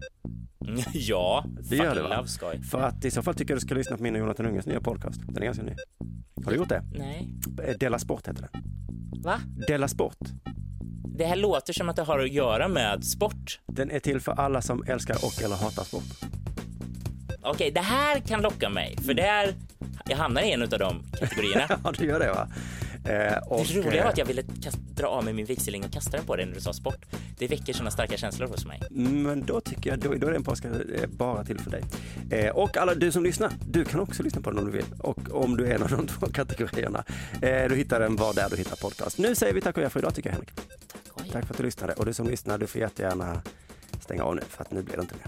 ja, 0.94 1.46
Det 1.70 1.76
gör 1.76 1.96
du 1.96 2.02
va? 2.02 2.16
love 2.18 2.28
skoj. 2.28 2.62
För 2.72 2.82
att 2.82 3.06
i 3.06 3.12
så 3.12 3.22
fall 3.22 3.34
tycker 3.36 3.54
jag 3.54 3.58
du 3.62 3.66
ska 3.66 3.76
lyssna 3.76 3.98
på 3.98 4.04
min 4.04 4.14
och 4.14 4.20
Jonathan 4.20 4.46
Unges 4.46 4.66
nya 4.66 4.82
podcast. 4.82 5.22
Den 5.28 5.38
är 5.38 5.46
ganska 5.46 5.64
ny. 5.64 5.76
Har 6.46 6.52
du 6.52 6.58
gjort 6.58 6.70
det? 6.70 6.84
Nej, 6.92 7.30
Eh, 7.64 7.78
Della 7.80 8.00
Sport 8.00 8.28
heter 8.28 8.48
den. 8.52 8.64
va? 9.22 9.40
Della 9.68 9.88
Sport. 9.88 10.18
Det 11.18 11.26
här 11.26 11.36
låter 11.36 11.74
som 11.74 11.90
att 11.90 11.96
det 11.96 12.02
har 12.04 12.20
att 12.20 12.32
göra 12.32 12.68
med 12.68 13.04
sport. 13.06 13.60
Den 13.68 13.92
är 13.92 14.00
till 14.00 14.20
för 14.20 14.32
alla 14.32 14.62
som 14.62 14.84
älskar 14.88 15.16
och 15.26 15.42
eller 15.44 15.56
hatar 15.56 15.84
sport. 15.84 16.04
Okej, 17.44 17.72
det 17.72 17.82
här 17.82 18.20
kan 18.20 18.42
locka 18.42 18.70
mig, 18.70 18.98
för 19.06 19.14
det 19.14 19.22
är, 19.24 19.56
jag 20.06 20.18
hamnar 20.18 20.42
i 20.42 20.52
en 20.52 20.62
av 20.62 20.70
de 20.70 21.04
kategorierna. 21.20 21.68
Ja, 21.84 21.94
du 21.98 22.06
gör 22.06 22.20
det 22.20 22.32
va? 22.32 22.48
Eh, 23.06 23.38
och, 23.38 23.66
Det 23.68 23.74
roliga 23.74 23.98
eh, 23.98 24.04
var 24.04 24.12
att 24.12 24.18
jag 24.18 24.26
ville 24.26 24.44
kast, 24.64 24.78
dra 24.78 25.08
av 25.08 25.24
mig 25.24 25.34
min 25.34 25.46
vigselring 25.46 25.86
och 25.86 25.92
kasta 25.92 26.18
den 26.18 26.26
på 26.26 26.36
dig 26.36 26.46
när 26.46 26.54
du 26.54 26.62
sa 26.62 26.74
sport. 26.74 27.06
Det 27.38 27.48
väcker 27.48 27.74
sådana 27.74 27.92
starka 27.92 28.18
känslor 28.18 28.48
hos 28.48 28.66
mig. 28.66 28.82
Men 28.92 29.46
då 29.46 29.62
tycker 29.62 29.90
jag, 29.90 30.00
då, 30.00 30.14
då 30.14 30.28
är 30.28 30.32
den 30.32 30.44
podcasten 30.44 30.94
eh, 30.96 31.10
bara 31.10 31.44
till 31.44 31.60
för 31.60 31.72
dig. 31.72 31.84
Eh, 32.30 32.50
och 32.50 32.78
alla 32.78 32.96
du 32.96 33.12
som 33.12 33.24
lyssnar, 33.24 33.52
du 33.70 33.86
kan 33.86 34.00
också 34.00 34.24
lyssna 34.24 34.42
på 34.42 34.50
den 34.50 34.60
om 34.60 34.66
du 34.66 34.72
vill. 34.72 34.86
Och 35.00 35.32
om 35.32 35.58
du 35.58 35.66
är 35.68 35.76
en 35.76 35.84
av 35.84 35.90
de 35.90 36.08
två 36.20 36.26
kategorierna. 36.26 37.04
Eh, 37.42 37.70
du 37.70 37.76
hittar 37.76 38.00
den 38.00 38.16
var 38.16 38.34
där 38.34 38.50
du 38.50 38.58
hittar 38.58 38.76
podcast. 38.76 39.18
Nu 39.18 39.36
säger 39.36 39.54
vi 39.54 39.62
tack 39.62 39.78
och 39.78 39.84
jag 39.84 39.92
för 39.92 40.00
idag 40.00 40.16
tycker 40.16 40.30
jag 40.30 40.34
Henrik. 40.34 40.52
Oj. 41.14 41.30
Tack 41.32 41.46
för 41.46 41.54
att 41.54 41.58
du 41.58 41.64
lyssnade. 41.64 41.94
Och 41.94 42.06
du 42.06 42.14
som 42.14 42.28
lyssnar, 42.28 42.58
du 42.58 42.68
får 42.68 42.82
jättegärna 42.82 43.42
stänga 44.00 44.24
av 44.24 44.36
nu 44.36 44.42
för 44.50 44.64
att 44.64 44.72
nu 44.72 44.82
blir 44.82 44.96
det 44.96 45.02
inte 45.02 45.16
mer. 45.16 45.28